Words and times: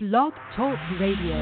Blog 0.00 0.32
Talk 0.54 0.78
Radio. 1.00 1.34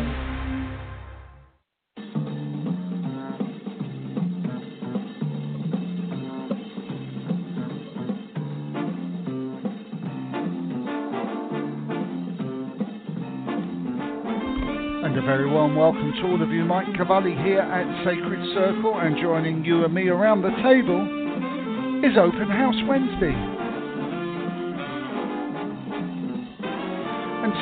And 15.04 15.18
a 15.18 15.20
very 15.20 15.46
warm 15.50 15.76
welcome 15.76 16.14
to 16.14 16.22
all 16.22 16.42
of 16.42 16.48
you. 16.48 16.64
Mike 16.64 16.86
Cavalli 16.96 17.32
here 17.34 17.60
at 17.60 18.04
Sacred 18.06 18.54
Circle, 18.54 18.94
and 19.00 19.18
joining 19.18 19.66
you 19.66 19.84
and 19.84 19.92
me 19.92 20.08
around 20.08 20.40
the 20.40 20.48
table 20.62 21.02
is 22.02 22.16
Open 22.16 22.48
House 22.48 22.76
Wednesday. 22.88 23.55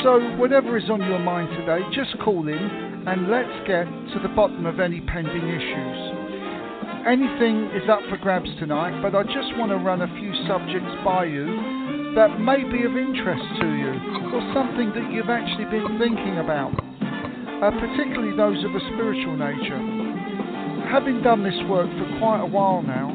So, 0.02 0.20
whatever 0.36 0.76
is 0.76 0.88
on 0.90 1.00
your 1.00 1.18
mind 1.18 1.48
today, 1.56 1.80
just 1.92 2.18
call 2.24 2.48
in 2.48 3.04
and 3.06 3.30
let's 3.30 3.52
get 3.66 3.84
to 3.84 4.18
the 4.22 4.32
bottom 4.34 4.66
of 4.66 4.80
any 4.80 5.00
pending 5.00 5.48
issues. 5.48 6.00
Anything 7.06 7.68
is 7.76 7.88
up 7.88 8.00
for 8.08 8.16
grabs 8.16 8.48
tonight, 8.58 9.00
but 9.02 9.14
I 9.14 9.22
just 9.24 9.56
want 9.58 9.70
to 9.70 9.76
run 9.76 10.02
a 10.02 10.08
few 10.18 10.32
subjects 10.48 10.94
by 11.04 11.26
you 11.26 11.46
that 12.16 12.40
may 12.40 12.64
be 12.64 12.84
of 12.84 12.96
interest 12.96 13.44
to 13.60 13.68
you, 13.68 13.92
or 14.32 14.42
something 14.54 14.90
that 14.94 15.12
you've 15.12 15.30
actually 15.30 15.66
been 15.66 15.98
thinking 15.98 16.38
about 16.38 16.72
uh, 17.64 17.70
particularly 17.80 18.36
those 18.36 18.60
of 18.64 18.74
a 18.74 18.80
spiritual 18.92 19.36
nature. 19.36 19.80
Having 20.92 21.22
done 21.22 21.42
this 21.42 21.56
work 21.64 21.88
for 21.96 22.18
quite 22.18 22.44
a 22.44 22.46
while 22.46 22.82
now, 22.82 23.08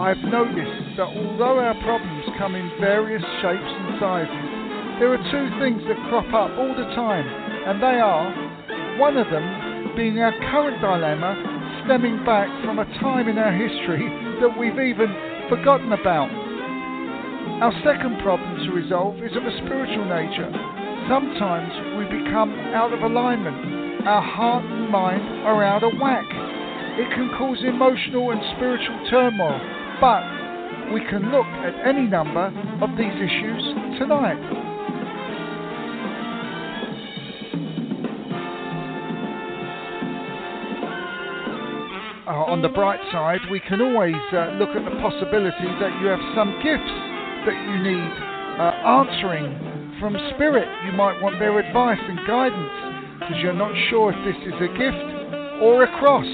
I 0.00 0.08
have 0.10 0.24
noticed 0.26 0.96
that 0.96 1.06
although 1.06 1.62
our 1.62 1.78
problems 1.86 2.24
come 2.38 2.56
in 2.56 2.66
various 2.80 3.22
shapes 3.38 3.62
and 3.62 4.00
sizes, 4.00 4.41
there 5.02 5.10
are 5.10 5.30
two 5.34 5.50
things 5.58 5.82
that 5.90 5.98
crop 6.06 6.30
up 6.30 6.54
all 6.54 6.70
the 6.78 6.86
time, 6.94 7.26
and 7.26 7.82
they 7.82 7.98
are 7.98 8.30
one 9.02 9.18
of 9.18 9.26
them 9.34 9.98
being 9.98 10.22
our 10.22 10.30
current 10.46 10.78
dilemma 10.78 11.34
stemming 11.82 12.22
back 12.22 12.46
from 12.62 12.78
a 12.78 12.86
time 13.02 13.26
in 13.26 13.34
our 13.34 13.50
history 13.50 13.98
that 14.38 14.54
we've 14.54 14.78
even 14.78 15.10
forgotten 15.50 15.90
about. 15.90 16.30
Our 17.66 17.74
second 17.82 18.22
problem 18.22 18.62
to 18.62 18.70
resolve 18.70 19.18
is 19.26 19.34
of 19.34 19.42
a 19.42 19.50
spiritual 19.66 20.06
nature. 20.06 20.46
Sometimes 21.10 21.98
we 21.98 22.06
become 22.06 22.54
out 22.70 22.94
of 22.94 23.02
alignment 23.02 24.06
our 24.06 24.22
heart 24.22 24.62
and 24.62 24.86
mind 24.86 25.22
are 25.42 25.66
out 25.66 25.82
of 25.82 25.98
whack. 25.98 26.30
It 27.02 27.10
can 27.10 27.26
cause 27.34 27.58
emotional 27.66 28.30
and 28.30 28.38
spiritual 28.54 29.02
turmoil, 29.10 29.58
but 29.98 30.22
we 30.94 31.02
can 31.10 31.34
look 31.34 31.50
at 31.66 31.74
any 31.90 32.06
number 32.06 32.54
of 32.78 32.94
these 32.94 33.18
issues 33.18 33.98
tonight. 33.98 34.61
On 42.52 42.60
the 42.60 42.68
bright 42.68 43.00
side, 43.10 43.40
we 43.50 43.58
can 43.60 43.80
always 43.80 44.20
uh, 44.28 44.52
look 44.60 44.76
at 44.76 44.84
the 44.84 44.92
possibility 45.00 45.72
that 45.80 45.88
you 46.04 46.06
have 46.12 46.20
some 46.36 46.52
gifts 46.60 46.94
that 47.48 47.56
you 47.56 47.80
need 47.80 48.12
uh, 48.60 48.76
answering 49.00 49.96
from 49.96 50.12
spirit. 50.36 50.68
You 50.84 50.92
might 50.92 51.16
want 51.22 51.40
their 51.40 51.58
advice 51.58 51.96
and 51.96 52.20
guidance 52.28 53.16
because 53.24 53.40
you're 53.40 53.56
not 53.56 53.72
sure 53.88 54.12
if 54.12 54.20
this 54.28 54.36
is 54.44 54.52
a 54.60 54.68
gift 54.68 55.00
or 55.64 55.84
a 55.84 55.88
cross. 55.96 56.28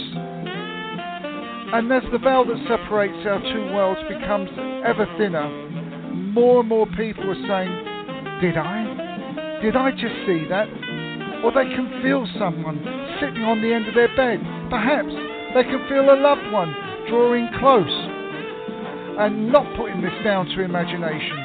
And 1.71 1.87
as 1.95 2.03
the 2.11 2.19
veil 2.19 2.43
that 2.51 2.67
separates 2.67 3.23
our 3.23 3.39
two 3.55 3.71
worlds 3.71 4.03
becomes 4.11 4.51
ever 4.83 5.07
thinner, 5.23 5.47
more 6.35 6.67
and 6.67 6.69
more 6.69 6.91
people 6.99 7.31
are 7.31 7.47
saying, 7.47 7.71
Did 8.43 8.59
I? 8.59 9.63
Did 9.63 9.77
I 9.77 9.93
just 9.95 10.19
see 10.27 10.51
that? 10.51 10.67
Or 11.47 11.55
they 11.55 11.71
can 11.79 12.03
feel 12.03 12.27
someone 12.43 12.83
sitting 13.23 13.47
on 13.47 13.63
the 13.63 13.71
end 13.71 13.87
of 13.87 13.95
their 13.95 14.11
bed. 14.19 14.43
Perhaps 14.67 15.28
they 15.55 15.65
can 15.65 15.81
feel 15.89 16.09
a 16.13 16.17
loved 16.17 16.51
one 16.53 16.75
drawing 17.09 17.49
close. 17.59 17.97
And 19.19 19.51
not 19.51 19.67
putting 19.77 20.01
this 20.01 20.15
down 20.23 20.47
to 20.47 20.63
imagination. 20.63 21.39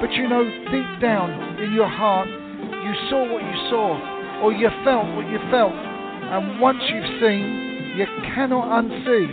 But 0.00 0.12
you 0.12 0.28
know, 0.28 0.42
deep 0.42 1.00
down 1.00 1.30
in 1.62 1.72
your 1.72 1.88
heart, 1.88 2.26
you 2.26 2.92
saw 3.08 3.22
what 3.30 3.42
you 3.42 3.56
saw 3.70 4.42
or 4.42 4.52
you 4.52 4.68
felt 4.82 5.06
what 5.14 5.30
you 5.30 5.38
felt. 5.50 5.72
And 5.72 6.60
once 6.60 6.82
you've 6.88 7.20
seen, 7.22 7.94
you 7.96 8.06
cannot 8.34 8.82
unsee. 8.82 9.30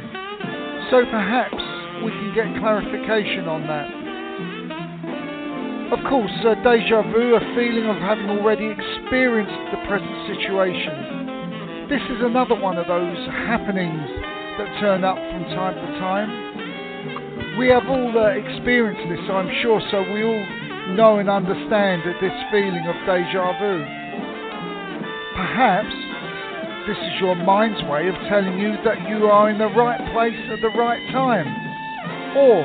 So 0.92 1.04
perhaps 1.10 1.58
we 2.06 2.12
can 2.12 2.32
get 2.36 2.62
clarification 2.62 3.48
on 3.48 3.66
that. 3.66 4.02
Of 5.92 6.00
course, 6.08 6.32
deja 6.64 7.02
vu, 7.12 7.36
a 7.36 7.40
feeling 7.56 7.90
of 7.90 7.98
having 7.98 8.30
already 8.30 8.70
experienced 8.70 9.72
the 9.72 9.82
present 9.88 10.16
situation. 10.28 11.21
This 11.92 12.08
is 12.08 12.24
another 12.24 12.56
one 12.56 12.80
of 12.80 12.88
those 12.88 13.20
happenings 13.52 14.08
that 14.56 14.80
turn 14.80 15.04
up 15.04 15.20
from 15.20 15.44
time 15.52 15.76
to 15.76 15.88
time. 16.00 17.60
We 17.60 17.68
have 17.68 17.84
all 17.84 18.16
uh, 18.16 18.32
experienced 18.32 19.04
this, 19.12 19.20
I'm 19.28 19.52
sure, 19.60 19.84
so 19.92 20.00
we 20.08 20.24
all 20.24 20.96
know 20.96 21.20
and 21.20 21.28
understand 21.28 22.08
that 22.08 22.16
this 22.24 22.32
feeling 22.48 22.88
of 22.88 22.96
deja 23.04 23.44
vu. 23.60 23.84
Perhaps 25.36 25.92
this 26.88 26.96
is 26.96 27.20
your 27.20 27.36
mind's 27.36 27.84
way 27.92 28.08
of 28.08 28.16
telling 28.32 28.56
you 28.56 28.80
that 28.88 29.04
you 29.12 29.28
are 29.28 29.52
in 29.52 29.60
the 29.60 29.68
right 29.76 30.00
place 30.16 30.40
at 30.48 30.64
the 30.64 30.72
right 30.80 31.04
time. 31.12 31.52
Or, 32.40 32.64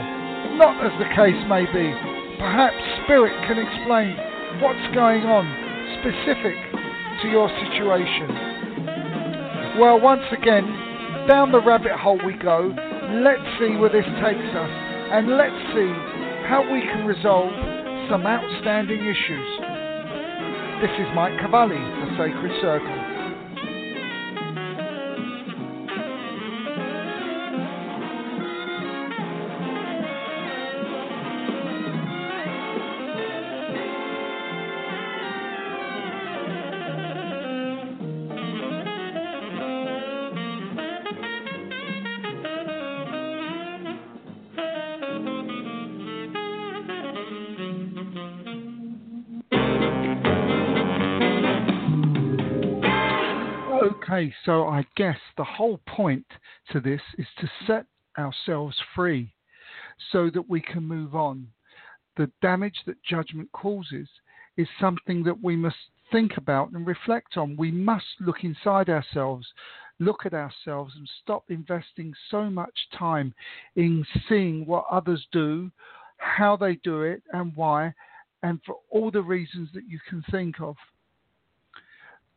not 0.55 0.87
as 0.87 0.95
the 1.03 1.11
case 1.19 1.43
may 1.51 1.67
be, 1.75 1.91
perhaps 2.39 2.79
Spirit 3.03 3.35
can 3.51 3.59
explain 3.59 4.15
what's 4.63 4.87
going 4.95 5.27
on 5.27 5.51
specific 5.99 6.55
to 7.23 7.27
your 7.27 7.51
situation. 7.67 8.46
Well, 9.79 10.01
once 10.01 10.25
again, 10.33 10.65
down 11.29 11.53
the 11.53 11.61
rabbit 11.61 11.93
hole 11.93 12.19
we 12.25 12.33
go. 12.33 12.73
Let's 13.21 13.45
see 13.61 13.77
where 13.77 13.93
this 13.93 14.09
takes 14.25 14.51
us, 14.57 14.73
and 15.13 15.37
let's 15.37 15.61
see 15.77 15.93
how 16.49 16.65
we 16.65 16.81
can 16.81 17.05
resolve 17.05 17.53
some 18.09 18.25
outstanding 18.25 19.05
issues. 19.05 19.51
This 20.81 20.93
is 20.97 21.07
Mike 21.15 21.37
Cavalli, 21.41 21.77
The 21.77 22.09
Sacred 22.17 22.53
Circle. 22.63 23.06
Okay, 54.17 54.33
so 54.47 54.67
I 54.67 54.87
guess 54.97 55.19
the 55.37 55.45
whole 55.45 55.79
point 55.87 56.25
to 56.73 56.81
this 56.81 57.03
is 57.19 57.27
to 57.39 57.51
set 57.67 57.85
ourselves 58.17 58.75
free 58.95 59.31
so 60.11 60.31
that 60.31 60.49
we 60.49 60.59
can 60.59 60.85
move 60.85 61.15
on. 61.15 61.47
The 62.17 62.31
damage 62.41 62.79
that 62.87 63.03
judgment 63.03 63.53
causes 63.53 64.09
is 64.57 64.69
something 64.81 65.23
that 65.25 65.43
we 65.43 65.55
must 65.55 65.77
think 66.11 66.39
about 66.39 66.71
and 66.71 66.87
reflect 66.87 67.37
on. 67.37 67.59
We 67.59 67.71
must 67.71 68.07
look 68.19 68.43
inside 68.43 68.89
ourselves, 68.89 69.47
look 69.99 70.25
at 70.25 70.33
ourselves, 70.33 70.95
and 70.97 71.07
stop 71.23 71.45
investing 71.51 72.15
so 72.31 72.49
much 72.49 72.89
time 72.99 73.35
in 73.75 74.03
seeing 74.31 74.65
what 74.65 74.87
others 74.91 75.27
do, 75.31 75.71
how 76.17 76.57
they 76.57 76.77
do 76.77 77.03
it, 77.03 77.23
and 77.35 77.55
why, 77.55 77.93
and 78.43 78.61
for 78.65 78.77
all 78.89 79.11
the 79.11 79.21
reasons 79.21 79.69
that 79.75 79.85
you 79.87 80.01
can 80.09 80.25
think 80.31 80.59
of 80.63 80.75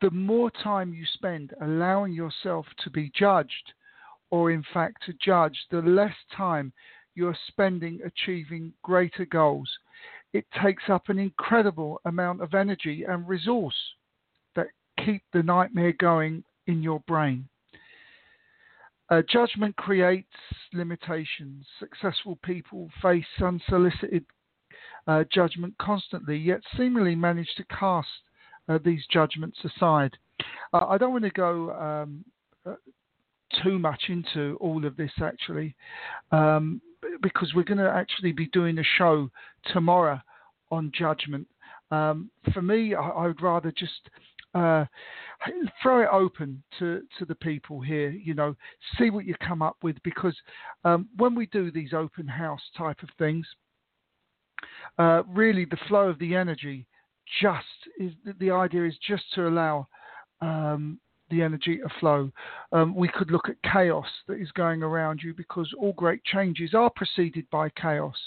the 0.02 0.12
more 0.12 0.52
time 0.64 0.94
you 0.94 1.06
spend 1.14 1.54
allowing 1.62 2.14
yourself 2.14 2.66
to 2.84 2.90
be 2.90 3.12
judged, 3.16 3.74
or 4.32 4.52
in 4.52 4.64
fact 4.74 5.04
to 5.06 5.14
judge, 5.24 5.58
the 5.72 5.82
less 5.82 6.16
time 6.36 6.72
you're 7.16 7.38
spending 7.48 8.00
achieving 8.06 8.74
greater 8.84 9.26
goals. 9.26 9.70
It 10.34 10.46
takes 10.64 10.84
up 10.90 11.10
an 11.10 11.20
incredible 11.20 12.00
amount 12.06 12.42
of 12.42 12.54
energy 12.54 13.04
and 13.08 13.28
resource 13.28 13.76
that 14.56 14.68
keep 15.04 15.24
the 15.34 15.44
nightmare 15.44 15.94
going 15.94 16.44
in 16.68 16.84
your 16.84 17.02
brain. 17.08 17.50
Uh, 19.10 19.24
judgment 19.28 19.76
creates 19.76 20.28
limitations. 20.72 21.66
Successful 21.80 22.38
people 22.44 22.90
face 23.02 23.26
unsolicited 23.42 24.24
uh, 25.08 25.24
judgment 25.34 25.74
constantly, 25.80 26.38
yet 26.38 26.62
seemingly 26.78 27.16
manage 27.16 27.50
to 27.58 27.64
cast 27.66 28.08
these 28.78 29.04
judgments 29.12 29.58
aside. 29.64 30.16
Uh, 30.74 30.86
I 30.88 30.98
don't 30.98 31.12
want 31.12 31.26
to 31.26 31.32
go 31.32 31.72
um, 31.72 32.24
uh, 32.66 32.76
too 33.64 33.80
much 33.80 34.04
into 34.10 34.58
all 34.62 34.86
of 34.86 34.96
this 34.96 35.12
actually, 35.22 35.76
um, 36.32 36.82
because 37.22 37.54
we're 37.56 37.64
going 37.64 37.80
to 37.80 37.90
actually 37.90 38.32
be 38.32 38.48
doing 38.48 38.78
a 38.80 38.84
show 38.98 39.30
tomorrow 39.74 40.20
on 40.72 40.92
judgment. 40.98 41.48
Um, 41.92 42.30
for 42.54 42.62
me, 42.62 42.94
I, 42.94 43.02
I, 43.02 43.28
would 43.28 43.42
rather 43.42 43.72
just 43.72 44.10
uh, 44.54 44.86
throw 45.82 46.04
it 46.04 46.10
open 46.12 46.62
to, 46.78 47.02
to 47.18 47.26
the 47.26 47.36
people 47.36 47.82
here, 47.82 48.12
you 48.12 48.36
know, 48.36 48.56
see 48.98 49.10
what 49.10 49.26
you 49.26 49.34
come 49.46 49.64
up 49.64 49.78
with 49.82 49.98
because 50.04 50.36
um, 50.86 51.08
when 51.18 51.34
we 51.34 51.48
do 51.48 51.72
these 51.72 51.94
open 51.94 52.28
house 52.28 52.62
type 52.78 53.02
of 53.02 53.10
things, 53.18 53.48
uh, 55.00 55.24
really 55.28 55.66
the 55.66 55.78
flow 55.88 56.10
of 56.10 56.20
the 56.20 56.36
energy 56.36 56.86
just 57.42 57.66
is 58.00 58.12
the 58.40 58.52
idea 58.52 58.86
is 58.86 58.96
just 59.08 59.24
to 59.36 59.48
allow 59.48 59.88
um, 60.42 61.00
the 61.30 61.42
energy 61.42 61.78
to 61.78 61.90
flow. 62.00 62.32
Um, 62.72 62.96
we 62.96 63.08
could 63.08 63.32
look 63.32 63.50
at 63.50 63.72
chaos 63.72 64.08
that 64.28 64.40
is 64.40 64.52
going 64.52 64.84
around 64.84 65.22
you 65.24 65.34
because 65.34 65.72
all 65.78 65.94
great 65.94 66.24
changes 66.24 66.74
are 66.74 66.90
preceded 66.96 67.50
by 67.52 67.70
chaos. 67.70 68.18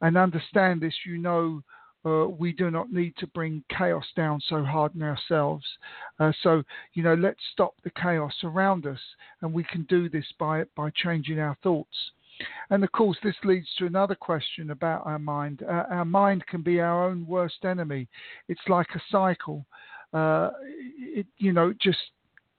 And 0.00 0.16
understand 0.16 0.80
this, 0.80 0.94
you 1.04 1.18
know 1.18 1.62
uh, 2.04 2.26
we 2.26 2.52
do 2.52 2.70
not 2.70 2.90
need 2.90 3.14
to 3.18 3.26
bring 3.28 3.62
chaos 3.76 4.06
down 4.16 4.40
so 4.48 4.64
hard 4.64 4.94
in 4.94 5.02
ourselves. 5.02 5.64
Uh, 6.18 6.32
so, 6.42 6.62
you 6.94 7.02
know, 7.02 7.14
let's 7.14 7.40
stop 7.52 7.74
the 7.84 7.90
chaos 7.90 8.34
around 8.42 8.86
us, 8.86 9.00
and 9.42 9.52
we 9.52 9.64
can 9.64 9.82
do 9.84 10.08
this 10.08 10.24
by 10.38 10.64
by 10.76 10.90
changing 10.94 11.38
our 11.38 11.56
thoughts. 11.62 12.12
And 12.70 12.84
of 12.84 12.92
course, 12.92 13.16
this 13.22 13.34
leads 13.44 13.68
to 13.78 13.86
another 13.86 14.14
question 14.14 14.70
about 14.70 15.06
our 15.06 15.18
mind. 15.18 15.62
Uh, 15.62 15.84
our 15.90 16.04
mind 16.04 16.46
can 16.46 16.62
be 16.62 16.80
our 16.80 17.08
own 17.08 17.26
worst 17.26 17.64
enemy. 17.64 18.08
It's 18.48 18.60
like 18.68 18.88
a 18.94 19.02
cycle. 19.10 19.66
Uh, 20.12 20.50
it, 20.98 21.26
you 21.38 21.52
know, 21.52 21.72
just 21.80 21.98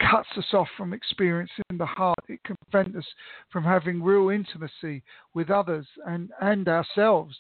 cuts 0.10 0.30
us 0.38 0.54
off 0.54 0.68
from 0.78 0.94
experiencing 0.94 1.64
the 1.78 1.86
heart. 1.86 2.20
It 2.28 2.44
can 2.44 2.56
prevent 2.70 2.96
us 2.96 3.06
from 3.52 3.64
having 3.64 4.02
real 4.02 4.30
intimacy 4.30 5.04
with 5.34 5.50
others 5.50 5.86
and, 6.06 6.32
and 6.42 6.68
ourselves. 6.68 7.36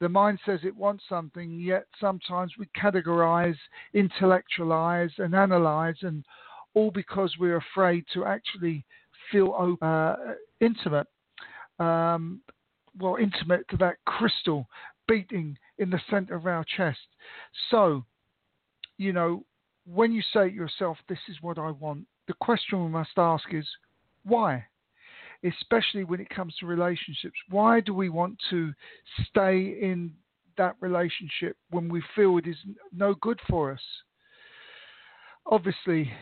The 0.00 0.08
mind 0.08 0.38
says 0.46 0.60
it 0.62 0.76
wants 0.76 1.04
something, 1.08 1.58
yet 1.58 1.86
sometimes 2.00 2.52
we 2.58 2.66
categorize, 2.80 3.56
intellectualize, 3.94 5.10
and 5.18 5.34
analyze, 5.34 5.96
and 6.02 6.24
all 6.74 6.92
because 6.92 7.34
we're 7.40 7.56
afraid 7.56 8.04
to 8.14 8.24
actually 8.24 8.84
feel 9.32 9.76
uh, 9.82 10.14
intimate. 10.60 11.08
Um, 11.78 12.40
well, 12.98 13.16
intimate 13.16 13.68
to 13.68 13.76
that 13.78 13.96
crystal 14.06 14.66
beating 15.06 15.56
in 15.78 15.90
the 15.90 16.00
center 16.10 16.34
of 16.34 16.46
our 16.46 16.64
chest. 16.76 16.98
So, 17.70 18.04
you 18.96 19.12
know, 19.12 19.44
when 19.86 20.12
you 20.12 20.22
say 20.32 20.48
to 20.48 20.54
yourself, 20.54 20.98
This 21.08 21.18
is 21.28 21.36
what 21.40 21.58
I 21.58 21.70
want, 21.70 22.06
the 22.26 22.34
question 22.40 22.84
we 22.84 22.90
must 22.90 23.16
ask 23.16 23.44
is, 23.52 23.66
why? 24.24 24.64
especially 25.44 26.04
when 26.04 26.20
it 26.20 26.28
comes 26.30 26.54
to 26.56 26.66
relationships. 26.66 27.36
Why 27.50 27.80
do 27.80 27.94
we 27.94 28.08
want 28.08 28.36
to 28.50 28.72
stay 29.28 29.78
in 29.80 30.12
that 30.56 30.74
relationship 30.80 31.56
when 31.70 31.88
we 31.88 32.02
feel 32.16 32.38
it 32.38 32.46
is 32.46 32.56
no 32.92 33.14
good 33.20 33.38
for 33.48 33.72
us? 33.72 33.80
Obviously, 35.46 36.12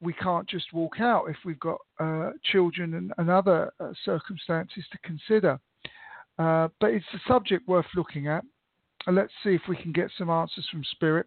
we 0.00 0.12
can't 0.14 0.48
just 0.48 0.72
walk 0.72 1.00
out 1.00 1.24
if 1.28 1.36
we've 1.44 1.60
got 1.60 1.78
uh, 1.98 2.30
children 2.52 2.94
and, 2.94 3.12
and 3.18 3.30
other 3.30 3.72
uh, 3.80 3.92
circumstances 4.04 4.84
to 4.92 4.98
consider. 4.98 5.58
Uh, 6.38 6.68
but 6.80 6.90
it's 6.90 7.06
a 7.14 7.20
subject 7.28 7.66
worth 7.66 7.86
looking 7.94 8.28
at. 8.28 8.44
Let's 9.08 9.32
see 9.44 9.50
if 9.50 9.62
we 9.68 9.76
can 9.76 9.92
get 9.92 10.10
some 10.18 10.30
answers 10.30 10.66
from 10.70 10.82
Spirit. 10.90 11.26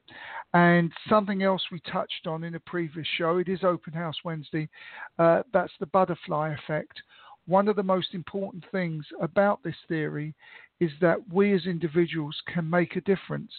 And 0.54 0.92
something 1.08 1.44
else 1.44 1.62
we 1.72 1.80
touched 1.92 2.28
on 2.28 2.44
in 2.44 2.56
a 2.56 2.60
previous 2.60 3.08
show, 3.18 3.38
it 3.38 3.48
is 3.48 3.64
Open 3.64 3.94
House 3.94 4.18
Wednesday, 4.26 4.70
uh, 5.18 5.44
that's 5.54 5.74
the 5.80 5.86
butterfly 5.88 6.54
effect 6.54 7.02
one 7.50 7.68
of 7.68 7.76
the 7.76 7.84
most 7.84 8.14
important 8.14 8.64
things 8.72 9.04
about 9.22 9.62
this 9.64 9.76
theory 9.88 10.36
is 10.80 10.92
that 11.02 11.18
we 11.34 11.54
as 11.54 11.66
individuals 11.66 12.40
can 12.54 12.70
make 12.70 12.96
a 12.96 13.02
difference, 13.02 13.52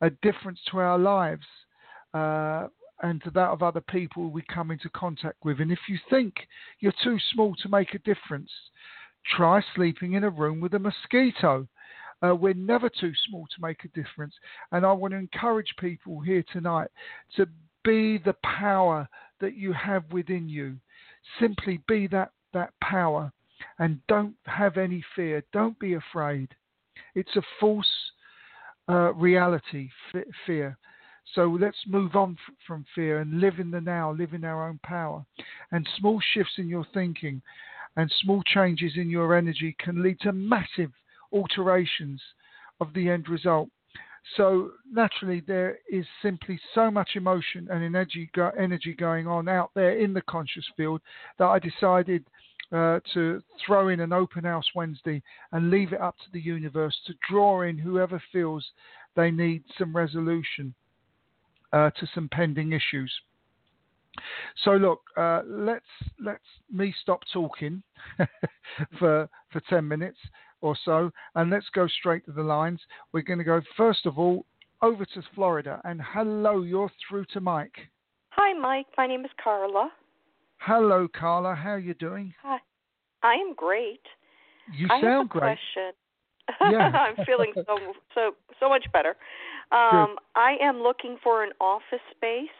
a 0.00 0.10
difference 0.22 0.58
to 0.70 0.78
our 0.78 0.98
lives 0.98 1.46
uh, 2.14 2.66
and 3.02 3.22
to 3.24 3.30
that 3.30 3.50
of 3.50 3.62
other 3.62 3.80
people 3.80 4.30
we 4.30 4.42
come 4.42 4.70
into 4.70 4.88
contact 4.90 5.36
with. 5.44 5.60
And 5.60 5.72
if 5.72 5.80
you 5.88 5.98
think 6.08 6.34
you're 6.80 6.94
too 7.02 7.18
small 7.32 7.54
to 7.56 7.68
make 7.68 7.94
a 7.94 7.98
difference, 7.98 8.50
try 9.36 9.62
sleeping 9.74 10.14
in 10.14 10.24
a 10.24 10.30
room 10.30 10.60
with 10.60 10.74
a 10.74 10.78
mosquito. 10.78 11.66
Uh, 12.24 12.34
we're 12.34 12.54
never 12.54 12.88
too 12.88 13.12
small 13.26 13.46
to 13.46 13.60
make 13.60 13.84
a 13.84 13.88
difference. 13.88 14.34
And 14.70 14.86
I 14.86 14.92
want 14.92 15.12
to 15.12 15.18
encourage 15.18 15.74
people 15.78 16.20
here 16.20 16.44
tonight 16.52 16.88
to 17.36 17.46
be 17.84 18.18
the 18.18 18.36
power 18.44 19.08
that 19.40 19.56
you 19.56 19.72
have 19.72 20.04
within 20.12 20.48
you. 20.48 20.76
Simply 21.40 21.80
be 21.88 22.06
that 22.08 22.30
that 22.52 22.72
power 22.80 23.32
and 23.78 23.98
don't 24.06 24.34
have 24.46 24.76
any 24.76 25.04
fear. 25.16 25.42
Don't 25.52 25.78
be 25.78 25.94
afraid. 25.94 26.48
It's 27.14 27.34
a 27.36 27.42
false 27.58 27.86
uh, 28.88 29.12
reality, 29.14 29.88
f- 30.14 30.24
fear. 30.46 30.76
So 31.34 31.56
let's 31.60 31.78
move 31.86 32.14
on 32.14 32.36
f- 32.48 32.54
from 32.66 32.84
fear 32.94 33.20
and 33.20 33.40
live 33.40 33.58
in 33.58 33.70
the 33.70 33.80
now, 33.80 34.12
live 34.12 34.34
in 34.34 34.44
our 34.44 34.68
own 34.68 34.78
power. 34.82 35.24
And 35.70 35.88
small 35.98 36.20
shifts 36.34 36.54
in 36.58 36.68
your 36.68 36.86
thinking 36.92 37.42
and 37.96 38.10
small 38.22 38.42
changes 38.42 38.92
in 38.96 39.10
your 39.10 39.36
energy 39.36 39.74
can 39.78 40.02
lead 40.02 40.20
to 40.20 40.32
massive 40.32 40.90
alterations 41.32 42.20
of 42.80 42.92
the 42.94 43.08
end 43.08 43.28
result. 43.28 43.68
So 44.36 44.72
naturally, 44.90 45.40
there 45.40 45.78
is 45.90 46.06
simply 46.22 46.58
so 46.74 46.90
much 46.90 47.10
emotion 47.16 47.68
and 47.70 47.82
energy, 47.82 48.30
go- 48.34 48.52
energy 48.58 48.94
going 48.94 49.26
on 49.26 49.48
out 49.48 49.70
there 49.74 49.98
in 49.98 50.12
the 50.12 50.22
conscious 50.22 50.64
field 50.76 51.00
that 51.38 51.46
I 51.46 51.58
decided 51.58 52.24
uh, 52.70 53.00
to 53.14 53.42
throw 53.66 53.88
in 53.88 54.00
an 54.00 54.12
open 54.12 54.44
house 54.44 54.64
Wednesday 54.74 55.22
and 55.50 55.70
leave 55.70 55.92
it 55.92 56.00
up 56.00 56.16
to 56.18 56.30
the 56.32 56.40
universe 56.40 56.96
to 57.06 57.14
draw 57.28 57.62
in 57.62 57.76
whoever 57.76 58.22
feels 58.32 58.64
they 59.16 59.30
need 59.30 59.62
some 59.76 59.94
resolution 59.94 60.74
to 61.72 62.06
some 62.14 62.28
pending 62.28 62.72
issues. 62.72 63.12
So 64.64 64.72
look, 64.72 65.00
uh, 65.16 65.42
let's 65.46 65.86
let's 66.20 66.44
me 66.70 66.94
stop 67.02 67.20
talking 67.32 67.82
for 68.98 69.28
for 69.50 69.60
ten 69.68 69.88
minutes 69.88 70.18
or 70.60 70.76
so, 70.84 71.10
and 71.34 71.50
let's 71.50 71.68
go 71.74 71.86
straight 71.88 72.24
to 72.26 72.32
the 72.32 72.42
lines. 72.42 72.80
We're 73.12 73.22
going 73.22 73.38
to 73.38 73.44
go 73.44 73.60
first 73.76 74.06
of 74.06 74.18
all 74.18 74.46
over 74.80 75.04
to 75.04 75.22
Florida, 75.34 75.80
and 75.84 76.00
hello, 76.12 76.62
you're 76.62 76.90
through 77.08 77.24
to 77.32 77.40
Mike. 77.40 77.76
Hi, 78.30 78.52
Mike. 78.58 78.86
My 78.96 79.06
name 79.06 79.24
is 79.24 79.30
Carla. 79.42 79.90
Hello, 80.58 81.08
Carla. 81.08 81.54
How 81.54 81.70
are 81.70 81.78
you 81.78 81.94
doing? 81.94 82.32
Hi. 82.42 82.58
I 83.22 83.34
am 83.34 83.54
great. 83.54 84.00
You 84.72 84.88
I 84.90 85.00
sound 85.00 85.28
great. 85.28 85.42
Question. 85.42 85.92
Yeah. 86.70 86.90
I'm 86.94 87.16
feeling 87.26 87.52
so 87.66 87.94
so 88.14 88.32
so 88.60 88.68
much 88.68 88.86
better. 88.92 89.16
Um, 89.70 90.16
I 90.34 90.56
am 90.60 90.82
looking 90.82 91.16
for 91.22 91.42
an 91.42 91.52
office 91.60 92.04
space 92.10 92.58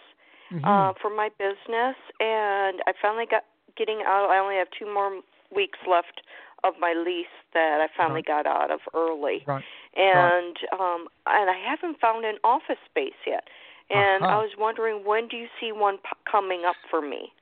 Mhm. 0.52 0.64
uh, 0.64 0.92
for 1.00 1.10
my 1.10 1.28
business, 1.38 1.96
and 2.20 2.82
I 2.86 2.92
finally 3.00 3.26
got 3.26 3.44
getting 3.76 4.02
out. 4.06 4.30
I 4.30 4.38
only 4.38 4.56
have 4.56 4.68
two 4.78 4.86
more 4.92 5.20
weeks 5.54 5.78
left 5.88 6.22
of 6.64 6.74
my 6.78 6.92
lease 6.94 7.26
that 7.54 7.80
I 7.80 7.88
finally 7.96 8.22
got 8.22 8.46
out 8.46 8.70
of 8.70 8.80
early, 8.94 9.42
right. 9.46 9.64
and 9.96 10.56
um, 10.72 11.08
and 11.26 11.50
I 11.50 11.58
haven't 11.58 12.00
found 12.00 12.24
an 12.24 12.38
office 12.44 12.78
space 12.88 13.18
yet. 13.26 13.44
And 13.90 14.22
Uh-huh. 14.24 14.34
I 14.34 14.36
was 14.38 14.52
wondering 14.56 15.04
when 15.04 15.28
do 15.28 15.36
you 15.36 15.48
see 15.60 15.72
one 15.72 15.98
p- 15.98 16.16
coming 16.30 16.64
up 16.64 16.76
for 16.88 17.02
me? 17.02 17.32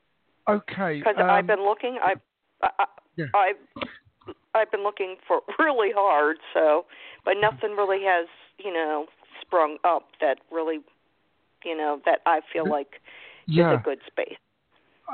Okay. 0.48 0.98
Because 0.98 1.16
um, 1.18 1.30
I've 1.30 1.46
been 1.46 1.62
looking. 1.64 1.98
I, 2.02 2.14
I, 2.62 2.86
Yeah. 3.16 3.26
I've 3.34 3.56
I've 4.54 4.70
been 4.70 4.82
looking 4.82 5.16
for 5.26 5.40
really 5.58 5.92
hard. 5.94 6.38
So, 6.54 6.86
but 7.24 7.32
mm-hmm. 7.32 7.42
nothing 7.42 7.76
really 7.76 8.04
has 8.04 8.26
you 8.58 8.72
know 8.72 9.06
sprung 9.40 9.78
up 9.84 10.08
that 10.20 10.38
really 10.50 10.80
you 11.64 11.76
know 11.76 12.00
that 12.04 12.20
I 12.26 12.40
feel 12.52 12.68
like 12.68 13.00
yeah. 13.46 13.74
is 13.74 13.80
a 13.80 13.82
good 13.82 14.00
space. 14.06 14.38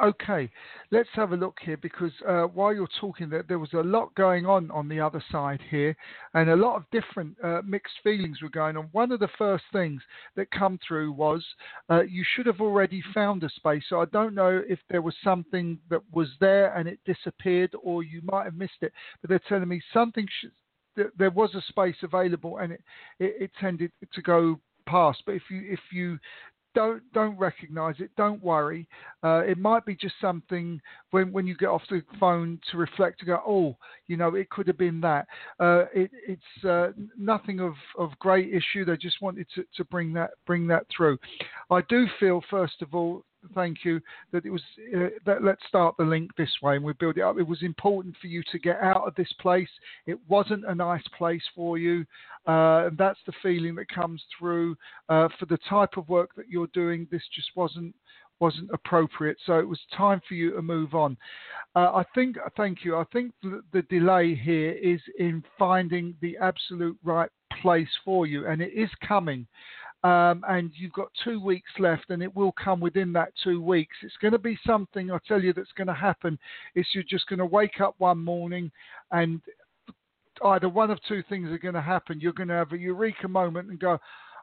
Okay, 0.02 0.50
let's 0.90 1.08
have 1.14 1.32
a 1.32 1.36
look 1.36 1.56
here 1.62 1.78
because 1.78 2.12
uh, 2.28 2.42
while 2.42 2.74
you're 2.74 2.88
talking, 3.00 3.30
there, 3.30 3.44
there 3.48 3.58
was 3.58 3.72
a 3.72 3.82
lot 3.82 4.14
going 4.14 4.44
on 4.44 4.70
on 4.70 4.88
the 4.88 5.00
other 5.00 5.22
side 5.32 5.60
here, 5.70 5.96
and 6.34 6.50
a 6.50 6.56
lot 6.56 6.76
of 6.76 6.84
different 6.90 7.34
uh, 7.42 7.62
mixed 7.64 7.94
feelings 8.02 8.42
were 8.42 8.50
going 8.50 8.76
on. 8.76 8.88
One 8.92 9.10
of 9.10 9.20
the 9.20 9.28
first 9.38 9.64
things 9.72 10.02
that 10.34 10.50
come 10.50 10.78
through 10.86 11.12
was 11.12 11.44
uh, 11.88 12.02
you 12.02 12.24
should 12.34 12.46
have 12.46 12.60
already 12.60 13.02
found 13.14 13.42
a 13.42 13.48
space. 13.50 13.84
So 13.88 14.00
I 14.00 14.04
don't 14.06 14.34
know 14.34 14.62
if 14.68 14.78
there 14.90 15.02
was 15.02 15.14
something 15.24 15.78
that 15.88 16.02
was 16.12 16.28
there 16.40 16.74
and 16.74 16.86
it 16.86 17.00
disappeared, 17.06 17.74
or 17.82 18.02
you 18.02 18.20
might 18.22 18.44
have 18.44 18.54
missed 18.54 18.82
it. 18.82 18.92
But 19.22 19.30
they're 19.30 19.40
telling 19.48 19.68
me 19.68 19.80
something. 19.94 20.26
Sh- 20.26 20.46
th- 20.96 21.08
there 21.18 21.30
was 21.30 21.54
a 21.54 21.62
space 21.68 21.96
available, 22.02 22.58
and 22.58 22.72
it, 22.72 22.82
it, 23.18 23.34
it 23.40 23.50
tended 23.58 23.92
to 24.12 24.22
go 24.22 24.60
past. 24.86 25.22
But 25.24 25.36
if 25.36 25.42
you 25.50 25.62
if 25.66 25.80
you 25.92 26.18
don't 26.76 27.02
don't 27.14 27.38
recognize 27.38 27.95
it. 28.00 28.11
Don't 28.18 28.42
worry. 28.45 28.87
Uh, 29.25 29.42
it 29.47 29.56
might 29.56 29.87
be 29.87 29.97
just 29.97 30.14
something 30.21 30.78
when 31.11 31.33
when 31.33 31.47
you 31.47 31.56
get 31.56 31.71
off 31.71 31.80
the 31.88 32.02
phone 32.21 32.61
to 32.71 32.76
reflect 32.76 33.18
to 33.18 33.25
go, 33.25 33.40
oh, 33.47 33.76
you 34.09 34.18
know, 34.18 34.35
it 34.35 34.50
could 34.50 34.66
have 34.68 34.76
been 34.76 35.00
that. 35.00 35.26
Uh, 35.59 35.87
it, 35.95 36.11
it's 36.28 36.64
uh, 36.64 36.88
nothing 37.18 37.61
of, 37.61 37.73
of 37.99 38.11
great 38.18 38.52
issue. 38.52 38.85
They 38.85 38.97
just 38.99 39.23
wanted 39.23 39.47
to, 39.54 39.64
to 39.75 39.85
bring 39.87 40.12
that 40.12 40.33
bring 40.47 40.66
that 40.66 40.85
through. 40.95 41.16
I 41.71 41.80
do 41.88 42.06
feel, 42.21 42.42
first 42.50 42.83
of 42.83 42.95
all, 42.95 43.25
thank 43.54 43.84
you, 43.84 44.00
that 44.32 44.44
it 44.44 44.50
was. 44.50 44.62
Uh, 44.94 45.08
that 45.24 45.42
let's 45.42 45.62
start 45.68 45.96
the 45.98 46.04
link 46.04 46.34
this 46.36 46.52
way, 46.62 46.76
and 46.76 46.84
we 46.84 46.92
build 46.94 47.18
it 47.18 47.22
up. 47.22 47.38
It 47.38 47.46
was 47.46 47.62
important 47.62 48.16
for 48.20 48.26
you 48.26 48.42
to 48.52 48.58
get 48.58 48.80
out 48.80 49.06
of 49.06 49.14
this 49.14 49.32
place. 49.40 49.68
It 50.06 50.18
wasn't 50.28 50.64
a 50.66 50.74
nice 50.74 51.06
place 51.16 51.42
for 51.54 51.78
you, 51.78 52.04
uh, 52.46 52.86
and 52.86 52.98
that's 52.98 53.20
the 53.26 53.32
feeling 53.42 53.74
that 53.76 53.88
comes 53.88 54.22
through 54.38 54.76
uh, 55.08 55.28
for 55.38 55.46
the 55.46 55.58
type 55.68 55.96
of 55.96 56.08
work 56.08 56.30
that 56.36 56.48
you're 56.48 56.68
doing. 56.68 57.06
This 57.10 57.22
just 57.34 57.50
wasn't 57.54 57.94
wasn't 58.38 58.70
appropriate. 58.72 59.38
So 59.46 59.58
it 59.58 59.68
was 59.68 59.80
time 59.96 60.20
for 60.28 60.34
you 60.34 60.52
to 60.52 60.62
move 60.62 60.94
on. 60.94 61.16
Uh, 61.74 61.92
I 61.94 62.04
think, 62.14 62.36
thank 62.56 62.84
you. 62.84 62.96
I 62.96 63.04
think 63.12 63.32
the, 63.42 63.62
the, 63.72 63.82
delay 63.82 64.34
here 64.34 64.72
is 64.72 65.00
in 65.18 65.42
finding 65.58 66.14
the 66.20 66.36
absolute 66.38 66.98
right 67.02 67.30
place 67.62 67.88
for 68.04 68.26
you, 68.26 68.46
and 68.46 68.60
it 68.60 68.72
is 68.74 68.90
coming. 69.06 69.46
Um, 70.06 70.44
and 70.48 70.70
you've 70.76 70.92
got 70.92 71.08
two 71.25 71.40
weeks 71.40 71.70
left, 71.80 72.10
and 72.10 72.22
it 72.22 72.34
will 72.36 72.52
come 72.52 72.78
within 72.78 73.12
that 73.14 73.32
two 73.42 73.60
weeks. 73.60 73.96
It's 74.02 74.16
going 74.20 74.32
to 74.32 74.38
be 74.38 74.58
something 74.64 75.10
I 75.10 75.18
tell 75.26 75.42
you 75.42 75.52
that's 75.52 75.72
going 75.76 75.88
to 75.88 75.94
happen. 75.94 76.38
Is 76.76 76.86
you're 76.92 77.02
just 77.02 77.26
going 77.26 77.40
to 77.40 77.46
wake 77.46 77.80
up 77.80 77.96
one 77.98 78.22
morning, 78.22 78.70
and 79.10 79.40
either 80.44 80.68
one 80.68 80.90
of 80.90 80.98
two 81.08 81.25
things 81.28 81.50
are 81.50 81.58
going 81.58 81.75
to 81.75 81.80
happen. 81.80 82.20
You're 82.20 82.34
going 82.34 82.50
to 82.50 82.54
have 82.54 82.72
a 82.72 82.78
eureka 82.78 83.26
moment 83.26 83.68
and 83.70 83.80
go, 83.80 83.98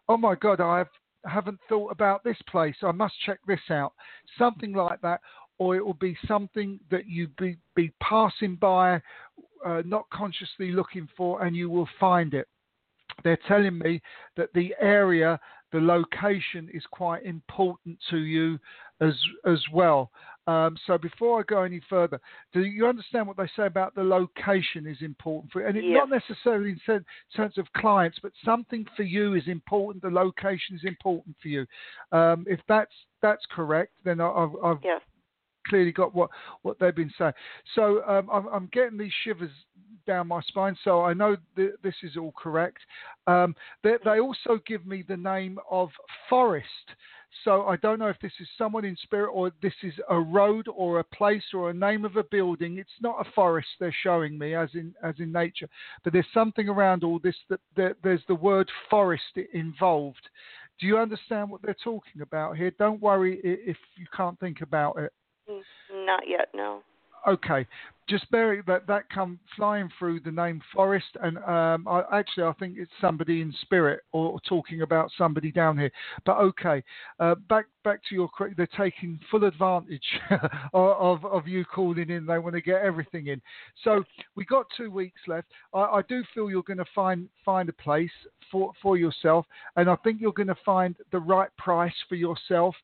"Oh 0.10 0.17
my 0.17 0.36
God, 0.36 0.60
I've 0.60 0.89
haven't 1.25 1.60
thought 1.70 1.91
about 1.91 2.24
this 2.24 2.38
place. 2.50 2.75
I 2.84 2.91
must 2.91 3.13
check 3.25 3.39
this 3.48 3.70
out. 3.70 3.93
Something 4.38 4.74
like 4.74 5.00
that. 5.01 5.22
Or 5.60 5.75
it 5.75 5.86
will 5.86 5.93
be 5.93 6.17
something 6.27 6.79
that 6.91 7.08
you 7.08 7.29
be, 7.39 7.58
be 7.75 7.93
passing 8.01 8.55
by, 8.55 8.96
uh, 9.65 9.84
not 9.86 10.10
consciously 10.12 10.72
looking 10.72 11.08
for, 11.15 11.46
and 11.46 11.55
you 11.55 11.70
will 11.70 11.88
find 12.00 12.34
it. 12.34 12.48
They're 13.24 13.39
telling 13.48 13.77
me 13.77 14.01
that 14.38 14.53
the 14.53 14.74
area, 14.79 15.39
the 15.72 15.79
location 15.79 16.70
is 16.74 16.84
quite 16.91 17.25
important 17.25 17.98
to 18.10 18.17
you 18.17 18.60
as 19.01 19.13
as 19.46 19.60
well. 19.72 20.12
Um, 20.46 20.77
so 20.86 20.98
before 20.98 21.39
I 21.39 21.43
go 21.43 21.63
any 21.63 21.79
further, 21.89 22.20
do 22.51 22.62
you 22.65 22.86
understand 22.86 23.27
what 23.27 23.38
they 23.38 23.50
say 23.55 23.65
about 23.65 23.96
the 23.96 24.03
location 24.03 24.86
is 24.86 24.98
important 25.01 25.53
for 25.53 25.62
you? 25.62 25.67
And 25.67 25.77
it's 25.77 25.88
not 25.88 26.10
necessarily 26.10 26.72
in 26.72 26.82
sense, 26.86 27.05
sense 27.36 27.58
of 27.58 27.65
clients, 27.77 28.20
but 28.22 28.34
something 28.43 28.86
for 28.98 29.03
you 29.03 29.36
is 29.36 29.48
important. 29.48 30.03
The 30.03 30.10
location 30.10 30.75
is 30.75 30.84
important 30.84 31.38
for 31.41 31.48
you. 31.48 31.65
Um, 32.12 32.46
if 32.48 32.60
that's 32.67 32.91
that's 33.22 33.46
correct, 33.51 33.93
then 34.03 34.20
I, 34.20 34.29
I've, 34.29 34.55
I've 34.63 34.77
yes. 34.84 35.01
Clearly 35.67 35.91
got 35.91 36.13
what 36.13 36.29
what 36.62 36.79
they've 36.79 36.96
been 36.96 37.13
saying. 37.17 37.34
So 37.75 38.03
um, 38.08 38.29
I'm, 38.32 38.48
I'm, 38.48 38.70
getting 38.72 38.98
these 38.98 39.12
shivers 39.24 39.51
down 40.05 40.27
my 40.27 40.41
spine, 40.41 40.77
so 40.84 41.01
I 41.01 41.13
know 41.13 41.38
th- 41.55 41.74
this 41.84 41.96
is 42.03 42.17
all 42.17 42.34
correct. 42.38 42.79
Um, 43.27 43.55
they, 43.84 43.96
they 44.03 44.20
also 44.20 44.60
give 44.65 44.86
me 44.86 45.03
the 45.08 45.17
name 45.17 45.60
of 45.70 45.89
Forest. 46.29 46.67
So 47.43 47.63
I 47.63 47.77
don't 47.77 48.00
know 48.00 48.08
if 48.08 48.20
this 48.22 48.34
is 48.39 48.48
someone 48.58 48.86
in 48.86 48.96
spirit 49.01 49.32
or 49.32 49.51
this 49.62 49.74
is 49.82 49.93
a 50.10 50.20
road 50.20 50.67
or 50.74 51.00
a 51.00 51.03
place 51.03 51.43
or 51.53 51.70
a 51.70 51.74
name 51.74 52.05
of 52.05 52.15
a 52.15 52.24
building. 52.24 52.77
It's 52.77 52.89
not 53.01 53.25
a 53.25 53.32
forest 53.32 53.67
they're 53.79 53.96
showing 54.03 54.38
me 54.38 54.55
as 54.55 54.70
in 54.74 54.93
as 55.03 55.15
in 55.20 55.32
nature, 55.32 55.67
but 56.03 56.13
there's 56.13 56.25
something 56.34 56.70
around 56.70 57.03
all 57.03 57.20
this 57.20 57.36
that, 57.50 57.60
that 57.75 57.96
there's 58.03 58.24
the 58.27 58.36
word 58.36 58.70
forest 58.89 59.38
involved. 59.53 60.29
Do 60.79 60.88
you 60.88 60.98
understand 60.98 61.50
what 61.50 61.62
they're 61.62 61.75
talking 61.84 62.22
about 62.22 62.58
here? 62.58 62.72
Don't 62.77 63.01
worry 63.01 63.39
if 63.43 63.77
you 63.98 64.05
can't 64.15 64.39
think 64.39 64.62
about 64.62 64.98
it. 64.98 65.12
Mm, 65.50 66.05
not 66.05 66.27
yet, 66.27 66.50
no. 66.53 66.81
Okay, 67.27 67.65
just 68.09 68.29
bear 68.31 68.62
that 68.67 68.85
that 68.88 69.09
come 69.09 69.39
flying 69.55 69.89
through 69.97 70.19
the 70.19 70.31
name 70.31 70.62
Forest, 70.73 71.17
and 71.21 71.38
um, 71.38 71.88
I, 71.88 72.03
actually 72.12 72.43
I 72.43 72.53
think 72.59 72.75
it's 72.77 72.91
somebody 73.00 73.41
in 73.41 73.53
spirit 73.62 74.01
or, 74.12 74.39
talking 74.47 74.81
about 74.81 75.09
somebody 75.17 75.51
down 75.51 75.77
here. 75.77 75.91
But 76.25 76.38
okay, 76.38 76.83
uh, 77.19 77.35
back 77.47 77.65
back 77.83 78.01
to 78.09 78.15
your 78.15 78.29
they're 78.57 78.67
taking 78.77 79.19
full 79.31 79.45
advantage 79.45 80.03
of 80.73 81.23
of 81.23 81.47
you 81.47 81.63
calling 81.63 82.09
in. 82.09 82.25
They 82.25 82.39
want 82.39 82.55
to 82.55 82.62
get 82.62 82.81
everything 82.81 83.27
in. 83.27 83.41
So 83.83 84.03
we 84.35 84.43
got 84.45 84.65
two 84.75 84.91
weeks 84.91 85.21
left. 85.27 85.47
I, 85.73 85.79
I 85.79 86.01
do 86.09 86.23
feel 86.33 86.50
you're 86.50 86.63
going 86.63 86.77
to 86.77 86.85
find 86.93 87.29
find 87.45 87.69
a 87.69 87.73
place 87.73 88.12
for 88.51 88.73
for 88.81 88.97
yourself, 88.97 89.45
and 89.77 89.89
I 89.89 89.95
think 89.97 90.19
you're 90.19 90.33
going 90.33 90.47
to 90.47 90.57
find 90.65 90.95
the 91.12 91.19
right 91.19 91.50
price 91.57 91.95
for 92.09 92.15
yourself 92.15 92.75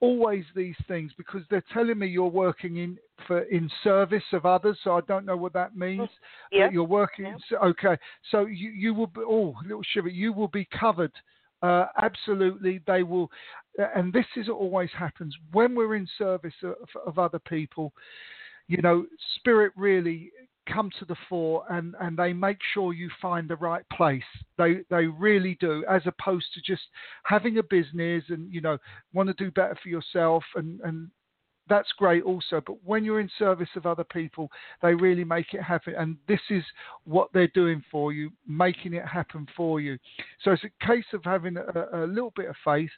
always 0.00 0.44
these 0.54 0.76
things 0.86 1.12
because 1.16 1.42
they're 1.50 1.64
telling 1.72 1.98
me 1.98 2.06
you're 2.06 2.26
working 2.26 2.76
in 2.76 2.98
for 3.26 3.40
in 3.42 3.70
service 3.82 4.22
of 4.32 4.46
others. 4.46 4.78
So 4.84 4.96
I 4.96 5.00
don't 5.02 5.26
know 5.26 5.36
what 5.36 5.52
that 5.54 5.76
means. 5.76 6.08
Yeah. 6.52 6.70
You're 6.70 6.84
working. 6.84 7.36
Yeah. 7.50 7.58
Okay. 7.58 7.96
So 8.30 8.46
you 8.46 8.70
you 8.70 8.94
will 8.94 9.08
be 9.08 9.20
oh 9.20 9.54
little 9.62 9.82
shiver. 9.92 10.08
You 10.08 10.32
will 10.32 10.48
be 10.48 10.66
covered. 10.78 11.12
Uh, 11.60 11.86
absolutely, 12.00 12.80
they 12.86 13.02
will. 13.02 13.30
And 13.94 14.12
this 14.12 14.26
is 14.36 14.48
always 14.48 14.90
happens 14.96 15.34
when 15.52 15.74
we're 15.74 15.96
in 15.96 16.08
service 16.16 16.54
of, 16.62 16.76
of 17.06 17.18
other 17.18 17.40
people. 17.40 17.92
You 18.68 18.82
know, 18.82 19.06
spirit 19.36 19.72
really 19.76 20.30
come 20.72 20.90
to 20.98 21.04
the 21.04 21.16
fore 21.28 21.64
and, 21.70 21.94
and 22.00 22.16
they 22.16 22.32
make 22.32 22.58
sure 22.74 22.92
you 22.92 23.10
find 23.20 23.48
the 23.48 23.56
right 23.56 23.84
place. 23.92 24.22
They 24.56 24.80
they 24.90 25.06
really 25.06 25.56
do, 25.60 25.84
as 25.88 26.02
opposed 26.06 26.46
to 26.54 26.60
just 26.60 26.82
having 27.24 27.58
a 27.58 27.62
business 27.62 28.24
and 28.28 28.52
you 28.52 28.60
know 28.60 28.78
want 29.12 29.28
to 29.28 29.34
do 29.34 29.50
better 29.50 29.76
for 29.82 29.88
yourself 29.88 30.44
and 30.54 30.80
and 30.80 31.10
that's 31.68 31.92
great 31.98 32.22
also. 32.22 32.62
But 32.64 32.76
when 32.84 33.04
you're 33.04 33.20
in 33.20 33.30
service 33.38 33.68
of 33.76 33.86
other 33.86 34.04
people, 34.04 34.50
they 34.82 34.94
really 34.94 35.24
make 35.24 35.54
it 35.54 35.62
happen. 35.62 35.94
And 35.96 36.16
this 36.26 36.40
is 36.50 36.64
what 37.04 37.28
they're 37.32 37.48
doing 37.48 37.82
for 37.90 38.12
you, 38.12 38.30
making 38.46 38.94
it 38.94 39.06
happen 39.06 39.46
for 39.56 39.80
you. 39.80 39.98
So 40.42 40.52
it's 40.52 40.64
a 40.64 40.86
case 40.86 41.04
of 41.12 41.22
having 41.24 41.56
a, 41.56 42.04
a 42.04 42.06
little 42.06 42.32
bit 42.34 42.48
of 42.48 42.56
faith. 42.64 42.90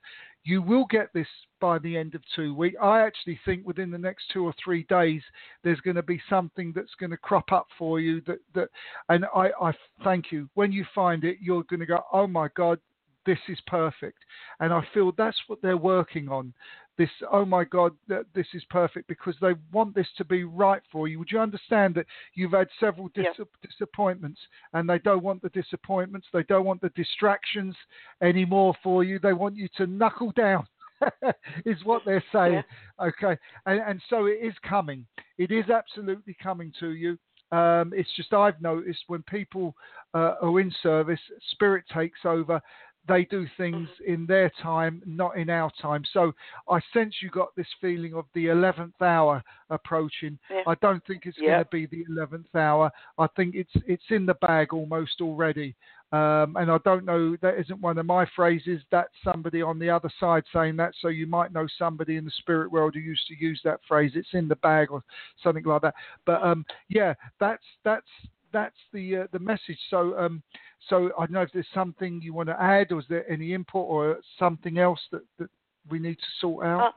You 0.45 0.63
will 0.63 0.87
get 0.87 1.13
this 1.13 1.27
by 1.61 1.79
the 1.79 1.97
end 1.97 2.15
of 2.15 2.23
two 2.35 2.55
weeks. 2.55 2.77
I 2.83 3.01
actually 3.01 3.39
think 3.45 3.67
within 3.67 3.91
the 3.91 3.99
next 3.99 4.25
two 4.33 4.45
or 4.45 4.55
three 4.63 4.85
days, 4.85 5.23
there's 5.63 5.81
going 5.81 5.97
to 5.97 6.03
be 6.03 6.21
something 6.31 6.73
that's 6.75 6.95
going 6.99 7.11
to 7.11 7.17
crop 7.17 7.53
up 7.53 7.67
for 7.79 8.01
you. 8.01 8.23
That 8.27 8.39
that, 8.55 8.69
and 9.09 9.27
I, 9.35 9.51
I 9.61 9.73
thank 10.03 10.33
you. 10.33 10.49
When 10.55 10.73
you 10.73 10.85
find 10.95 11.25
it, 11.25 11.39
you're 11.41 11.65
going 11.65 11.81
to 11.81 11.87
go, 11.87 12.01
oh 12.13 12.27
my 12.27 12.49
God, 12.57 12.79
this 13.27 13.39
is 13.49 13.59
perfect. 13.67 14.19
And 14.61 14.73
I 14.73 14.83
feel 14.95 15.13
that's 15.17 15.41
what 15.47 15.61
they're 15.63 15.77
working 15.77 16.29
on 16.29 16.55
this 17.01 17.09
oh 17.33 17.47
my 17.47 17.65
god 17.65 17.93
this 18.35 18.47
is 18.53 18.63
perfect 18.69 19.09
because 19.09 19.35
they 19.41 19.55
want 19.73 19.95
this 19.95 20.07
to 20.19 20.25
be 20.25 20.45
right 20.45 20.83
for 20.93 21.09
you 21.09 21.19
would 21.19 21.31
you 21.33 21.41
understand 21.41 21.95
that 21.95 22.05
you've 22.35 22.53
had 22.53 22.69
several 22.79 23.09
dis- 23.15 23.25
yeah. 23.39 23.45
disappointments 23.63 24.39
and 24.75 24.87
they 24.87 24.99
don't 24.99 25.23
want 25.23 25.41
the 25.41 25.49
disappointments 25.49 26.27
they 26.31 26.43
don't 26.43 26.67
want 26.67 26.79
the 26.83 26.91
distractions 26.91 27.75
anymore 28.23 28.75
for 28.83 29.03
you 29.03 29.19
they 29.19 29.33
want 29.33 29.57
you 29.57 29.67
to 29.79 29.87
knuckle 29.87 30.31
down 30.33 30.67
is 31.65 31.79
what 31.85 32.03
they're 32.05 32.23
saying 32.31 32.63
yeah. 33.01 33.07
okay 33.07 33.35
and, 33.65 33.81
and 33.81 34.03
so 34.11 34.27
it 34.27 34.39
is 34.43 34.53
coming 34.63 35.07
it 35.39 35.51
is 35.51 35.71
absolutely 35.71 36.37
coming 36.43 36.71
to 36.79 36.91
you 36.91 37.17
um, 37.53 37.93
it's 37.97 38.15
just 38.15 38.33
I've 38.33 38.61
noticed 38.61 39.01
when 39.09 39.23
people 39.25 39.75
uh, 40.15 40.35
are 40.41 40.61
in 40.61 40.73
service, 40.85 41.19
spirit 41.51 41.85
takes 41.93 42.21
over, 42.25 42.61
they 43.09 43.25
do 43.25 43.47
things 43.57 43.89
in 44.07 44.27
their 44.27 44.51
time, 44.63 45.03
not 45.07 45.37
in 45.37 45.51
our 45.51 45.71
time. 45.81 46.03
So 46.13 46.33
I 46.69 46.81
sense 46.93 47.15
you 47.21 47.31
got 47.31 47.55
this 47.57 47.67
feeling 47.81 48.15
of 48.15 48.27
the 48.35 48.47
11th 48.47 49.01
hour 49.01 49.43
approaching. 49.71 50.39
Yeah. 50.51 50.63
I 50.67 50.75
don't 50.77 51.05
think 51.07 51.23
it's 51.27 51.39
yeah. 51.41 51.63
going 51.63 51.65
to 51.65 51.71
be 51.71 51.87
the 51.87 52.05
11th 52.13 52.55
hour. 52.55 52.91
I 53.19 53.27
think 53.37 53.55
it's 53.55 53.73
it's 53.87 54.05
in 54.11 54.27
the 54.27 54.35
bag 54.35 54.73
almost 54.73 55.21
already. 55.21 55.75
Um, 56.13 56.57
and 56.57 56.71
I 56.71 56.79
don't 56.85 57.05
know, 57.05 57.37
that 57.41 57.59
isn't 57.61 57.81
one 57.81 57.97
of 57.97 58.05
my 58.05 58.27
phrases. 58.35 58.83
That's 58.91 59.15
somebody 59.23 59.63
on 59.63 59.79
the 59.79 59.91
other 59.91 60.11
side 60.19 60.43
saying 60.53 60.77
that. 60.77 60.93
So 61.01 61.09
you 61.09 61.27
might 61.27 61.53
know 61.53 61.69
somebody 61.79 62.17
in 62.17 62.25
the 62.25 62.33
spirit 62.39 62.73
world 62.73 62.95
who 62.95 63.01
used 63.01 63.29
to 63.29 63.37
use 63.39 63.61
that 63.65 63.79
phrase. 63.87 64.13
It's 64.15 64.35
in 64.35 64.49
the 64.49 64.57
bag 64.57 64.91
or 64.91 65.05
something 65.43 65.65
like 65.65 65.83
that. 65.83 65.95
But 66.27 66.43
um, 66.43 66.67
yeah, 66.89 67.15
that's 67.39 67.63
that's 67.85 68.07
that's 68.53 68.77
the 68.93 69.17
uh, 69.17 69.27
the 69.33 69.39
message. 69.39 69.79
So 69.91 70.19
um, 70.19 70.43
so 70.89 71.11
I 71.19 71.27
don't 71.27 71.33
know 71.33 71.43
if 71.43 71.53
there's 71.53 71.67
something 71.75 72.21
you 72.23 72.33
want 72.33 72.49
to 72.49 72.61
add, 72.61 72.93
or 72.93 73.01
is 73.01 73.07
there 73.09 73.31
any 73.31 73.55
input 73.55 73.87
or 73.87 74.21
something 74.39 74.79
else 74.79 75.01
that, 75.13 75.23
that 75.39 75.49
we 75.91 75.99
need 75.99 76.17
to 76.17 76.27
sort 76.41 76.67
out? 76.67 76.95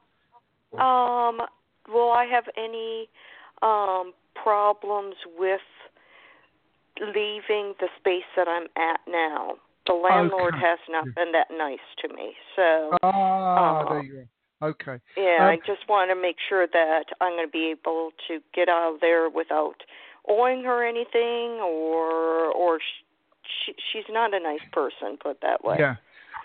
Uh, 0.77 0.81
um, 0.81 1.39
will 1.87 2.11
I 2.11 2.25
have 2.25 2.45
any 2.57 3.09
um, 3.61 4.13
problems 4.41 5.15
with 5.37 5.61
leaving 6.99 7.73
the 7.79 7.87
space 7.99 8.23
that 8.35 8.47
I'm 8.47 8.67
at 8.77 8.99
now? 9.07 9.55
The 9.85 9.93
landlord 9.93 10.53
okay. 10.55 10.63
has 10.63 10.79
not 10.87 11.03
been 11.15 11.33
that 11.33 11.47
nice 11.51 11.79
to 12.01 12.13
me, 12.13 12.33
so. 12.55 12.97
Ah, 13.03 13.81
uh, 13.81 13.89
there 13.89 14.03
you 14.03 14.13
go. 14.13 14.23
Okay. 14.67 14.97
Yeah, 15.17 15.39
um, 15.41 15.47
I 15.47 15.57
just 15.57 15.89
want 15.89 16.09
to 16.09 16.15
make 16.15 16.37
sure 16.47 16.65
that 16.71 17.05
I'm 17.19 17.33
going 17.33 17.45
to 17.45 17.51
be 17.51 17.73
able 17.77 18.11
to 18.29 18.39
get 18.55 18.69
out 18.69 18.93
of 18.93 19.01
there 19.01 19.29
without 19.29 19.75
owing 20.27 20.63
her 20.63 20.87
anything, 20.87 21.61
or 21.61 22.51
or 22.51 22.79
she, 23.65 23.73
she's 23.91 24.05
not 24.09 24.33
a 24.33 24.39
nice 24.39 24.65
person, 24.71 25.17
put 25.21 25.41
that 25.41 25.63
way. 25.63 25.77
Yeah. 25.79 25.95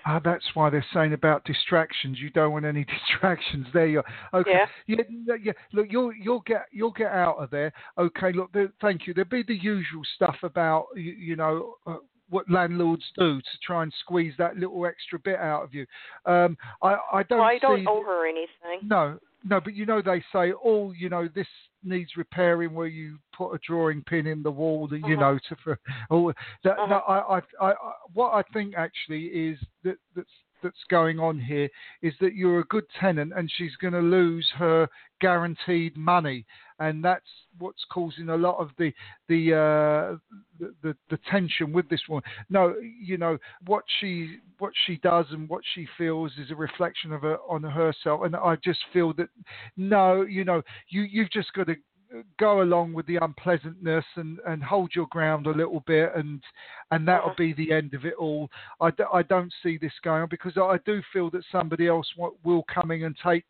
Ah, 0.07 0.21
that's 0.25 0.45
why 0.55 0.71
they're 0.71 0.85
saying 0.95 1.13
about 1.13 1.45
distractions. 1.45 2.19
You 2.19 2.31
don't 2.31 2.53
want 2.53 2.65
any 2.65 2.85
distractions. 3.11 3.67
There 3.75 3.87
you 3.87 3.99
are. 3.99 4.41
Okay. 4.41 4.53
Yeah. 4.87 4.97
yeah, 5.27 5.35
yeah. 5.43 5.53
Look, 5.73 5.87
you'll 5.91 6.13
you'll 6.15 6.43
get 6.47 6.67
you'll 6.73 6.93
get 6.93 7.13
out 7.13 7.37
of 7.37 7.51
there. 7.51 7.73
Okay. 7.99 8.33
Look, 8.33 8.53
there, 8.53 8.73
thank 8.81 9.07
you. 9.07 9.15
There'll 9.15 9.29
be 9.29 9.43
the 9.43 9.57
usual 9.57 10.03
stuff 10.15 10.37
about 10.43 10.87
you, 10.95 11.13
you 11.13 11.37
know. 11.37 11.75
Uh, 11.87 11.97
what 12.31 12.49
landlords 12.51 13.05
do 13.17 13.41
to 13.41 13.59
try 13.63 13.83
and 13.83 13.93
squeeze 14.01 14.35
that 14.39 14.57
little 14.57 14.85
extra 14.87 15.19
bit 15.19 15.39
out 15.39 15.63
of 15.63 15.75
you. 15.75 15.87
Um, 16.27 16.57
I, 16.83 16.97
I 17.13 17.23
don't. 17.23 17.39
Well, 17.39 17.49
I 17.49 17.59
don't 17.59 17.81
see, 17.81 17.87
owe 17.89 18.03
her 18.05 18.29
anything. 18.29 18.89
No, 18.89 19.19
no, 19.45 19.61
but 19.61 19.75
you 19.75 19.87
know 19.87 20.03
they 20.03 20.23
say, 20.33 20.53
oh, 20.65 20.93
you 20.93 21.09
know 21.09 21.29
this 21.35 21.47
needs 21.85 22.17
repairing 22.17 22.75
where 22.75 22.89
you 22.89 23.19
put 23.37 23.53
a 23.53 23.59
drawing 23.67 24.03
pin 24.03 24.27
in 24.27 24.43
the 24.43 24.51
wall 24.51 24.89
that 24.89 24.99
you 24.99 25.15
Uh-huh. 25.15 25.33
know 25.33 25.39
to 25.49 25.57
for 25.63 25.79
oh 26.11 26.33
that 26.65 26.79
Uh-huh. 26.79 26.87
no, 26.87 26.97
I, 26.99 27.39
I 27.39 27.43
I 27.61 27.71
I 27.73 27.93
what 28.15 28.33
I 28.33 28.43
think 28.53 28.75
actually 28.77 29.27
is 29.27 29.59
that 29.85 29.97
that's 30.17 30.29
that's 30.63 30.85
going 30.91 31.19
on 31.19 31.39
here 31.39 31.69
is 32.03 32.15
that 32.21 32.35
you're 32.35 32.61
a 32.61 32.65
good 32.65 32.85
tenant 33.01 33.33
and 33.37 33.51
she's 33.57 33.75
going 33.77 33.93
to 33.93 34.01
lose 34.01 34.47
her 34.57 34.89
guaranteed 35.21 35.97
money. 35.97 36.45
And 36.81 37.05
that's 37.05 37.27
what's 37.59 37.85
causing 37.91 38.29
a 38.29 38.37
lot 38.37 38.59
of 38.59 38.71
the 38.79 38.93
the 39.29 39.53
uh 39.53 40.17
the, 40.83 40.95
the, 41.11 41.19
tension 41.29 41.73
with 41.73 41.89
this 41.89 42.01
one 42.07 42.23
no 42.51 42.75
you 43.03 43.17
know 43.17 43.37
what 43.67 43.83
she 44.01 44.37
what 44.59 44.73
she 44.87 44.97
does 44.99 45.27
and 45.31 45.49
what 45.49 45.63
she 45.75 45.87
feels 45.97 46.31
is 46.39 46.51
a 46.53 46.55
reflection 46.55 47.13
of 47.13 47.23
her 47.23 47.39
on 47.49 47.65
herself. 47.65 48.23
And 48.23 48.37
i 48.37 48.57
just 48.63 48.79
feel 48.93 49.13
that 49.15 49.29
no 49.77 50.23
you 50.23 50.45
know 50.45 50.63
you 50.89 51.03
you've 51.03 51.33
just 51.33 51.53
got 51.53 51.67
to 51.67 51.77
go 52.39 52.63
along 52.63 52.93
with 52.95 53.07
the 53.07 53.17
unpleasantness 53.17 54.05
and, 54.17 54.39
and 54.47 54.63
hold 54.63 54.93
your 54.95 55.07
ground 55.11 55.47
a 55.47 55.51
little 55.51 55.83
bit 55.87 56.11
and 56.17 56.43
and 56.91 57.07
that'll 57.07 57.35
be 57.37 57.53
the 57.53 57.71
end 57.73 57.93
of 57.93 58.07
it 58.07 58.15
all. 58.15 58.49
I, 58.81 58.91
d- 58.91 59.05
I 59.13 59.23
don't 59.23 59.53
see 59.63 59.77
this 59.77 59.93
going 60.03 60.23
on 60.23 60.29
because 60.31 60.57
I 60.57 60.79
do 60.87 61.03
feel 61.13 61.31
that 61.31 61.45
somebody 61.53 61.87
else 61.87 62.11
wa- 62.17 62.31
will 62.45 62.65
come 62.73 62.91
in 62.91 63.05
and 63.05 63.17
take 63.23 63.45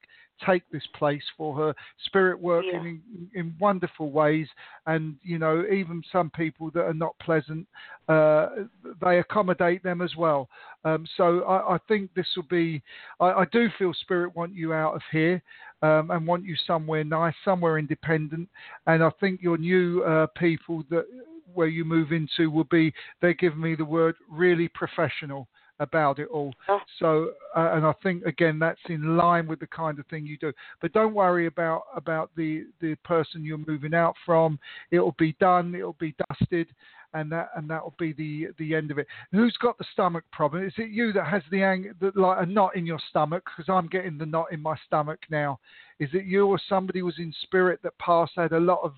take 0.47 0.63
this 0.71 0.87
place 0.95 1.23
for 1.37 1.55
her. 1.57 1.75
Spirit 2.07 2.41
working 2.41 2.71
Yeah. 2.71 2.81
in, 2.81 3.31
in 3.35 3.57
wonderful 3.61 4.11
ways 4.11 4.49
and 4.87 5.17
you 5.23 5.39
know 5.39 5.65
even 5.71 6.03
some 6.11 6.31
people 6.31 6.71
that 6.73 6.85
are 6.85 6.95
not 6.95 7.19
pleasant 7.21 7.67
uh, 8.09 8.49
they 9.05 9.19
accommodate 9.19 9.83
them 9.83 10.01
as 10.01 10.15
well. 10.17 10.49
Um, 10.85 11.07
so 11.17 11.43
I, 11.43 11.75
I 11.75 11.79
think 11.89 12.13
this 12.15 12.27
will 12.37 12.45
be 12.45 12.83
I, 13.21 13.31
I 13.31 13.45
do 13.53 13.69
feel 13.79 13.93
spirit 13.95 14.35
want 14.35 14.55
you 14.55 14.73
out 14.73 14.95
of 14.95 15.03
here 15.13 15.43
um, 15.83 16.11
and 16.11 16.27
want 16.27 16.45
you 16.45 16.57
somewhere 16.67 17.05
nice 17.05 17.35
somewhere 17.45 17.79
independent 17.79 18.49
and 18.87 19.03
I 19.03 19.11
think 19.21 19.41
your 19.43 19.59
new 19.59 20.03
uh, 20.03 20.27
people 20.37 20.85
that 20.91 21.05
where 21.55 21.69
you 21.69 21.85
move 21.85 22.13
into 22.13 22.51
will 22.51 22.65
be 22.65 22.93
they're 23.21 23.35
giving 23.35 23.61
me 23.61 23.75
the 23.75 23.85
word 23.85 24.15
really 24.31 24.69
professional 24.69 25.49
about 25.81 26.19
it 26.19 26.29
all. 26.29 26.53
Oh. 26.69 26.81
So, 26.99 27.31
uh, 27.57 27.73
and 27.75 27.87
I 27.87 27.93
think 28.03 28.25
again 28.25 28.59
that's 28.59 28.81
in 28.89 29.17
line 29.17 29.47
with 29.47 29.61
the 29.61 29.67
kind 29.69 29.99
of 29.99 30.07
thing 30.07 30.27
you 30.27 30.37
do. 30.39 30.53
But 30.81 30.93
don't 30.93 31.15
worry 31.15 31.47
about 31.47 31.83
about 31.97 32.31
the 32.37 32.67
the 32.81 32.95
person 33.05 33.45
you're 33.45 33.59
moving 33.59 33.95
out 33.95 34.15
from. 34.27 34.59
It'll 34.91 35.15
be 35.19 35.37
done. 35.41 35.75
It'll 35.75 35.97
be 35.99 36.15
dusted, 36.29 36.69
and 37.15 37.31
that 37.33 37.51
and 37.57 37.69
that'll 37.69 37.95
be 37.99 38.13
the 38.13 38.49
the 38.59 38.75
end 38.75 38.91
of 38.91 38.99
it. 38.99 39.07
Who's 39.33 39.57
got 39.61 39.79
the 39.79 39.85
stomach 39.93 40.25
problem? 40.33 40.65
Is 40.67 40.75
it 40.77 40.91
you 40.91 41.13
that 41.13 41.27
has 41.27 41.43
the 41.51 41.63
ang 41.63 41.93
the, 42.01 42.13
like 42.15 42.43
a 42.43 42.47
knot 42.47 42.77
in 42.77 42.87
your 42.87 42.99
stomach? 43.11 43.45
Because 43.45 43.73
I'm 43.73 43.89
getting 43.89 44.19
the 44.19 44.27
knot 44.27 44.53
in 44.53 44.61
my 44.61 44.77
stomach 44.87 45.21
now. 45.31 45.59
Is 45.99 46.11
it 46.13 46.25
you 46.25 46.47
or 46.47 46.61
somebody 46.69 47.03
was 47.03 47.19
in 47.19 47.33
spirit 47.43 47.81
that 47.83 47.99
passed 47.99 48.33
had 48.37 48.53
a 48.53 48.61
lot 48.61 48.81
of 48.83 48.95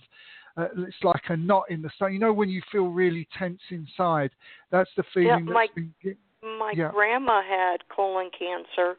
uh, 0.57 0.67
it's 0.79 0.97
like 1.05 1.23
a 1.29 1.37
knot 1.37 1.65
in 1.71 1.81
the 1.81 1.91
stomach. 1.95 2.13
You 2.13 2.19
know 2.19 2.33
when 2.33 2.49
you 2.49 2.63
feel 2.73 2.89
really 2.89 3.29
tense 3.39 3.61
inside. 3.71 4.31
That's 4.71 4.91
the 4.97 5.05
feeling 5.15 5.45
my- 5.45 5.67
that's 5.67 5.75
been. 6.03 6.17
My 6.43 6.73
Yeah. 6.73 6.91
grandma 6.91 7.43
had 7.43 7.89
colon 7.89 8.31
cancer, 8.31 8.97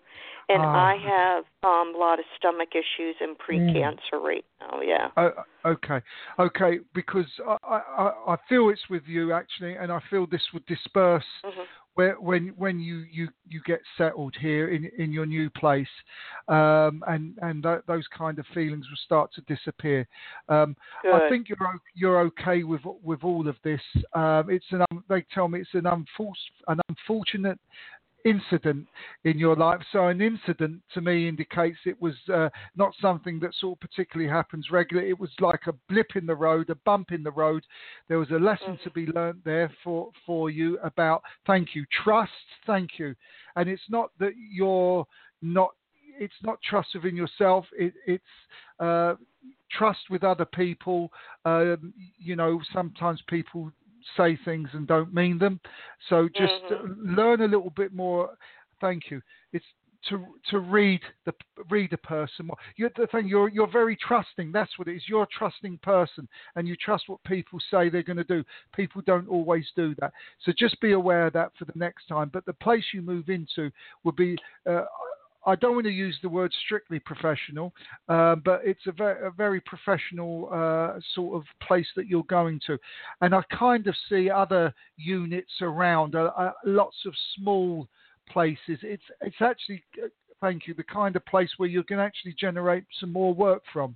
and 0.49 0.63
Ah. 0.63 0.89
I 0.89 0.95
have 0.97 1.45
um, 1.63 1.95
a 1.95 1.97
lot 1.97 2.19
of 2.19 2.25
stomach 2.37 2.75
issues 2.75 3.15
and 3.19 3.37
pre-cancer 3.37 4.19
right 4.19 4.45
now. 4.59 4.81
Yeah. 4.81 5.09
Oh, 5.17 5.31
okay, 5.65 6.01
okay. 6.37 6.79
Because 6.93 7.27
I, 7.47 7.57
I, 7.63 8.33
I 8.33 8.37
feel 8.47 8.69
it's 8.69 8.89
with 8.89 9.03
you 9.07 9.33
actually, 9.33 9.75
and 9.75 9.91
I 9.91 9.99
feel 10.09 10.27
this 10.27 10.53
would 10.53 10.65
disperse 10.65 11.25
hmm 11.43 11.61
where, 11.95 12.15
when 12.15 12.53
when 12.57 12.79
you, 12.79 13.03
you, 13.11 13.27
you 13.47 13.61
get 13.65 13.81
settled 13.97 14.35
here 14.39 14.69
in, 14.69 14.89
in 14.97 15.11
your 15.11 15.25
new 15.25 15.49
place, 15.49 15.87
um, 16.47 17.03
and 17.07 17.37
and 17.41 17.63
th- 17.63 17.81
those 17.87 18.05
kind 18.17 18.39
of 18.39 18.45
feelings 18.53 18.85
will 18.89 18.97
start 19.05 19.31
to 19.33 19.41
disappear. 19.41 20.07
Um, 20.49 20.75
I 21.13 21.29
think 21.29 21.49
you're 21.49 21.57
you're 21.93 22.19
okay 22.21 22.63
with 22.63 22.81
with 23.03 23.23
all 23.23 23.47
of 23.47 23.55
this. 23.63 23.81
Um, 24.13 24.49
it's 24.49 24.65
an 24.71 24.85
they 25.09 25.25
tell 25.33 25.47
me 25.47 25.59
it's 25.59 25.69
an 25.73 25.83
unfor- 25.83 26.33
an 26.67 26.79
unfortunate 26.89 27.59
incident 28.25 28.87
in 29.23 29.37
your 29.37 29.55
life. 29.55 29.81
So 29.91 30.07
an 30.07 30.21
incident 30.21 30.81
to 30.93 31.01
me 31.01 31.27
indicates 31.27 31.77
it 31.85 32.01
was 32.01 32.15
uh, 32.33 32.49
not 32.75 32.93
something 33.01 33.39
that 33.39 33.53
sort 33.59 33.77
of 33.77 33.89
particularly 33.89 34.29
happens 34.31 34.67
regularly. 34.71 35.09
It 35.09 35.19
was 35.19 35.31
like 35.39 35.61
a 35.67 35.73
blip 35.89 36.15
in 36.15 36.25
the 36.25 36.35
road, 36.35 36.69
a 36.69 36.75
bump 36.75 37.11
in 37.11 37.23
the 37.23 37.31
road. 37.31 37.63
There 38.07 38.19
was 38.19 38.31
a 38.31 38.35
lesson 38.35 38.79
to 38.83 38.91
be 38.91 39.05
learnt 39.07 39.43
there 39.43 39.71
for 39.83 40.11
for 40.25 40.49
you 40.49 40.77
about 40.79 41.23
thank 41.45 41.75
you, 41.75 41.85
trust, 42.03 42.31
thank 42.65 42.91
you, 42.97 43.15
and 43.55 43.69
it's 43.69 43.81
not 43.89 44.11
that 44.19 44.33
you're 44.51 45.05
not. 45.41 45.71
It's 46.19 46.33
not 46.43 46.59
trust 46.61 46.89
within 46.93 47.15
yourself. 47.15 47.65
It, 47.75 47.93
it's 48.05 48.23
uh, 48.79 49.15
trust 49.71 50.01
with 50.09 50.23
other 50.23 50.45
people. 50.45 51.11
Um, 51.45 51.93
you 52.19 52.35
know, 52.35 52.61
sometimes 52.73 53.21
people 53.27 53.71
say 54.17 54.37
things 54.43 54.69
and 54.73 54.87
don't 54.87 55.13
mean 55.13 55.37
them. 55.37 55.59
So 56.09 56.27
just 56.35 56.53
uh, 56.71 56.83
learn 56.97 57.41
a 57.41 57.47
little 57.47 57.71
bit 57.75 57.93
more. 57.93 58.31
Thank 58.79 59.11
you. 59.11 59.21
It's 59.53 59.65
to 60.09 60.25
to 60.49 60.59
read 60.59 61.01
the 61.25 61.33
read 61.69 61.93
a 61.93 61.97
person. 61.97 62.49
You're 62.75 62.91
the 62.95 63.07
thing. 63.07 63.27
You're 63.27 63.49
you're 63.49 63.71
very 63.71 63.95
trusting. 63.95 64.51
That's 64.51 64.77
what 64.77 64.87
it 64.87 64.95
is. 64.95 65.03
You're 65.07 65.23
a 65.23 65.37
trusting 65.37 65.79
person, 65.83 66.27
and 66.55 66.67
you 66.67 66.75
trust 66.75 67.07
what 67.07 67.23
people 67.23 67.59
say 67.69 67.89
they're 67.89 68.03
going 68.03 68.17
to 68.17 68.23
do. 68.23 68.43
People 68.75 69.01
don't 69.05 69.29
always 69.29 69.67
do 69.75 69.95
that. 69.99 70.11
So 70.43 70.51
just 70.57 70.79
be 70.81 70.93
aware 70.93 71.27
of 71.27 71.33
that 71.33 71.51
for 71.57 71.65
the 71.65 71.73
next 71.75 72.07
time. 72.07 72.29
But 72.33 72.45
the 72.45 72.53
place 72.53 72.83
you 72.93 73.01
move 73.01 73.29
into 73.29 73.71
will 74.03 74.13
be. 74.13 74.37
Uh, 74.67 74.85
I 75.45 75.55
don't 75.55 75.73
want 75.73 75.85
to 75.85 75.91
use 75.91 76.17
the 76.21 76.29
word 76.29 76.51
strictly 76.65 76.99
professional, 76.99 77.73
uh, 78.09 78.35
but 78.35 78.61
it's 78.63 78.85
a 78.87 78.91
very, 78.91 79.27
a 79.27 79.31
very 79.31 79.61
professional 79.61 80.49
uh, 80.51 80.99
sort 81.15 81.35
of 81.35 81.43
place 81.65 81.87
that 81.95 82.07
you're 82.07 82.23
going 82.23 82.59
to. 82.67 82.77
And 83.21 83.33
I 83.33 83.41
kind 83.57 83.87
of 83.87 83.95
see 84.09 84.29
other 84.29 84.73
units 84.97 85.51
around, 85.61 86.15
uh, 86.15 86.31
uh, 86.37 86.51
lots 86.65 86.97
of 87.05 87.13
small 87.35 87.87
places. 88.29 88.79
It's 88.83 89.03
it's 89.21 89.41
actually, 89.41 89.83
uh, 90.03 90.07
thank 90.41 90.67
you, 90.67 90.73
the 90.73 90.83
kind 90.83 91.15
of 91.15 91.25
place 91.25 91.49
where 91.57 91.69
you 91.69 91.83
can 91.83 91.99
actually 91.99 92.35
generate 92.39 92.83
some 92.99 93.11
more 93.11 93.33
work 93.33 93.63
from. 93.73 93.95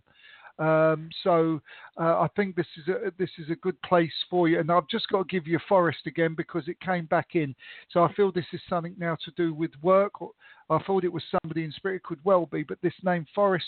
Um, 0.58 1.10
so 1.24 1.62
uh, 2.00 2.20
I 2.22 2.28
think 2.36 2.56
this 2.56 2.68
is 2.78 2.88
a 2.88 3.12
this 3.18 3.30
is 3.38 3.50
a 3.50 3.56
good 3.56 3.82
place 3.82 4.14
for 4.30 4.48
you. 4.48 4.60
And 4.60 4.72
I've 4.72 4.88
just 4.88 5.10
got 5.10 5.28
to 5.28 5.34
give 5.34 5.48
you 5.48 5.60
Forest 5.68 6.00
again 6.06 6.34
because 6.36 6.68
it 6.68 6.80
came 6.80 7.06
back 7.06 7.36
in. 7.36 7.56
So 7.92 8.04
I 8.04 8.14
feel 8.14 8.32
this 8.32 8.46
is 8.54 8.62
something 8.70 8.96
now 8.98 9.18
to 9.26 9.32
do 9.32 9.54
with 9.54 9.72
work. 9.82 10.14
I 10.70 10.80
thought 10.80 11.04
it 11.04 11.14
was 11.14 11.24
somebody 11.42 11.64
in 11.64 11.72
spirit. 11.72 11.98
It 11.98 12.04
could 12.04 12.20
well 12.24 12.46
be, 12.46 12.64
but 12.64 12.82
this 12.82 12.94
name 13.04 13.26
Forest 13.36 13.68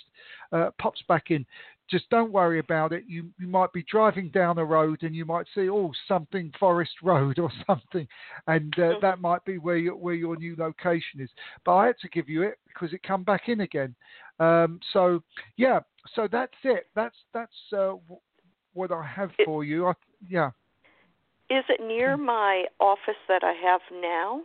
uh, 0.52 0.72
pops 0.80 1.02
back 1.08 1.30
in. 1.30 1.46
Just 1.90 2.10
don't 2.10 2.34
worry 2.34 2.60
about 2.60 2.92
it. 2.92 3.04
You 3.08 3.30
you 3.40 3.48
might 3.48 3.72
be 3.72 3.84
driving 3.90 4.30
down 4.30 4.58
a 4.58 4.66
road 4.66 5.04
and 5.04 5.16
you 5.16 5.26
might 5.26 5.46
see 5.56 5.70
oh 5.70 5.92
something 6.08 6.52
Forest 6.60 6.92
Road 7.04 7.40
or 7.40 7.50
something, 7.66 8.08
and 8.48 8.78
uh, 8.78 8.94
that 9.02 9.22
might 9.22 9.44
be 9.46 9.58
where 9.58 9.78
your 9.78 9.96
where 9.96 10.14
your 10.14 10.36
new 10.36 10.56
location 10.58 11.22
is. 11.22 11.30
But 11.66 11.76
I 11.76 11.88
had 11.88 12.00
to 12.00 12.10
give 12.10 12.28
you 12.28 12.44
it 12.44 12.58
because 12.68 12.94
it 12.94 13.04
come 13.04 13.24
back 13.24 13.48
in 13.48 13.62
again. 13.62 13.96
Um, 14.40 14.80
so 14.94 15.24
yeah, 15.56 15.80
so 16.14 16.28
that's 16.32 16.54
it. 16.64 16.88
That's 16.96 17.16
that's 17.34 17.52
uh, 17.74 17.96
w- 18.08 18.20
what 18.74 18.92
I 18.92 19.06
have 19.06 19.32
It- 19.40 19.46
for 19.46 19.64
you. 19.64 19.88
I, 19.88 19.94
yeah. 20.28 20.52
Is 21.50 21.64
it 21.70 21.80
near 21.80 22.18
my 22.18 22.66
office 22.82 23.16
that 23.30 23.42
I 23.42 23.54
have 23.54 23.80
now? 24.02 24.42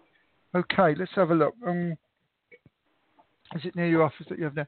Okay, 0.54 0.94
let's 0.96 1.10
have 1.16 1.32
a 1.32 1.34
look. 1.34 1.54
Um, 1.66 1.96
is 3.54 3.62
it 3.64 3.74
near 3.74 3.88
your 3.88 4.02
office 4.02 4.26
that 4.28 4.38
you 4.38 4.44
have 4.44 4.54
now? 4.54 4.66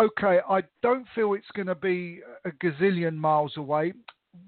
Okay, 0.00 0.40
I 0.48 0.62
don't 0.82 1.06
feel 1.14 1.34
it's 1.34 1.46
going 1.54 1.68
to 1.68 1.74
be 1.74 2.20
a 2.44 2.50
gazillion 2.50 3.14
miles 3.14 3.56
away. 3.56 3.92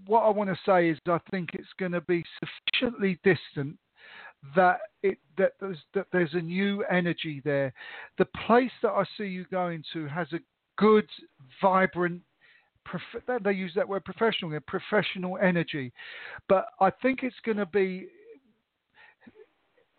What 0.07 0.23
I 0.23 0.31
want 0.31 0.51
to 0.51 0.57
say 0.67 0.89
is 0.89 0.99
I 1.07 1.19
think 1.31 1.51
it's 1.53 1.69
going 1.79 1.93
to 1.93 2.01
be 2.01 2.25
sufficiently 2.41 3.21
distant 3.23 3.79
that 4.55 4.81
it 5.03 5.19
that 5.39 5.53
there's 5.61 5.79
that 5.95 6.07
there's 6.13 6.35
a 6.35 6.41
new 6.41 6.83
energy 6.85 7.41
there. 7.45 7.73
The 8.19 8.27
place 8.47 8.71
that 8.83 8.91
I 8.91 9.05
see 9.17 9.25
you 9.25 9.45
going 9.51 9.85
to 9.93 10.07
has 10.09 10.27
a 10.33 10.41
good, 10.77 11.09
vibrant. 11.61 12.23
Prof- 12.85 13.43
they 13.43 13.53
use 13.53 13.73
that 13.75 13.89
word 13.89 14.05
professional, 14.05 14.57
professional 14.67 15.39
energy, 15.39 15.93
but 16.49 16.67
I 16.81 16.91
think 17.03 17.23
it's 17.23 17.37
going 17.45 17.57
to 17.57 17.67
be 17.67 18.07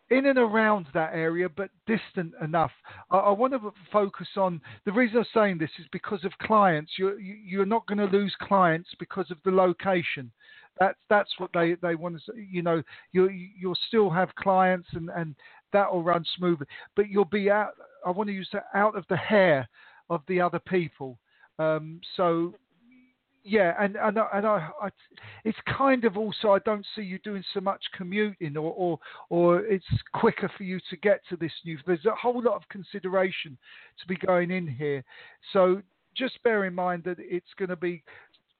in 0.09 0.25
and 0.27 0.37
around 0.39 0.87
that 0.93 1.13
area, 1.13 1.49
but 1.49 1.69
distant 1.85 2.33
enough. 2.41 2.71
I, 3.11 3.17
I 3.17 3.31
want 3.31 3.53
to 3.53 3.73
focus 3.91 4.27
on 4.37 4.61
the 4.85 4.91
reason 4.91 5.17
I'm 5.17 5.25
saying 5.33 5.57
this 5.57 5.69
is 5.79 5.85
because 5.91 6.23
of 6.23 6.31
clients. 6.41 6.93
You're 6.97 7.19
you- 7.19 7.35
you're 7.45 7.65
not 7.65 7.85
going 7.87 7.97
to 7.97 8.05
lose 8.17 8.35
clients 8.41 8.89
because 8.99 9.29
of 9.31 9.37
the 9.43 9.51
location. 9.51 10.31
That's 10.79 10.97
that's 11.09 11.31
what 11.39 11.51
they, 11.53 11.75
they 11.81 11.95
want 11.95 12.21
to. 12.25 12.33
You 12.37 12.61
know, 12.61 12.83
you 13.11 13.29
you'll 13.29 13.77
still 13.87 14.09
have 14.09 14.33
clients 14.35 14.87
and 14.93 15.09
and 15.15 15.35
that 15.73 15.91
will 15.91 16.03
run 16.03 16.23
smoothly, 16.37 16.67
but 16.95 17.09
you'll 17.09 17.25
be 17.25 17.49
out. 17.49 17.71
I 18.05 18.11
want 18.11 18.27
to 18.27 18.33
use 18.33 18.49
that 18.53 18.67
out 18.73 18.95
of 18.95 19.05
the 19.09 19.17
hair 19.17 19.67
of 20.09 20.21
the 20.27 20.39
other 20.39 20.59
people. 20.59 21.17
Um, 21.59 21.99
so 22.15 22.53
yeah, 23.47 23.73
and 23.79 23.95
and 23.95 24.19
I, 24.19 24.27
and 24.33 24.45
I, 24.45 24.69
I, 24.81 24.89
it's 25.45 25.57
kind 25.77 26.03
of 26.03 26.17
also 26.17 26.51
I 26.51 26.59
don't 26.59 26.85
see 26.95 27.01
you 27.01 27.17
doing 27.19 27.43
so 27.53 27.61
much 27.61 27.81
commuting, 27.95 28.57
or 28.57 28.73
or 28.73 28.99
or 29.29 29.65
it's 29.65 29.85
quicker 30.13 30.51
for 30.57 30.63
you 30.63 30.79
to 30.89 30.97
get 30.97 31.21
to 31.29 31.37
this 31.37 31.53
new. 31.65 31.77
There's 31.85 32.05
a 32.05 32.15
whole 32.15 32.43
lot 32.43 32.55
of 32.55 32.67
consideration 32.69 33.57
to 34.01 34.07
be 34.07 34.17
going 34.17 34.51
in 34.51 34.67
here, 34.67 35.03
so 35.53 35.81
just 36.15 36.43
bear 36.43 36.65
in 36.65 36.75
mind 36.75 37.03
that 37.05 37.17
it's 37.19 37.53
going 37.57 37.69
to 37.69 37.77
be 37.77 38.03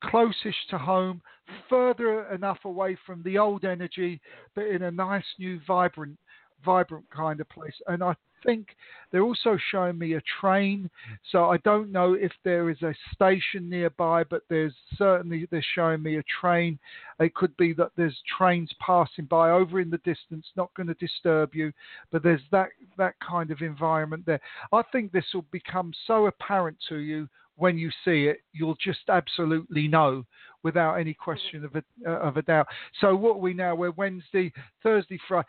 closish 0.06 0.56
to 0.69 0.78
home, 0.78 1.21
further 1.69 2.32
enough 2.34 2.60
away 2.63 2.97
from 3.06 3.21
the 3.23 3.38
old 3.38 3.65
energy, 3.65 4.21
but 4.56 4.67
in 4.67 4.84
a 4.84 4.91
nice 4.91 5.26
new 5.38 5.60
vibrant 5.67 6.17
vibrant 6.63 7.06
kind 7.10 7.39
of 7.39 7.50
place. 7.50 7.76
And 7.88 8.04
I 8.04 8.15
think 8.46 8.76
they're 9.12 9.24
also 9.24 9.58
showing 9.72 9.98
me 9.98 10.13
a 10.13 10.22
train. 10.39 10.89
So 11.32 11.50
I 11.50 11.58
don't 11.58 11.91
know 11.91 12.13
if 12.13 12.32
there 12.43 12.70
is 12.70 12.82
a 12.82 12.93
station 13.13 13.70
nearby, 13.70 14.24
but 14.24 14.43
there's 14.50 14.74
certainly 14.98 15.48
they're 15.50 15.65
showing 15.76 16.04
me 16.04 16.17
a 16.17 16.24
train. 16.41 16.80
It 17.20 17.34
could 17.36 17.56
be 17.58 17.74
that 17.74 17.91
there's 17.96 18.17
trains 18.38 18.72
passing 18.80 19.26
by 19.26 19.52
over 19.52 19.80
in 19.80 19.89
the 19.89 19.98
distance, 20.00 20.46
not 20.56 20.74
going 20.76 20.88
to 20.88 20.93
disturb 20.96 21.56
you, 21.56 21.72
but 22.12 22.24
there's 22.24 22.41
that 22.52 22.70
that 22.98 23.15
kind 23.20 23.52
of 23.52 23.62
environment 23.62 24.24
there. 24.26 24.41
I 24.72 24.82
think 24.91 25.12
this 25.12 25.26
will 25.34 25.46
become 25.52 25.91
so 26.06 26.28
apparent 26.28 26.78
to 26.89 26.98
you 26.98 27.28
when 27.58 27.78
you 27.78 27.89
see 28.06 28.28
it. 28.28 28.41
You'll 28.54 28.78
just 28.84 29.10
absolutely 29.10 29.88
know 29.88 30.24
without 30.63 30.96
any 30.96 31.13
question 31.13 31.63
of 31.63 31.76
a, 31.76 31.84
uh, 32.06 32.20
of 32.20 32.38
a 32.38 32.41
doubt. 32.41 32.67
So 33.00 33.15
what 33.15 33.36
are 33.36 33.39
we 33.39 33.54
now? 33.54 33.76
We're 33.76 33.91
Wednesday, 33.91 34.52
Thursday, 34.84 35.20
Friday 35.28 35.48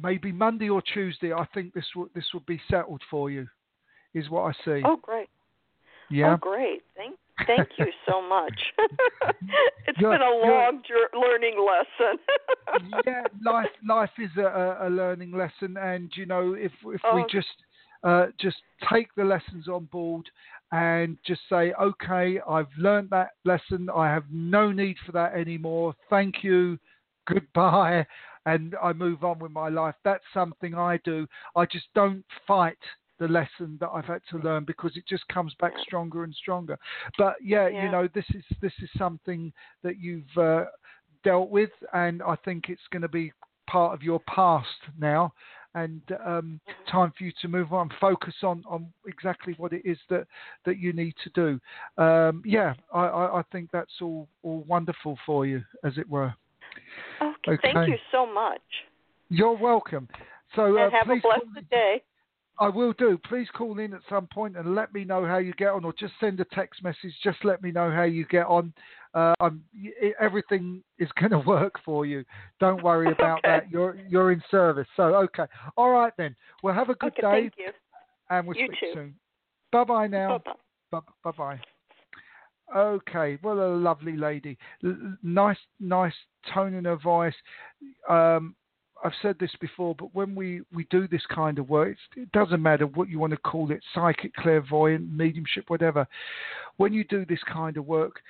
maybe 0.00 0.32
Monday 0.32 0.68
or 0.68 0.82
Tuesday, 0.82 1.32
I 1.32 1.46
think 1.54 1.74
this 1.74 1.84
will 1.94 2.08
this 2.14 2.24
will 2.32 2.44
be 2.46 2.60
settled 2.70 3.02
for 3.10 3.30
you. 3.30 3.46
Is 4.14 4.30
what 4.30 4.42
I 4.42 4.52
see. 4.64 4.82
Oh, 4.84 4.96
great. 5.00 5.28
Yeah. 6.10 6.34
Oh, 6.34 6.36
great. 6.36 6.82
Thank 6.96 7.16
thank 7.46 7.68
you 7.78 7.86
so 8.08 8.22
much. 8.28 8.58
it's 9.86 9.98
you're, 9.98 10.12
been 10.12 10.22
a 10.22 10.30
long 10.30 10.80
learning 11.14 11.56
lesson. 11.64 12.90
yeah, 13.06 13.24
life 13.44 13.68
life 13.86 14.10
is 14.18 14.30
a, 14.38 14.78
a 14.82 14.90
learning 14.90 15.32
lesson, 15.32 15.76
and 15.76 16.10
you 16.14 16.26
know 16.26 16.54
if 16.54 16.72
if 16.86 17.00
oh. 17.04 17.16
we 17.16 17.24
just 17.30 17.48
uh, 18.02 18.26
just 18.40 18.56
take 18.92 19.08
the 19.16 19.24
lessons 19.24 19.68
on 19.68 19.84
board 19.86 20.28
and 20.70 21.16
just 21.26 21.40
say, 21.48 21.72
okay, 21.80 22.38
I've 22.48 22.66
learned 22.78 23.08
that 23.10 23.30
lesson. 23.44 23.88
I 23.94 24.06
have 24.06 24.24
no 24.30 24.70
need 24.70 24.96
for 25.04 25.12
that 25.12 25.34
anymore. 25.34 25.94
Thank 26.10 26.44
you. 26.44 26.78
Goodbye 27.26 28.06
and 28.48 28.74
I 28.82 28.92
move 28.94 29.24
on 29.24 29.38
with 29.38 29.52
my 29.52 29.68
life. 29.68 29.94
That's 30.04 30.24
something 30.32 30.74
I 30.74 30.98
do. 31.04 31.26
I 31.54 31.66
just 31.66 31.86
don't 31.94 32.24
fight 32.46 32.78
the 33.18 33.28
lesson 33.28 33.76
that 33.80 33.90
I've 33.92 34.06
had 34.06 34.22
to 34.30 34.38
learn 34.38 34.64
because 34.64 34.96
it 34.96 35.04
just 35.06 35.26
comes 35.28 35.52
back 35.60 35.72
stronger 35.82 36.24
and 36.24 36.34
stronger. 36.34 36.78
But 37.18 37.34
yeah, 37.42 37.68
yeah. 37.68 37.84
you 37.84 37.90
know, 37.90 38.08
this 38.14 38.24
is 38.34 38.44
this 38.62 38.72
is 38.80 38.88
something 38.96 39.52
that 39.82 39.98
you've 39.98 40.36
uh, 40.36 40.64
dealt 41.24 41.50
with, 41.50 41.70
and 41.92 42.22
I 42.22 42.36
think 42.36 42.68
it's 42.68 42.88
going 42.90 43.02
to 43.02 43.08
be 43.08 43.32
part 43.68 43.92
of 43.92 44.02
your 44.02 44.20
past 44.20 44.66
now. 44.98 45.32
And 45.74 46.00
um, 46.24 46.60
time 46.90 47.12
for 47.16 47.24
you 47.24 47.32
to 47.42 47.46
move 47.46 47.74
on, 47.74 47.90
focus 48.00 48.34
on, 48.42 48.64
on 48.66 48.90
exactly 49.06 49.54
what 49.58 49.72
it 49.74 49.82
is 49.84 49.98
that, 50.08 50.26
that 50.64 50.78
you 50.78 50.92
need 50.92 51.14
to 51.22 51.30
do. 51.30 52.02
Um, 52.02 52.42
yeah, 52.44 52.72
I, 52.92 53.00
I, 53.00 53.38
I 53.40 53.42
think 53.52 53.68
that's 53.70 53.92
all, 54.00 54.26
all 54.42 54.64
wonderful 54.66 55.18
for 55.26 55.46
you, 55.46 55.62
as 55.84 55.92
it 55.98 56.08
were. 56.08 56.34
Okay, 57.20 57.52
okay. 57.52 57.72
thank 57.74 57.88
you 57.88 57.98
so 58.12 58.26
much. 58.26 58.60
You're 59.30 59.56
welcome. 59.56 60.08
So 60.56 60.76
uh, 60.76 60.90
have 60.90 61.08
a 61.08 61.20
blessed 61.20 61.70
day. 61.70 62.02
I 62.60 62.68
will 62.68 62.92
do. 62.94 63.18
Please 63.28 63.46
call 63.54 63.78
in 63.78 63.94
at 63.94 64.00
some 64.08 64.26
point 64.26 64.56
and 64.56 64.74
let 64.74 64.92
me 64.92 65.04
know 65.04 65.24
how 65.24 65.38
you 65.38 65.52
get 65.54 65.68
on, 65.68 65.84
or 65.84 65.92
just 65.92 66.12
send 66.18 66.40
a 66.40 66.44
text 66.46 66.82
message. 66.82 67.12
Just 67.22 67.44
let 67.44 67.62
me 67.62 67.70
know 67.70 67.90
how 67.90 68.02
you 68.02 68.26
get 68.26 68.46
on. 68.46 68.72
Uh, 69.14 69.34
everything 70.20 70.82
is 70.98 71.08
going 71.20 71.30
to 71.30 71.38
work 71.38 71.74
for 71.84 72.04
you. 72.04 72.24
Don't 72.58 72.82
worry 72.82 73.12
about 73.12 73.38
okay. 73.40 73.48
that. 73.48 73.70
You're 73.70 73.96
you're 74.08 74.32
in 74.32 74.42
service. 74.50 74.88
So 74.96 75.14
okay, 75.14 75.44
all 75.76 75.90
right 75.90 76.12
then. 76.18 76.34
Well, 76.62 76.74
have 76.74 76.88
a 76.88 76.94
good 76.94 77.12
okay, 77.12 77.22
day. 77.22 77.30
Thank 77.42 77.52
you. 77.58 77.70
And 78.30 78.46
we'll 78.46 78.56
you 78.56 78.66
speak 78.66 78.80
too. 78.80 78.90
soon. 78.92 79.14
Bye 79.70 79.84
bye 79.84 80.06
now. 80.08 80.42
Bye 80.90 81.00
bye. 81.00 81.00
Bye 81.24 81.30
bye. 81.36 81.60
Okay, 82.76 83.38
well, 83.42 83.60
a 83.60 83.68
lovely 83.74 84.16
lady. 84.16 84.58
L- 84.84 85.16
nice, 85.22 85.58
nice 85.80 86.14
tone 86.52 86.74
in 86.74 86.84
her 86.84 86.96
voice. 86.96 87.34
Um, 88.08 88.54
I've 89.04 89.12
said 89.22 89.36
this 89.38 89.52
before, 89.60 89.94
but 89.94 90.14
when 90.14 90.34
we, 90.34 90.62
we 90.72 90.86
do 90.90 91.06
this 91.06 91.22
kind 91.32 91.58
of 91.58 91.68
work, 91.68 91.96
it 92.16 92.30
doesn't 92.32 92.62
matter 92.62 92.86
what 92.86 93.08
you 93.08 93.18
want 93.18 93.32
to 93.32 93.38
call 93.38 93.70
it 93.70 93.80
psychic, 93.94 94.34
clairvoyant, 94.34 95.10
mediumship, 95.12 95.64
whatever. 95.68 96.06
When 96.76 96.92
you 96.92 97.04
do 97.04 97.24
this 97.24 97.40
kind 97.50 97.76
of 97.76 97.86
work, 97.86 98.20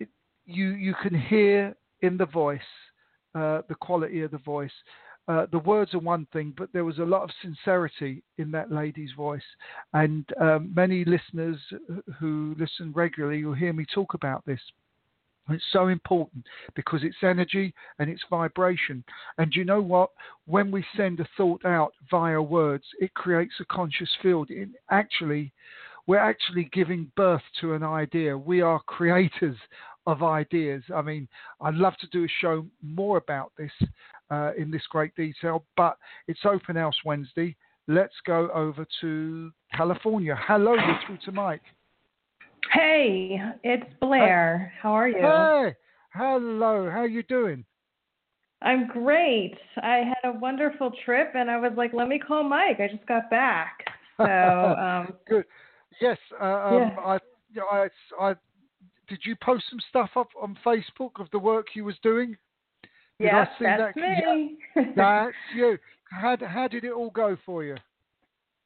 it, 0.00 0.08
you, 0.44 0.70
you 0.70 0.94
can 1.02 1.18
hear 1.18 1.76
in 2.02 2.16
the 2.16 2.26
voice 2.26 2.60
uh, 3.34 3.62
the 3.68 3.74
quality 3.80 4.22
of 4.22 4.30
the 4.30 4.38
voice. 4.38 4.72
Uh, 5.28 5.44
the 5.52 5.58
words 5.58 5.92
are 5.94 5.98
one 5.98 6.26
thing, 6.32 6.54
but 6.56 6.72
there 6.72 6.86
was 6.86 6.98
a 6.98 7.04
lot 7.04 7.22
of 7.22 7.30
sincerity 7.42 8.22
in 8.38 8.50
that 8.50 8.72
lady's 8.72 9.12
voice. 9.12 9.42
And 9.92 10.24
um, 10.40 10.72
many 10.74 11.04
listeners 11.04 11.58
who 12.18 12.56
listen 12.58 12.92
regularly 12.94 13.44
will 13.44 13.52
hear 13.54 13.74
me 13.74 13.84
talk 13.94 14.14
about 14.14 14.44
this. 14.46 14.60
It's 15.50 15.64
so 15.72 15.88
important 15.88 16.44
because 16.74 17.00
it's 17.02 17.16
energy 17.22 17.74
and 17.98 18.10
it's 18.10 18.22
vibration. 18.28 19.04
And 19.38 19.54
you 19.54 19.64
know 19.64 19.80
what? 19.80 20.10
When 20.46 20.70
we 20.70 20.84
send 20.96 21.20
a 21.20 21.28
thought 21.36 21.64
out 21.64 21.92
via 22.10 22.40
words, 22.40 22.84
it 22.98 23.12
creates 23.14 23.54
a 23.60 23.64
conscious 23.66 24.10
field. 24.22 24.50
It 24.50 24.68
actually, 24.90 25.52
we're 26.06 26.18
actually 26.18 26.70
giving 26.72 27.10
birth 27.16 27.42
to 27.60 27.74
an 27.74 27.82
idea. 27.82 28.36
We 28.36 28.60
are 28.60 28.80
creators 28.80 29.56
of 30.06 30.22
ideas. 30.22 30.82
I 30.94 31.02
mean, 31.02 31.28
I'd 31.60 31.74
love 31.74 31.96
to 32.00 32.06
do 32.08 32.24
a 32.24 32.28
show 32.40 32.66
more 32.82 33.18
about 33.18 33.52
this 33.58 33.72
uh, 34.30 34.52
in 34.56 34.70
this 34.70 34.82
great 34.90 35.14
detail, 35.14 35.64
but 35.76 35.96
it's 36.26 36.40
open 36.44 36.76
house 36.76 36.96
Wednesday. 37.04 37.56
Let's 37.86 38.14
go 38.26 38.50
over 38.54 38.86
to 39.00 39.50
California. 39.74 40.38
Hello, 40.46 40.74
you're 40.74 40.98
through 41.06 41.18
to 41.24 41.32
Mike. 41.32 41.62
Hey, 42.72 43.40
it's 43.62 43.90
Blair. 44.00 44.72
How 44.80 44.92
are 44.92 45.08
you? 45.08 45.16
Hey, 45.16 45.74
hello. 46.12 46.90
How 46.90 47.00
are 47.00 47.08
you 47.08 47.22
doing? 47.22 47.64
I'm 48.60 48.88
great. 48.88 49.56
I 49.76 50.02
had 50.04 50.34
a 50.34 50.38
wonderful 50.38 50.92
trip, 51.04 51.32
and 51.34 51.50
I 51.50 51.58
was 51.58 51.72
like, 51.76 51.92
let 51.94 52.08
me 52.08 52.18
call 52.18 52.42
Mike. 52.42 52.80
I 52.80 52.88
just 52.88 53.06
got 53.06 53.30
back. 53.30 53.78
So 54.16 54.24
um, 54.24 55.14
good. 55.28 55.44
Yes, 56.00 56.18
uh, 56.40 56.44
um, 56.44 56.74
yeah. 56.74 56.96
I, 57.00 57.18
I, 57.70 57.88
I, 58.20 58.34
did 59.08 59.20
you 59.24 59.36
post 59.42 59.64
some 59.70 59.80
stuff 59.88 60.10
up 60.16 60.28
on 60.40 60.58
Facebook 60.66 61.20
of 61.20 61.30
the 61.32 61.38
work 61.38 61.68
you 61.74 61.84
was 61.84 61.96
doing? 62.02 62.36
Yes, 63.18 63.48
that's 63.60 63.94
that? 63.94 63.96
me. 63.96 64.58
Yeah, 64.76 64.82
that's 64.96 65.36
you. 65.56 65.78
How, 66.10 66.36
how 66.40 66.68
did 66.68 66.84
it 66.84 66.92
all 66.92 67.10
go 67.10 67.36
for 67.44 67.64
you? 67.64 67.76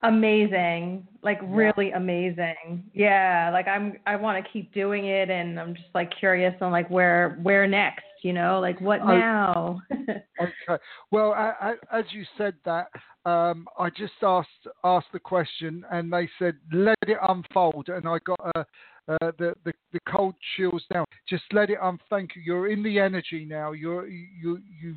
amazing 0.04 1.06
like 1.22 1.38
really 1.44 1.90
yeah. 1.90 1.96
amazing 1.96 2.82
yeah 2.92 3.50
like 3.52 3.68
i'm 3.68 3.94
i 4.04 4.16
want 4.16 4.42
to 4.42 4.50
keep 4.52 4.72
doing 4.74 5.06
it 5.06 5.30
and 5.30 5.60
i'm 5.60 5.74
just 5.74 5.86
like 5.94 6.10
curious 6.18 6.54
on 6.60 6.72
like 6.72 6.90
where 6.90 7.38
where 7.42 7.68
next 7.68 8.02
you 8.22 8.32
know 8.32 8.58
like 8.58 8.80
what 8.80 9.00
oh, 9.00 9.06
now 9.06 9.82
okay 9.92 10.82
well 11.12 11.32
I, 11.32 11.52
I, 11.92 11.98
as 11.98 12.04
you 12.10 12.24
said 12.36 12.54
that 12.64 12.88
um 13.24 13.68
i 13.78 13.90
just 13.90 14.14
asked 14.22 14.48
asked 14.82 15.06
the 15.12 15.20
question 15.20 15.84
and 15.92 16.12
they 16.12 16.28
said 16.36 16.56
let 16.72 16.98
it 17.06 17.18
unfold 17.28 17.88
and 17.88 18.08
i 18.08 18.18
got 18.26 18.40
a 18.56 18.66
uh, 19.08 19.32
the, 19.38 19.54
the 19.64 19.72
the 19.92 20.00
cold 20.08 20.34
chills 20.56 20.82
down. 20.92 21.04
Just 21.28 21.44
let 21.52 21.70
it 21.70 21.78
unfold. 21.82 22.00
Thank 22.10 22.36
you. 22.36 22.42
You're 22.42 22.68
in 22.68 22.82
the 22.82 22.98
energy 22.98 23.44
now. 23.44 23.72
You're 23.72 24.06
you 24.06 24.60
you've 24.80 24.96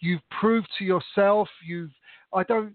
you've 0.00 0.20
proved 0.40 0.68
to 0.78 0.84
yourself. 0.84 1.48
You've 1.66 1.90
I 2.32 2.42
don't 2.42 2.74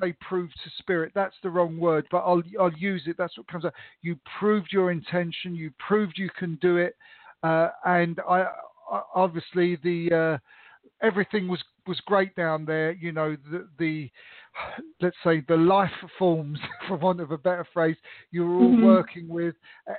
say 0.00 0.14
prove 0.20 0.50
to 0.50 0.70
spirit. 0.78 1.12
That's 1.14 1.36
the 1.42 1.50
wrong 1.50 1.78
word, 1.78 2.06
but 2.10 2.18
I'll 2.18 2.42
I'll 2.58 2.72
use 2.72 3.02
it. 3.06 3.16
That's 3.18 3.36
what 3.36 3.46
comes 3.48 3.64
out. 3.64 3.74
You 4.02 4.18
proved 4.38 4.72
your 4.72 4.90
intention. 4.90 5.54
You 5.54 5.70
proved 5.78 6.18
you 6.18 6.30
can 6.38 6.56
do 6.60 6.78
it, 6.78 6.96
uh, 7.42 7.68
and 7.84 8.18
I, 8.28 8.46
I, 8.90 9.02
obviously 9.14 9.76
the 9.82 10.40
uh, 10.40 11.06
everything 11.06 11.46
was 11.48 11.62
was 11.86 12.00
great 12.06 12.34
down 12.34 12.64
there. 12.64 12.92
You 12.92 13.12
know 13.12 13.36
the 13.50 13.68
the 13.78 14.10
let's 15.00 15.16
say 15.24 15.42
the 15.48 15.56
life 15.56 15.90
forms, 16.18 16.58
for 16.88 16.96
want 16.96 17.20
of 17.20 17.30
a 17.30 17.38
better 17.38 17.66
phrase, 17.72 17.96
you 18.30 18.46
were 18.46 18.56
all 18.56 18.70
mm-hmm. 18.70 18.86
working 18.86 19.28
with. 19.28 19.54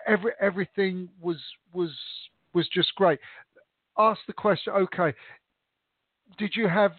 Every 0.07 0.31
everything 0.41 1.09
was 1.21 1.37
was 1.73 1.91
was 2.53 2.67
just 2.73 2.93
great. 2.95 3.19
Ask 3.97 4.19
the 4.27 4.33
question. 4.33 4.73
Okay, 4.73 5.13
did 6.37 6.55
you 6.55 6.67
have 6.67 6.91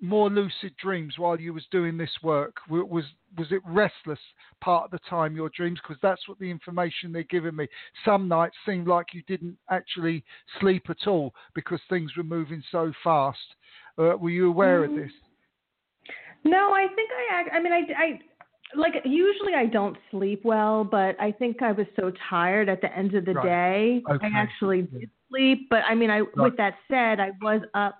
more 0.00 0.30
lucid 0.30 0.74
dreams 0.82 1.14
while 1.18 1.38
you 1.38 1.52
was 1.52 1.64
doing 1.70 1.96
this 1.96 2.10
work? 2.22 2.56
Was 2.68 3.04
was 3.36 3.52
it 3.52 3.60
restless 3.66 4.18
part 4.60 4.86
of 4.86 4.90
the 4.90 4.98
time 5.08 5.36
your 5.36 5.50
dreams? 5.50 5.78
Because 5.82 6.00
that's 6.02 6.26
what 6.26 6.38
the 6.38 6.50
information 6.50 7.12
they're 7.12 7.22
giving 7.24 7.54
me. 7.54 7.68
Some 8.04 8.26
nights 8.26 8.56
seemed 8.66 8.88
like 8.88 9.12
you 9.12 9.22
didn't 9.28 9.56
actually 9.70 10.24
sleep 10.58 10.84
at 10.88 11.06
all 11.06 11.34
because 11.54 11.80
things 11.88 12.16
were 12.16 12.24
moving 12.24 12.62
so 12.72 12.92
fast. 13.04 13.38
Uh, 14.00 14.16
were 14.16 14.30
you 14.30 14.48
aware 14.48 14.82
mm-hmm. 14.82 14.96
of 14.96 15.04
this? 15.04 15.12
No, 16.44 16.72
I 16.72 16.86
think 16.96 17.10
I. 17.30 17.56
I 17.56 17.60
mean, 17.62 17.72
I, 17.72 17.80
I 17.96 18.20
like 18.74 18.94
usually 19.04 19.54
I 19.54 19.66
don't 19.66 19.96
sleep 20.10 20.40
well, 20.42 20.84
but 20.84 21.20
I 21.20 21.32
think 21.32 21.60
I 21.60 21.72
was 21.72 21.86
so 21.96 22.10
tired 22.30 22.68
at 22.70 22.80
the 22.80 22.96
end 22.96 23.14
of 23.14 23.26
the 23.26 23.34
Right. 23.34 23.44
day. 23.44 24.02
Okay. 24.10 24.26
I 24.26 24.38
actually 24.38 24.82
did 24.82 25.10
sleep, 25.28 25.66
but 25.68 25.82
I 25.86 25.94
mean, 25.94 26.08
I 26.10 26.22
with 26.36 26.56
that 26.56 26.74
said, 26.88 27.20
I 27.20 27.32
was 27.42 27.60
up 27.74 27.98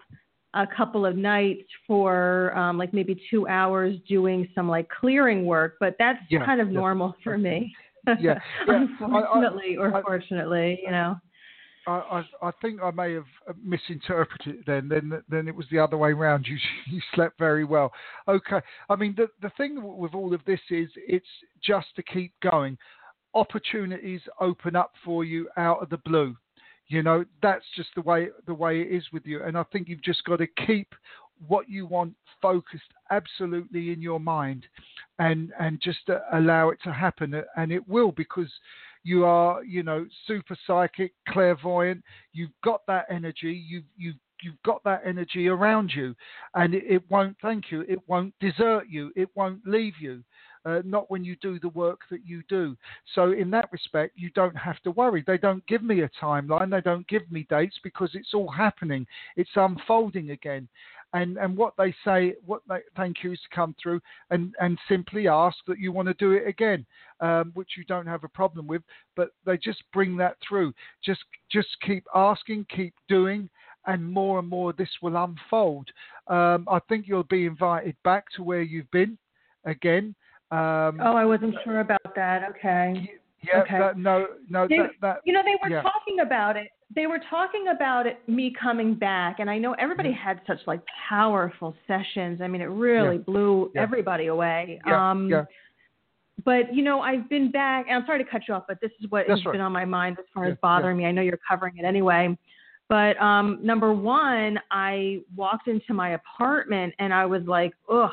a 0.55 0.67
couple 0.67 1.05
of 1.05 1.17
nights 1.17 1.69
for 1.87 2.57
um 2.57 2.79
like 2.79 2.95
maybe 2.95 3.21
2 3.31 3.47
hours 3.47 3.95
doing 4.09 4.49
some 4.55 4.69
like 4.69 4.89
clearing 4.89 5.45
work, 5.45 5.77
but 5.81 5.97
that's 5.99 6.19
Yeah, 6.31 6.47
kind 6.47 6.63
of 6.63 6.69
yeah. 6.69 6.81
normal 6.81 7.15
for 7.23 7.37
me. 7.37 7.75
Yeah, 8.07 8.15
yeah. 8.21 8.39
I- 8.69 8.73
I- 8.73 8.77
Unfortunately 8.81 9.77
or 9.77 9.95
I- 9.95 10.03
fortunately, 10.03 10.81
you 10.83 10.91
know. 10.91 11.17
I, 11.87 12.25
I, 12.43 12.51
think 12.61 12.81
I 12.83 12.91
may 12.91 13.15
have 13.15 13.25
uh, 13.49 13.53
misinterpreted 13.65 14.57
it 14.57 14.67
then. 14.67 14.89
Then, 14.89 15.23
then 15.29 15.49
it 15.49 15.55
was 15.55 15.67
the 15.71 15.79
other 15.79 15.97
way 15.97 16.13
round. 16.13 16.47
You, 16.51 16.59
you 16.87 17.01
slept 17.15 17.39
very 17.39 17.65
well. 17.65 17.93
Okay. 18.29 18.61
I 18.89 18.97
mean, 18.97 19.15
the 19.17 19.29
the 19.41 19.51
thing 19.57 19.81
with 19.83 20.15
all 20.15 20.35
of 20.35 20.45
this 20.47 20.61
is 20.71 20.89
it's 20.97 21.27
just 21.63 21.87
to 21.97 22.03
keep 22.03 22.33
going. 22.43 22.77
Opportunities 23.35 24.21
open 24.41 24.75
up 24.75 24.93
for 25.05 25.25
you 25.25 25.49
out 25.57 25.83
of 25.83 25.91
the 25.91 25.99
blue. 25.99 26.37
You 26.89 27.03
know, 27.03 27.25
that's 27.41 27.65
just 27.77 27.91
the 27.95 28.03
way 28.03 28.29
the 28.47 28.55
way 28.55 28.81
it 28.81 28.89
is 28.89 29.05
with 29.13 29.25
you. 29.25 29.45
And 29.45 29.57
I 29.57 29.63
think 29.73 29.89
you've 29.89 30.03
just 30.03 30.25
got 30.25 30.37
to 30.37 30.47
keep 30.67 30.93
what 31.47 31.69
you 31.69 31.87
want 31.87 32.15
focused 32.43 32.83
absolutely 33.11 33.93
in 33.93 34.03
your 34.03 34.21
mind, 34.21 34.67
and 35.19 35.53
and 35.59 35.81
just 35.81 36.09
uh, 36.09 36.19
allow 36.33 36.71
it 36.71 36.79
to 36.85 36.93
happen. 36.93 37.41
And 37.57 37.73
it 37.73 37.87
will 37.89 38.13
because 38.13 38.51
you 39.03 39.25
are, 39.25 39.65
you 39.65 39.83
know, 39.83 40.07
super 40.27 40.57
psychic, 40.67 41.13
clairvoyant. 41.29 42.03
You've 42.33 42.51
got 42.63 42.83
that 42.87 43.07
energy. 43.11 43.65
You've 43.67 43.85
you've 43.97 44.17
you've 44.43 44.63
got 44.65 44.83
that 44.85 45.03
energy 45.05 45.49
around 45.49 45.93
you, 45.95 46.15
and 46.55 46.75
it, 46.75 46.85
it 46.89 47.11
won't. 47.11 47.37
Thank 47.41 47.71
you. 47.71 47.83
It 47.83 47.99
won't 48.07 48.35
desert 48.41 48.85
you. 48.89 49.13
It 49.17 49.29
won't 49.35 49.67
leave 49.67 49.95
you. 50.01 50.23
Uh, 50.67 50.83
not 50.85 51.11
when 51.11 51.25
you 51.25 51.37
do 51.37 51.59
the 51.59 51.71
work 51.71 52.01
that 52.11 52.21
you 52.27 52.43
do. 52.47 52.77
So 53.15 53.33
in 53.33 53.51
that 53.51 53.73
respect, 53.73 54.13
you 54.17 54.29
don't 54.35 54.57
have 54.57 54.79
to 54.83 54.91
worry. 54.91 55.25
They 55.27 55.39
don't 55.39 55.67
give 55.67 55.83
me 55.83 56.03
a 56.03 56.11
timeline. 56.23 56.71
They 56.71 56.83
don't 56.83 57.09
give 57.09 57.31
me 57.33 57.47
dates 57.49 57.77
because 57.83 58.11
it's 58.13 58.35
all 58.35 58.51
happening. 58.51 59.07
It's 59.37 59.49
unfolding 59.57 60.33
again. 60.33 60.69
And 61.13 61.39
and 61.39 61.57
what 61.57 61.75
they 61.77 61.93
say, 62.05 62.35
what 62.47 62.63
they 62.69 62.79
thank 62.97 63.23
yous 63.25 63.41
to 63.43 63.55
come 63.55 63.75
through 63.83 64.01
and 64.31 64.55
and 64.61 64.79
simply 64.89 65.27
ask 65.27 65.57
that 65.67 65.79
you 65.81 65.91
want 65.91 66.07
to 66.07 66.15
do 66.15 66.33
it 66.33 66.47
again, 66.47 66.87
um, 67.21 67.51
which 67.55 67.71
you 67.77 67.85
don't 67.85 68.07
have 68.07 68.23
a 68.23 68.29
problem 68.29 68.67
with. 68.69 68.83
But 69.17 69.31
they 69.45 69.57
just 69.57 69.83
bring 69.93 70.17
that 70.19 70.37
through. 70.47 70.73
Just 71.05 71.25
just 71.51 71.69
keep 71.85 72.05
asking, 72.15 72.67
keep 72.75 72.95
doing, 73.09 73.51
and 73.87 74.05
more 74.13 74.39
and 74.39 74.49
more 74.49 74.73
this 74.73 74.91
will 75.03 75.17
unfold. 75.17 75.89
Um, 76.29 76.69
I 76.71 76.79
think 76.89 77.09
you'll 77.09 77.25
be 77.25 77.47
invited 77.47 77.97
back 78.05 78.27
to 78.37 78.43
where 78.45 78.63
you've 78.63 78.91
been 78.93 79.19
again. 79.65 80.15
Um, 80.53 81.01
Oh, 81.03 81.17
I 81.17 81.25
wasn't 81.25 81.55
sure 81.65 81.81
about 81.81 82.15
that. 82.15 82.49
Okay. 82.51 83.11
yeah, 83.43 83.63
okay. 83.63 83.79
that, 83.79 83.97
no, 83.99 84.27
no, 84.49 84.67
They- 84.69 84.79
that, 84.79 84.91
that, 85.01 85.17
You 85.25 85.33
know, 85.33 85.43
they 85.45 85.57
were 85.63 85.71
yeah. 85.71 85.83
talking 85.83 86.21
about 86.21 86.57
it. 86.57 86.69
They 86.95 87.07
were 87.07 87.21
talking 87.31 87.69
about 87.69 88.07
it, 88.07 88.19
me 88.27 88.53
coming 88.61 88.95
back, 88.95 89.39
and 89.39 89.49
I 89.49 89.59
know 89.59 89.75
everybody 89.75 90.11
had 90.13 90.41
such 90.47 90.59
like 90.67 90.81
powerful 91.09 91.75
sessions. 91.87 92.41
I 92.41 92.49
mean, 92.49 92.61
it 92.61 92.65
really 92.67 93.17
Yeah. 93.17 93.23
blew 93.23 93.71
Yeah. 93.75 93.83
everybody 93.83 94.27
away. 94.27 94.81
yeah, 94.85 95.11
um, 95.11 95.29
yeah, 95.31 95.45
But 96.45 96.75
you 96.75 96.83
know, 96.83 97.01
I've 97.01 97.29
been 97.29 97.51
back, 97.51 97.87
and 97.87 97.97
I'm 97.97 98.07
sorry 98.07 98.19
to 98.25 98.29
cut 98.29 98.49
you 98.49 98.55
off, 98.55 98.65
but 98.67 98.81
this 98.81 98.91
is 99.01 99.11
what 99.11 99.27
That's 99.29 99.41
has 99.41 99.47
right. 99.47 99.53
been 99.53 99.61
on 99.61 99.73
my 99.73 99.85
mind 99.85 100.19
as 100.19 100.25
far 100.35 100.45
as 100.47 100.57
bothering 100.63 100.97
me. 100.97 101.05
I 101.07 101.13
know 101.13 101.23
you're 101.23 101.39
covering 101.49 101.77
it 101.77 101.85
anyway. 101.85 102.37
But 102.89 103.21
um, 103.23 103.61
number 103.63 103.93
one, 103.93 104.59
I 104.73 105.21
walked 105.37 105.69
into 105.69 105.95
my 105.95 106.11
apartment 106.11 106.93
and 106.99 107.15
I 107.15 107.25
was 107.25 107.43
like, 107.45 107.73
ugh, 107.89 108.11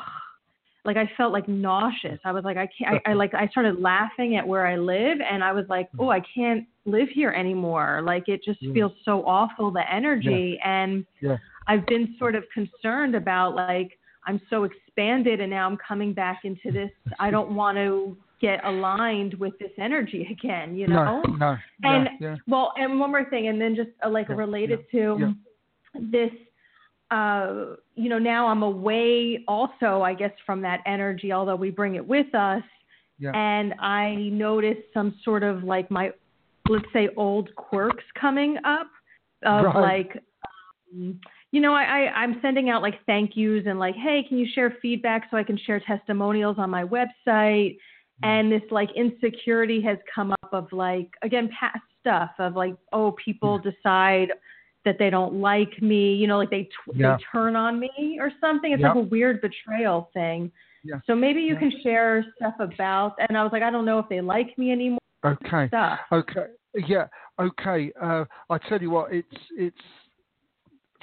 like 0.88 0.96
I 0.96 1.10
felt 1.18 1.34
like 1.34 1.46
nauseous. 1.48 2.18
I 2.24 2.32
was 2.32 2.44
like, 2.44 2.56
I 2.56 2.66
can't. 2.66 3.02
I, 3.04 3.10
I 3.10 3.12
like 3.12 3.34
I 3.34 3.46
started 3.48 3.78
laughing 3.78 4.36
at 4.36 4.48
where 4.48 4.66
I 4.66 4.76
live, 4.76 5.18
and 5.20 5.44
I 5.44 5.52
was 5.52 5.66
like, 5.68 5.90
oh, 5.98 6.08
I 6.08 6.22
can't 6.34 6.66
live 6.86 7.10
here 7.10 7.28
anymore. 7.30 8.00
Like 8.02 8.26
it 8.26 8.42
just 8.42 8.62
Yeah. 8.62 8.72
feels 8.72 8.92
so 9.04 9.22
awful, 9.26 9.70
the 9.70 9.84
energy, 9.92 10.58
and 10.64 11.04
yeah, 11.20 11.36
I've 11.66 11.84
been 11.86 12.16
sort 12.18 12.34
of 12.34 12.44
concerned 12.54 13.14
about 13.14 13.54
like 13.54 13.98
I'm 14.26 14.40
so 14.48 14.64
expanded 14.64 15.42
and 15.42 15.50
now 15.50 15.66
I'm 15.66 15.76
coming 15.76 16.14
back 16.14 16.40
into 16.44 16.72
this. 16.72 16.90
I 17.18 17.30
don't 17.30 17.54
want 17.54 17.76
to 17.76 18.16
get 18.40 18.64
aligned 18.64 19.34
with 19.34 19.52
this 19.58 19.72
energy 19.78 20.26
again, 20.30 20.74
you 20.74 20.86
know? 20.86 21.20
no, 21.26 21.36
no, 21.36 21.56
and 21.82 22.08
yeah, 22.18 22.30
yeah, 22.30 22.36
well, 22.46 22.72
and 22.78 22.98
one 22.98 23.10
more 23.10 23.28
thing, 23.28 23.48
and 23.48 23.60
then 23.60 23.76
just 23.76 23.90
uh, 24.02 24.08
like 24.08 24.28
Yeah, 24.30 24.36
related 24.36 24.80
yeah, 24.90 25.00
to 25.00 25.34
this, 26.00 26.30
uh, 27.10 27.76
you 27.94 28.08
know, 28.08 28.18
now 28.18 28.48
I'm 28.48 28.62
away 28.62 29.44
also, 29.48 30.02
I 30.02 30.14
guess, 30.14 30.32
from 30.44 30.60
that 30.62 30.80
energy, 30.86 31.32
although 31.32 31.56
we 31.56 31.70
bring 31.70 31.94
it 31.94 32.06
with 32.06 32.34
us. 32.34 32.62
Yeah. 33.18 33.32
And 33.34 33.74
I 33.80 34.14
noticed 34.30 34.82
some 34.94 35.14
sort 35.24 35.42
of 35.42 35.64
like 35.64 35.90
my, 35.90 36.12
let's 36.68 36.86
say, 36.92 37.08
old 37.16 37.54
quirks 37.56 38.04
coming 38.20 38.56
up 38.64 38.88
of 39.44 39.64
Right. 39.64 39.76
like, 39.76 40.22
um, 40.92 41.18
you 41.50 41.60
know, 41.60 41.72
I, 41.72 41.82
I, 41.82 41.98
I'm 42.14 42.38
sending 42.42 42.68
out 42.68 42.82
like 42.82 42.94
thank 43.06 43.36
yous 43.36 43.64
and 43.66 43.78
like, 43.78 43.94
hey, 43.94 44.24
can 44.28 44.38
you 44.38 44.46
share 44.54 44.76
feedback 44.82 45.28
so 45.30 45.36
I 45.36 45.44
can 45.44 45.58
share 45.66 45.80
testimonials 45.80 46.56
on 46.58 46.70
my 46.70 46.84
website? 46.84 47.78
And 48.22 48.50
this 48.50 48.62
like 48.70 48.90
insecurity 48.96 49.80
has 49.82 49.96
come 50.12 50.32
up 50.42 50.52
of 50.52 50.66
like, 50.72 51.08
again, 51.22 51.48
past 51.58 51.78
stuff 52.00 52.30
of 52.38 52.56
like, 52.56 52.74
oh, 52.92 53.14
people 53.24 53.58
decide 53.58 54.28
that 54.88 54.98
they 54.98 55.10
don't 55.10 55.34
like 55.34 55.74
me, 55.82 56.14
you 56.14 56.26
know, 56.26 56.38
like 56.38 56.50
they, 56.50 56.64
tw- 56.64 56.94
Yeah. 56.94 57.16
they 57.16 57.24
turn 57.32 57.54
on 57.56 57.78
me 57.78 58.18
or 58.20 58.30
something. 58.40 58.72
It's 58.72 58.82
like 58.82 58.94
a 58.96 59.00
weird 59.14 59.36
betrayal 59.42 60.10
thing. 60.14 60.50
Yeah. 60.82 61.00
So 61.06 61.14
maybe 61.14 61.40
you 61.42 61.54
Yeah. 61.54 61.58
can 61.60 61.72
share 61.82 62.24
stuff 62.36 62.54
about, 62.58 63.10
and 63.28 63.36
I 63.36 63.42
was 63.42 63.52
like, 63.52 63.62
I 63.62 63.70
don't 63.70 63.84
know 63.84 63.98
if 63.98 64.08
they 64.08 64.20
like 64.20 64.56
me 64.56 64.72
anymore. 64.72 64.98
okay. 65.24 65.66
Stuff. 65.68 65.98
Okay. 66.12 66.46
Yeah. 66.86 67.06
Okay. 67.38 67.92
Uh, 68.00 68.24
I 68.48 68.56
tell 68.68 68.80
you 68.80 68.90
what. 68.90 69.12
It's 69.12 69.42
it's. 69.56 69.84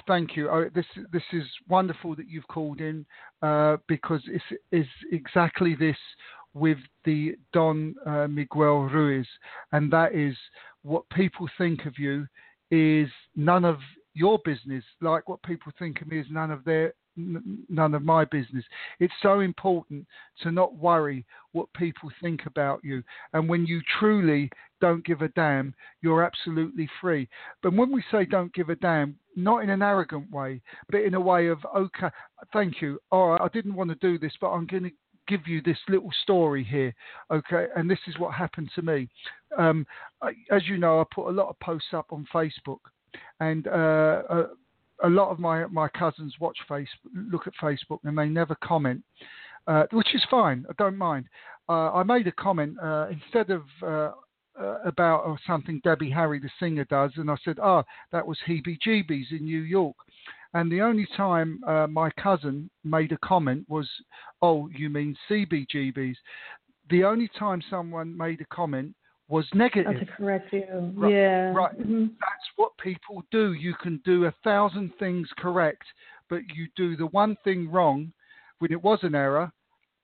Thank 0.06 0.36
you. 0.36 0.48
Uh, 0.48 0.68
this 0.74 0.86
this 1.12 1.22
is 1.32 1.44
wonderful 1.68 2.14
that 2.16 2.28
you've 2.28 2.46
called 2.48 2.80
in 2.80 3.04
uh, 3.42 3.76
because 3.88 4.22
it's 4.26 4.44
is 4.72 4.86
exactly 5.12 5.74
this 5.74 5.96
with 6.54 6.78
the 7.04 7.36
Don 7.52 7.94
uh, 8.06 8.26
Miguel 8.28 8.82
Ruiz, 8.96 9.26
and 9.72 9.92
that 9.92 10.14
is 10.14 10.36
what 10.82 11.08
people 11.10 11.48
think 11.58 11.86
of 11.86 11.98
you 11.98 12.26
is 12.70 13.08
none 13.34 13.64
of 13.64 13.78
your 14.14 14.38
business. 14.44 14.84
Like 15.00 15.28
what 15.28 15.42
people 15.42 15.72
think 15.78 16.00
of 16.00 16.08
me 16.08 16.20
is 16.20 16.26
none 16.30 16.50
of 16.50 16.64
their 16.64 16.94
none 17.16 17.94
of 17.94 18.02
my 18.02 18.24
business. 18.26 18.64
It's 19.00 19.12
so 19.22 19.40
important 19.40 20.06
to 20.42 20.52
not 20.52 20.76
worry 20.76 21.24
what 21.52 21.72
people 21.74 22.10
think 22.20 22.42
about 22.46 22.80
you. 22.84 23.02
And 23.32 23.48
when 23.48 23.66
you 23.66 23.80
truly 23.98 24.50
don't 24.80 25.04
give 25.04 25.22
a 25.22 25.28
damn, 25.28 25.74
you're 26.02 26.22
absolutely 26.22 26.88
free. 27.00 27.28
But 27.62 27.72
when 27.72 27.90
we 27.90 28.04
say 28.10 28.26
don't 28.26 28.52
give 28.52 28.68
a 28.68 28.76
damn, 28.76 29.16
not 29.34 29.62
in 29.62 29.70
an 29.70 29.82
arrogant 29.82 30.30
way, 30.30 30.60
but 30.90 31.02
in 31.02 31.14
a 31.14 31.20
way 31.20 31.46
of, 31.46 31.58
okay, 31.74 32.08
thank 32.52 32.82
you. 32.82 32.98
All 33.10 33.30
right, 33.30 33.40
I 33.40 33.48
didn't 33.48 33.74
want 33.74 33.90
to 33.90 33.96
do 33.96 34.18
this, 34.18 34.32
but 34.40 34.50
I'm 34.50 34.66
going 34.66 34.84
to 34.84 34.90
give 35.26 35.46
you 35.46 35.62
this 35.62 35.78
little 35.88 36.10
story 36.22 36.64
here. 36.64 36.94
Okay, 37.30 37.66
and 37.76 37.90
this 37.90 37.98
is 38.06 38.18
what 38.18 38.34
happened 38.34 38.70
to 38.74 38.82
me. 38.82 39.08
Um, 39.56 39.86
I, 40.22 40.32
as 40.50 40.62
you 40.66 40.78
know, 40.78 41.00
I 41.00 41.04
put 41.14 41.28
a 41.28 41.32
lot 41.32 41.48
of 41.48 41.58
posts 41.60 41.88
up 41.92 42.06
on 42.10 42.26
Facebook, 42.32 42.80
and 43.40 43.66
uh, 43.68 44.22
a, 44.28 44.44
a 45.04 45.08
lot 45.08 45.30
of 45.30 45.38
my, 45.38 45.66
my 45.66 45.88
cousins 45.88 46.34
watch 46.40 46.58
Facebook, 46.68 46.86
look 47.14 47.46
at 47.46 47.52
Facebook, 47.60 47.98
and 48.04 48.16
they 48.16 48.26
never 48.26 48.54
comment, 48.56 49.02
uh, 49.66 49.84
which 49.92 50.14
is 50.14 50.22
fine. 50.30 50.64
I 50.68 50.72
don't 50.78 50.96
mind. 50.96 51.26
Uh, 51.68 51.92
I 51.92 52.02
made 52.02 52.26
a 52.26 52.32
comment 52.32 52.76
uh, 52.82 53.08
instead 53.10 53.50
of 53.50 53.62
uh, 53.82 54.12
uh, 54.60 54.78
about 54.84 55.24
uh, 55.26 55.36
something 55.46 55.80
Debbie 55.84 56.10
Harry, 56.10 56.38
the 56.38 56.50
singer, 56.58 56.84
does, 56.84 57.10
and 57.16 57.30
I 57.30 57.36
said, 57.44 57.58
"Ah, 57.60 57.84
that 58.12 58.26
was 58.26 58.38
Heebie 58.46 58.78
Jeebies 58.86 59.30
in 59.30 59.44
New 59.44 59.60
York." 59.60 59.96
And 60.56 60.72
the 60.72 60.80
only 60.80 61.06
time 61.18 61.60
uh, 61.66 61.86
my 61.86 62.10
cousin 62.12 62.70
made 62.82 63.12
a 63.12 63.18
comment 63.18 63.66
was, 63.68 63.86
"Oh, 64.40 64.70
you 64.74 64.88
mean 64.88 65.14
CBGBs?" 65.28 66.16
The 66.88 67.04
only 67.04 67.28
time 67.38 67.60
someone 67.68 68.16
made 68.16 68.40
a 68.40 68.46
comment 68.46 68.94
was 69.28 69.44
negative. 69.52 69.96
Oh, 69.96 69.98
to 69.98 70.06
correct 70.06 70.52
you. 70.54 70.64
Right, 70.96 71.12
yeah. 71.12 71.52
right. 71.52 71.78
Mhm. 71.78 72.08
That's 72.20 72.48
what 72.56 72.72
people 72.78 73.22
do. 73.30 73.52
You 73.52 73.74
can 73.74 74.00
do 74.06 74.24
a 74.24 74.34
thousand 74.44 74.94
things 74.98 75.28
correct, 75.36 75.84
but 76.30 76.40
you 76.54 76.68
do 76.74 76.96
the 76.96 77.08
one 77.08 77.36
thing 77.44 77.70
wrong 77.70 78.10
when 78.60 78.72
it 78.72 78.82
was 78.82 79.00
an 79.02 79.14
error, 79.14 79.52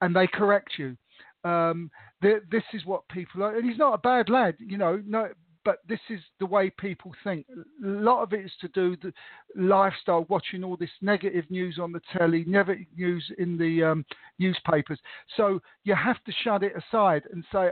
and 0.02 0.14
they 0.14 0.26
correct 0.26 0.78
you. 0.78 0.98
Um, 1.44 1.90
th- 2.20 2.42
this 2.50 2.64
is 2.74 2.84
what 2.84 3.08
people 3.08 3.42
are, 3.42 3.56
and 3.56 3.66
he's 3.66 3.78
not 3.78 3.94
a 3.94 3.98
bad 3.98 4.28
lad, 4.28 4.56
you 4.58 4.76
know. 4.76 5.02
No, 5.06 5.30
but 5.64 5.78
this 5.88 6.00
is 6.10 6.20
the 6.40 6.46
way 6.46 6.70
people 6.70 7.12
think. 7.24 7.46
A 7.50 7.86
lot 7.86 8.22
of 8.22 8.32
it 8.32 8.44
is 8.44 8.52
to 8.60 8.68
do 8.68 8.96
the 8.96 9.12
lifestyle, 9.54 10.26
watching 10.28 10.64
all 10.64 10.76
this 10.76 10.90
negative 11.00 11.44
news 11.50 11.78
on 11.80 11.92
the 11.92 12.00
telly, 12.16 12.44
negative 12.46 12.86
news 12.96 13.24
in 13.38 13.56
the 13.56 13.82
um, 13.82 14.04
newspapers. 14.38 14.98
So 15.36 15.60
you 15.84 15.94
have 15.94 16.22
to 16.24 16.32
shut 16.42 16.62
it 16.62 16.72
aside 16.76 17.22
and 17.32 17.44
say, 17.52 17.70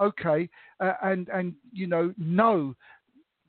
okay, 0.00 0.48
uh, 0.80 0.94
and 1.02 1.28
and 1.28 1.54
you 1.72 1.86
know 1.86 2.12
know 2.18 2.74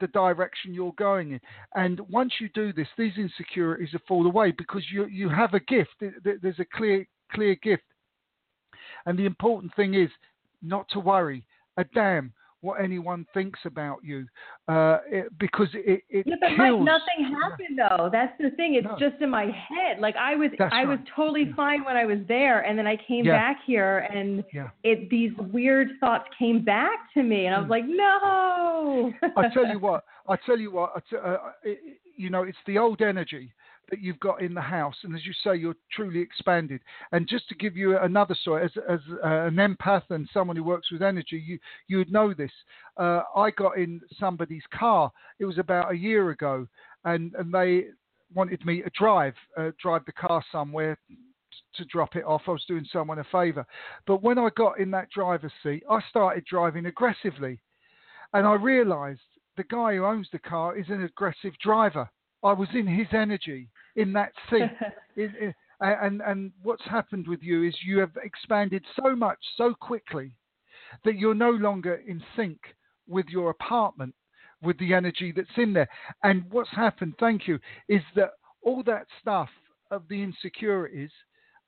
the 0.01 0.07
direction 0.07 0.73
you're 0.73 0.91
going 0.93 1.31
in. 1.31 1.39
And 1.75 2.01
once 2.09 2.33
you 2.39 2.49
do 2.53 2.73
this, 2.73 2.87
these 2.97 3.17
insecurities 3.17 3.93
will 3.93 4.01
fall 4.07 4.25
away 4.25 4.51
because 4.51 4.83
you 4.91 5.05
you 5.05 5.29
have 5.29 5.53
a 5.53 5.59
gift. 5.61 5.91
There- 5.99 6.15
there- 6.23 6.37
There's 6.41 6.59
a 6.59 6.65
clear 6.65 7.07
clear 7.31 7.55
gift. 7.55 7.83
And 9.05 9.17
the 9.17 9.25
important 9.25 9.73
thing 9.75 9.93
is 9.93 10.09
not 10.61 10.87
to 10.89 10.99
worry 10.99 11.45
a 11.77 11.83
damn 11.83 12.33
what 12.65 12.81
anyone 12.81 13.25
thinks 13.33 13.59
about 13.65 13.97
you 14.03 14.25
uh, 14.67 14.97
it, 15.07 15.37
because 15.39 15.67
it, 15.73 16.01
it 16.09 16.25
yeah, 16.27 16.35
but 16.41 16.49
kills. 16.55 16.85
Mike, 16.85 16.99
nothing 16.99 17.35
happened 17.41 17.79
though. 17.79 18.09
That's 18.11 18.33
the 18.39 18.49
thing. 18.51 18.75
It's 18.75 18.85
No. 18.85 18.97
just 18.99 19.21
in 19.21 19.29
my 19.29 19.45
head. 19.45 19.99
Like 19.99 20.15
I 20.15 20.35
was, 20.35 20.49
That's 20.57 20.73
I 20.73 20.83
was 20.85 20.97
right. 20.99 21.07
totally 21.15 21.53
fine 21.55 21.83
when 21.85 21.95
I 21.95 22.05
was 22.05 22.19
there, 22.27 22.61
and 22.61 22.77
then 22.77 22.87
I 22.87 22.97
came 23.07 23.25
Yeah. 23.25 23.37
back 23.37 23.57
here, 23.65 23.99
and 24.11 24.43
Yeah. 24.51 24.69
it 24.83 25.09
these 25.09 25.31
weird 25.37 25.89
thoughts 25.99 26.27
came 26.37 26.63
back 26.63 27.13
to 27.13 27.23
me, 27.23 27.45
and 27.45 27.55
I 27.55 27.59
was 27.59 27.67
Mm. 27.67 27.77
like, 27.77 27.85
no. 27.85 29.13
I 29.37 29.49
tell 29.49 29.67
you 29.67 29.79
what, 29.79 30.03
I 30.27 30.35
tell 30.45 30.59
you 30.59 30.71
what, 30.71 30.91
I 30.95 30.99
t- 31.09 31.17
uh, 31.17 31.37
it, 31.63 31.79
you 32.17 32.29
know, 32.29 32.43
it's 32.43 32.57
the 32.65 32.77
old 32.77 33.01
energy 33.01 33.51
that 33.89 34.01
you've 34.01 34.19
got 34.19 34.41
in 34.41 34.53
the 34.53 34.61
house, 34.61 34.95
and 35.03 35.15
as 35.15 35.25
you 35.25 35.33
say, 35.43 35.55
you're 35.55 35.75
truly 35.91 36.19
expanded. 36.19 36.81
And 37.11 37.27
just 37.27 37.47
to 37.49 37.55
give 37.55 37.75
you 37.75 37.97
another 37.97 38.35
story, 38.35 38.65
as, 38.65 38.71
as 38.89 38.99
uh, 39.23 39.47
an 39.47 39.55
empath 39.55 40.03
and 40.09 40.29
someone 40.33 40.55
who 40.55 40.63
works 40.63 40.91
with 40.91 41.01
energy, 41.01 41.41
you 41.45 41.59
you 41.87 41.97
would 41.97 42.11
know 42.11 42.33
this. 42.33 42.51
Uh, 42.97 43.21
I 43.35 43.51
got 43.51 43.77
in 43.77 44.01
somebody's 44.19 44.63
car. 44.73 45.11
It 45.39 45.45
was 45.45 45.57
about 45.57 45.91
a 45.91 45.97
year 45.97 46.31
ago, 46.31 46.67
and 47.03 47.33
and 47.35 47.53
they 47.53 47.85
wanted 48.33 48.65
me 48.65 48.81
to 48.81 48.89
drive 48.97 49.35
uh, 49.57 49.71
drive 49.81 50.05
the 50.05 50.11
car 50.13 50.43
somewhere 50.51 50.97
to 51.75 51.85
drop 51.85 52.15
it 52.15 52.25
off. 52.25 52.41
I 52.47 52.51
was 52.51 52.65
doing 52.67 52.85
someone 52.91 53.19
a 53.19 53.23
favour. 53.31 53.65
But 54.07 54.23
when 54.23 54.37
I 54.37 54.49
got 54.55 54.79
in 54.79 54.91
that 54.91 55.09
driver's 55.09 55.51
seat, 55.63 55.83
I 55.89 55.99
started 56.09 56.45
driving 56.45 56.85
aggressively. 56.85 57.59
And 58.33 58.45
I 58.45 58.55
realised 58.55 59.21
the 59.57 59.63
guy 59.63 59.95
who 59.95 60.05
owns 60.05 60.27
the 60.31 60.39
car 60.39 60.77
is 60.77 60.87
an 60.89 61.03
aggressive 61.03 61.53
driver. 61.61 62.09
I 62.43 62.53
was 62.53 62.67
in 62.73 62.87
his 62.87 63.07
energy 63.11 63.69
in 63.95 64.13
that 64.13 64.31
seat. 64.49 64.71
It- 65.15 65.31
it- 65.39 65.55
and, 65.81 66.21
and 66.21 66.51
what's 66.63 66.85
happened 66.85 67.27
with 67.27 67.43
you 67.43 67.63
is 67.63 67.75
you 67.85 67.99
have 67.99 68.11
expanded 68.23 68.83
so 68.95 69.13
much 69.15 69.37
so 69.57 69.73
quickly 69.73 70.31
that 71.03 71.17
you're 71.17 71.33
no 71.35 71.51
longer 71.51 71.95
in 72.07 72.23
sync 72.35 72.59
with 73.07 73.25
your 73.27 73.49
apartment, 73.49 74.15
with 74.61 74.77
the 74.79 74.93
energy 74.93 75.33
that's 75.35 75.57
in 75.57 75.73
there. 75.73 75.89
And 76.23 76.45
what's 76.49 76.69
happened, 76.71 77.15
thank 77.19 77.47
you, 77.47 77.59
is 77.89 78.01
that 78.15 78.31
all 78.61 78.83
that 78.83 79.05
stuff 79.21 79.49
of 79.91 80.03
the 80.09 80.23
insecurities, 80.23 81.11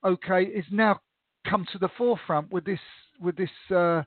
okay, 0.06 0.44
is 0.44 0.66
now 0.72 1.00
come 1.48 1.66
to 1.74 1.78
the 1.78 1.90
forefront 1.98 2.52
with 2.52 2.66
this 2.66 2.80
with 3.20 3.36
this 3.36 3.50
uh, 3.76 4.04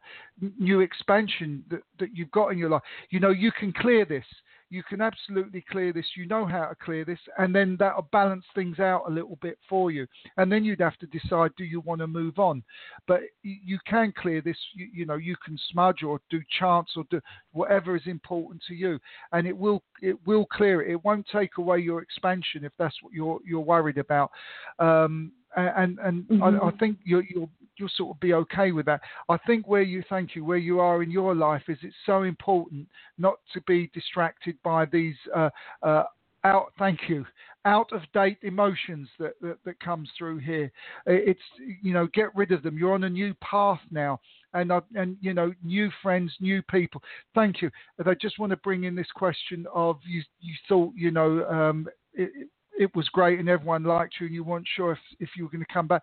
new 0.59 0.81
expansion 0.81 1.65
that, 1.69 1.81
that 1.99 2.11
you've 2.15 2.31
got 2.31 2.49
in 2.49 2.59
your 2.59 2.71
life. 2.71 2.83
You 3.11 3.19
know, 3.21 3.31
you 3.31 3.51
can 3.53 3.73
clear 3.73 4.05
this. 4.05 4.25
You 4.71 4.85
can 4.85 5.01
absolutely 5.01 5.65
clear 5.69 5.93
this. 5.93 6.07
You 6.15 6.27
know 6.27 6.47
how 6.47 6.67
to 6.67 6.77
clear 6.77 7.05
this, 7.05 7.19
and 7.39 7.53
then 7.53 7.77
that'll 7.79 8.09
balance 8.13 8.45
things 8.55 8.79
out 8.79 9.03
a 9.09 9.11
little 9.11 9.37
bit 9.43 9.59
for 9.69 9.91
you. 9.91 10.07
And 10.37 10.51
then 10.51 10.65
you'd 10.65 10.81
have 10.81 10.97
to 10.99 11.07
decide: 11.07 11.51
do 11.57 11.65
you 11.65 11.81
want 11.81 12.01
to 12.01 12.07
move 12.07 12.39
on? 12.39 12.63
But 13.09 13.23
you 13.43 13.79
can 13.85 14.13
clear 14.17 14.41
this. 14.41 14.57
You, 14.75 14.89
you 14.95 15.07
know, 15.07 15.17
you 15.17 15.35
can 15.45 15.59
smudge 15.71 16.05
or 16.05 16.21
do 16.31 16.41
chants 16.59 16.93
or 16.97 17.05
do 17.11 17.21
whatever 17.53 17.97
is 17.97 18.07
important 18.07 18.63
to 18.69 18.75
you, 18.75 19.01
and 19.33 19.47
it 19.47 19.57
will 19.57 19.83
it 20.01 20.17
will 20.25 20.47
clear 20.47 20.83
it. 20.83 20.93
It 20.93 21.05
won't 21.05 21.27
take 21.33 21.59
away 21.59 21.81
your 21.81 22.01
expansion 22.01 22.65
if 22.65 22.73
that's 22.79 22.97
what 23.03 23.13
you're 23.13 23.41
you're 23.45 23.61
worried 23.61 23.99
about. 23.99 24.31
Um, 24.79 25.33
and 25.57 25.99
and 25.99 26.27
I, 26.43 26.47
I 26.47 26.51
Mhm. 26.51 26.79
think 26.79 26.99
you're, 27.05 27.25
you'll 27.29 27.51
you'll 27.81 27.91
sort 27.97 28.15
of 28.15 28.21
be 28.21 28.35
okay 28.35 28.73
with 28.73 28.87
that. 28.87 29.01
I 29.29 29.39
think 29.47 29.67
where 29.67 29.83
you 29.83 30.05
thank 30.09 30.37
you 30.37 30.45
where 30.45 30.59
you 30.59 30.81
are 30.81 31.03
in 31.03 31.11
your 31.11 31.35
life 31.35 31.63
is 31.69 31.79
it's 31.83 31.95
so 32.07 32.23
important 32.23 32.87
not 33.19 33.37
to 33.55 33.61
be 33.63 33.91
distracted 33.93 34.57
by 34.63 34.85
these 34.87 35.17
uh, 35.35 35.51
uh, 35.83 36.05
out 36.45 36.73
thank 36.79 37.01
you 37.09 37.27
out 37.67 37.93
of 37.93 38.01
date 38.15 38.39
emotions 38.43 39.09
that, 39.19 39.35
that 39.43 39.59
that 39.65 39.79
comes 39.81 40.09
through 40.17 40.39
here. 40.39 40.71
It's 41.07 41.41
you 41.83 41.93
know 41.93 42.09
get 42.15 42.35
rid 42.35 42.53
of 42.53 42.63
them. 42.63 42.79
You're 42.79 42.95
on 42.95 43.05
a 43.05 43.11
new 43.11 43.35
path 43.35 43.81
now. 43.91 44.21
And 44.53 44.73
I, 44.73 44.81
and 44.97 45.17
you 45.21 45.33
know 45.33 45.53
new 45.63 45.91
friends, 46.03 46.33
new 46.41 46.63
people. 46.63 47.03
Thank 47.35 47.63
you. 47.63 47.71
And 47.99 48.09
I 48.09 48.15
just 48.15 48.39
want 48.39 48.51
to 48.51 48.57
bring 48.59 48.85
in 48.85 48.95
this 48.95 49.11
question 49.15 49.67
of 49.73 49.99
you. 50.05 50.23
You 50.41 50.55
thought 50.69 50.93
you 50.97 51.11
know 51.11 51.45
um, 51.49 51.87
it, 52.15 52.49
it 52.79 52.95
was 52.97 53.09
great 53.11 53.39
and 53.39 53.49
everyone 53.49 53.85
liked 53.85 54.15
you 54.19 54.27
and 54.27 54.35
you 54.35 54.43
weren't 54.43 54.67
sure 54.75 54.93
if, 54.93 54.99
if 55.21 55.29
you 55.37 55.45
were 55.45 55.51
going 55.51 55.65
to 55.65 55.73
come 55.73 55.87
back. 55.87 56.03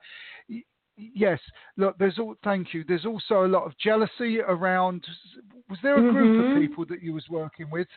Yes, 0.97 1.39
look, 1.77 1.97
there's 1.99 2.17
all. 2.17 2.35
Thank 2.43 2.73
you. 2.73 2.83
There's 2.87 3.05
also 3.05 3.45
a 3.45 3.47
lot 3.47 3.65
of 3.65 3.77
jealousy 3.77 4.41
around. 4.41 5.05
Was 5.69 5.77
there 5.83 5.95
a 5.95 6.11
group 6.11 6.37
Mhm. 6.37 6.55
of 6.55 6.61
people 6.61 6.85
that 6.85 7.03
you 7.03 7.13
was 7.13 7.29
working 7.29 7.69
with? 7.69 7.87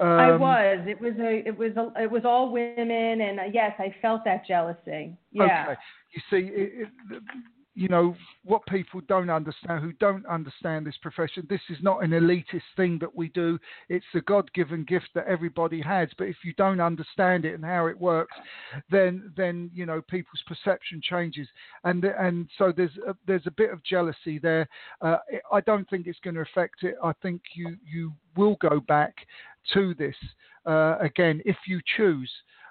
I 0.00 0.30
Um, 0.30 0.40
was. 0.40 0.80
It 0.88 1.00
was 1.00 1.14
a. 1.20 1.46
It 1.46 1.56
was. 1.56 1.76
A, 1.76 2.02
it 2.02 2.10
was 2.10 2.24
all 2.24 2.50
women, 2.50 3.20
and 3.20 3.38
uh, 3.38 3.44
yes, 3.44 3.74
I 3.78 3.94
felt 4.02 4.24
that 4.24 4.44
jealousy. 4.44 5.16
Yeah. 5.30 5.66
Okay. 5.70 5.80
You 6.12 6.22
see, 6.30 6.46
it, 6.52 6.88
it, 7.10 7.22
you 7.74 7.88
know 7.88 8.14
what 8.44 8.64
people 8.66 9.00
don't 9.08 9.30
understand, 9.30 9.82
who 9.82 9.92
don't 9.94 10.24
understand 10.26 10.86
this 10.86 10.96
profession. 11.02 11.46
This 11.48 11.60
is 11.68 11.78
not 11.82 12.04
an 12.04 12.10
elitist 12.10 12.62
thing 12.76 12.98
that 13.00 13.14
we 13.14 13.28
do. 13.30 13.58
It's 13.88 14.04
a 14.14 14.20
God-given 14.20 14.84
gift 14.84 15.08
that 15.14 15.26
everybody 15.26 15.80
has. 15.80 16.08
But 16.16 16.28
if 16.28 16.36
you 16.44 16.52
don't 16.54 16.80
understand 16.80 17.44
it 17.44 17.54
and 17.54 17.64
how 17.64 17.86
it 17.86 17.98
works, 17.98 18.36
then 18.90 19.32
then 19.36 19.70
you 19.74 19.86
know 19.86 20.02
people's 20.02 20.42
perception 20.46 21.00
changes, 21.02 21.48
and 21.82 22.04
and 22.04 22.48
so 22.58 22.72
there's 22.74 22.96
a, 23.06 23.14
there's 23.26 23.46
a 23.46 23.52
bit 23.52 23.70
of 23.70 23.82
jealousy 23.82 24.38
there. 24.38 24.68
Uh, 25.00 25.16
I 25.52 25.60
don't 25.60 25.88
think 25.90 26.06
it's 26.06 26.20
going 26.20 26.34
to 26.34 26.42
affect 26.42 26.82
it. 26.82 26.94
I 27.02 27.12
think 27.22 27.42
you 27.54 27.76
you 27.84 28.12
will 28.36 28.56
go 28.60 28.80
back 28.80 29.14
to 29.72 29.94
this 29.94 30.16
uh, 30.66 30.98
again 31.00 31.42
if 31.44 31.56
you 31.66 31.80
choose. 31.96 32.30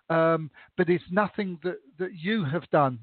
Um, 0.09 0.51
but 0.77 0.89
it's 0.89 1.03
nothing 1.09 1.57
that, 1.63 1.77
that 1.97 2.13
you 2.13 2.43
have 2.43 2.69
done. 2.71 2.99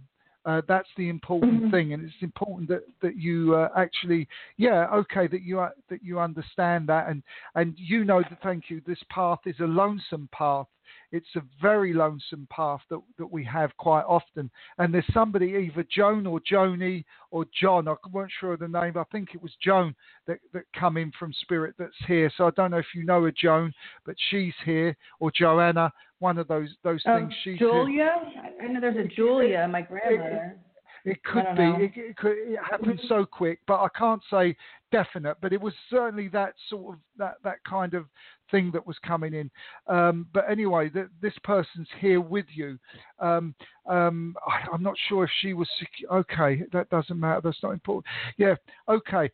Uh, 0.46 0.62
that's 0.66 0.88
the 0.96 1.09
important 1.09 1.64
Mhm. 1.64 1.70
thing, 1.70 1.92
and 1.92 2.03
it's 2.03 2.22
important 2.22 2.68
that 2.68 2.85
that 3.00 3.16
you 3.16 3.55
uh, 3.55 3.68
actually, 3.76 4.26
yeah, 4.57 4.88
okay, 4.90 5.26
that 5.26 5.42
you 5.42 5.61
uh, 5.61 5.70
that 5.88 6.03
you 6.03 6.18
understand 6.18 6.88
that, 6.88 7.09
and 7.09 7.22
and 7.57 7.79
you 7.79 8.05
know 8.05 8.22
that. 8.22 8.40
Thank 8.42 8.70
you. 8.70 8.81
This 8.87 9.03
path 9.11 9.40
is 9.46 9.61
a 9.61 9.66
lonesome 9.66 10.29
path. 10.33 10.66
It's 11.12 11.35
a 11.37 11.42
very 11.61 11.92
lonesome 11.92 12.46
path 12.51 12.81
that 12.90 13.01
that 13.18 13.31
we 13.31 13.44
have 13.44 13.77
quite 13.77 14.03
often. 14.03 14.51
And 14.79 14.94
there's 14.94 15.05
somebody, 15.12 15.46
either 15.57 15.85
Joan 15.90 16.27
or 16.27 16.40
Joni 16.40 17.05
or 17.31 17.44
John. 17.61 17.88
I 17.88 17.94
weren't 18.12 18.33
sure 18.38 18.53
of 18.53 18.61
the 18.61 18.68
name. 18.68 18.96
I 18.96 19.05
think 19.11 19.35
it 19.35 19.42
was 19.42 19.53
Joan 19.62 19.94
that 20.27 20.38
that 20.53 20.64
come 20.79 20.96
in 20.96 21.11
from 21.18 21.33
Spirit 21.40 21.75
that's 21.79 21.92
here. 22.07 22.31
So 22.37 22.46
I 22.46 22.51
don't 22.51 22.70
know 22.70 22.79
if 22.79 22.94
you 22.94 23.05
know 23.05 23.25
a 23.27 23.33
Joan, 23.33 23.73
but 24.07 24.14
she's 24.31 24.55
here, 24.64 24.96
or 25.18 25.31
Joanna. 25.31 25.92
One 26.20 26.38
of 26.38 26.49
those 26.49 26.77
those 26.83 27.03
Um, 27.07 27.23
things. 27.29 27.35
She's. 27.42 27.59
Julia. 27.59 28.12
I- 28.37 28.64
I 28.64 28.66
know 28.68 28.81
there's 28.81 28.96
a 28.96 29.09
Julia, 29.09 29.66
my 29.68 29.83
grandmother. 29.83 30.59
It 31.04 31.22
could 31.24 31.44
be. 31.56 31.62
It, 31.84 31.92
it, 31.96 32.16
could, 32.16 32.32
it 32.36 32.58
happened 32.68 33.00
so 33.08 33.24
quick, 33.24 33.60
but 33.66 33.80
I 33.80 33.88
can't 33.96 34.22
say 34.30 34.56
definite. 34.92 35.38
But 35.40 35.52
it 35.52 35.60
was 35.60 35.72
certainly 35.88 36.28
that 36.28 36.54
sort 36.68 36.94
of 36.94 37.00
that 37.18 37.36
that 37.44 37.62
kind 37.68 37.94
of 37.94 38.06
thing 38.50 38.70
that 38.72 38.86
was 38.86 38.96
coming 39.06 39.34
in. 39.34 39.50
Um, 39.86 40.26
but 40.34 40.50
anyway, 40.50 40.90
th- 40.90 41.08
this 41.22 41.34
person's 41.44 41.88
here 41.98 42.20
with 42.20 42.46
you. 42.52 42.78
Um, 43.18 43.54
um, 43.86 44.36
I, 44.46 44.66
I'm 44.72 44.82
not 44.82 44.94
sure 45.08 45.24
if 45.24 45.30
she 45.40 45.54
was 45.54 45.68
secu- 45.80 46.14
okay. 46.20 46.62
That 46.72 46.90
doesn't 46.90 47.18
matter. 47.18 47.40
That's 47.42 47.62
not 47.62 47.72
important. 47.72 48.06
Yeah. 48.36 48.54
Okay. 48.88 49.30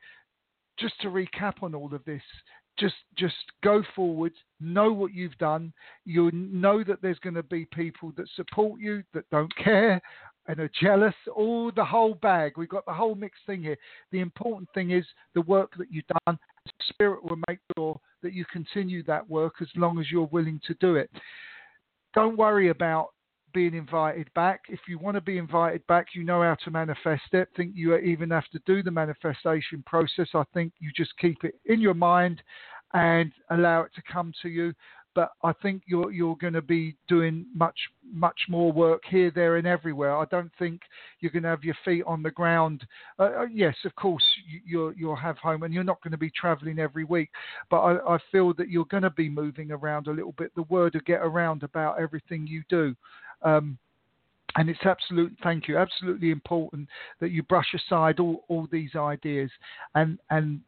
Just 0.79 1.01
to 1.01 1.09
recap 1.09 1.63
on 1.63 1.75
all 1.75 1.95
of 1.95 2.05
this, 2.05 2.23
just 2.79 2.95
just 3.17 3.35
go 3.63 3.83
forward 3.95 4.33
know 4.61 4.93
what 4.93 5.13
you've 5.13 5.37
done. 5.39 5.73
You 6.05 6.31
know 6.33 6.83
that 6.85 7.03
there's 7.03 7.19
going 7.19 7.35
to 7.35 7.43
be 7.43 7.67
people 7.67 8.13
that 8.17 8.29
support 8.35 8.81
you 8.81 9.03
that 9.13 9.29
don't 9.31 9.55
care 9.57 10.01
and 10.49 10.61
are 10.61 10.71
jealous 10.81 11.15
all 11.35 11.73
the 11.75 11.85
whole 11.85 12.15
bag. 12.15 12.53
We've 12.57 12.69
got 12.69 12.87
the 12.87 12.93
whole 12.93 13.15
mixed 13.15 13.45
thing 13.47 13.63
here. 13.63 13.77
The 14.13 14.21
important 14.21 14.69
thing 14.75 14.93
is 14.93 15.05
the 15.35 15.43
work 15.43 15.73
that 15.79 15.89
you've 15.91 16.05
done. 16.27 16.39
Spirit 16.89 17.25
will 17.25 17.39
make 17.49 17.59
sure 17.77 17.99
that 18.23 18.33
you 18.33 18.45
continue 18.53 19.03
that 19.05 19.29
work 19.29 19.55
as 19.61 19.69
long 19.77 19.99
as 19.99 20.11
you're 20.11 20.27
willing 20.27 20.61
to 20.67 20.75
do 20.81 20.97
it. 20.97 21.11
Don't 22.15 22.39
worry 22.39 22.69
about 22.69 23.09
being 23.57 23.73
invited 23.73 24.29
back. 24.35 24.65
If 24.69 24.81
you 24.87 24.99
want 24.99 25.15
to 25.15 25.23
be 25.23 25.39
invited 25.39 25.87
back, 25.87 26.09
you 26.15 26.25
know 26.25 26.43
how 26.43 26.59
to 26.63 26.71
manifest 26.71 27.23
it. 27.33 27.49
think 27.57 27.73
you 27.75 27.97
even 27.97 28.29
have 28.29 28.47
to 28.53 28.61
do 28.67 28.83
the 28.83 28.91
manifestation 28.91 29.83
process. 29.87 30.29
I 30.35 30.43
think 30.53 30.75
you 30.79 30.91
just 30.95 31.17
keep 31.17 31.43
it 31.43 31.55
in 31.65 31.81
your 31.81 31.95
mind 31.95 32.43
and 32.93 33.33
allow 33.49 33.81
it 33.81 33.93
to 33.95 34.03
come 34.13 34.35
to 34.43 34.51
you. 34.51 34.75
But 35.15 35.31
I 35.43 35.55
think 35.63 35.81
you're 35.87 36.13
you're 36.13 36.37
going 36.37 36.53
to 36.53 36.61
be 36.61 36.97
doing 37.09 37.47
much 37.55 37.79
much 38.13 38.39
more 38.51 38.71
work 38.71 39.01
here, 39.09 39.33
there, 39.35 39.57
and 39.57 39.67
everywhere. 39.67 40.15
I 40.15 40.27
don't 40.27 40.53
think 40.59 40.83
you're 41.21 41.33
going 41.33 41.45
to 41.45 41.49
have 41.49 41.65
your 41.65 41.79
feet 41.87 42.05
on 42.07 42.23
the 42.23 42.31
ground. 42.31 42.87
Uh, 43.19 43.23
uh, 43.23 43.47
yes, 43.51 43.75
of 43.87 43.95
course 43.95 44.23
you, 44.47 44.61
you'll 44.67 44.93
you'll 44.93 45.17
have 45.17 45.39
home, 45.39 45.63
and 45.63 45.73
you're 45.73 45.83
not 45.83 46.03
going 46.03 46.13
to 46.13 46.19
be 46.19 46.31
travelling 46.39 46.79
every 46.79 47.05
week. 47.05 47.31
But 47.71 47.79
I, 47.79 48.17
I 48.17 48.19
feel 48.31 48.53
that 48.59 48.69
you're 48.69 48.85
going 48.85 49.05
to 49.05 49.11
be 49.11 49.31
moving 49.31 49.73
around 49.73 50.09
a 50.09 50.13
little 50.13 50.35
bit. 50.37 50.55
The 50.55 50.65
word 50.65 50.93
will 50.93 51.01
get 51.07 51.23
around 51.23 51.63
about 51.63 51.99
everything 51.99 52.47
you 52.47 52.63
do. 52.69 52.95
Um, 53.43 53.79
and 54.57 54.71
it's 54.71 54.85
absolute 54.85 55.37
thank 55.43 55.69
you 55.69 55.77
absolutely 55.77 56.31
important 56.31 56.89
that 57.21 57.31
you 57.31 57.43
brush 57.43 57.75
aside 57.75 58.21
all, 58.21 58.45
all 58.49 58.67
these 58.71 58.95
ideas. 58.97 59.51
And 59.95 60.19
and 60.31 60.61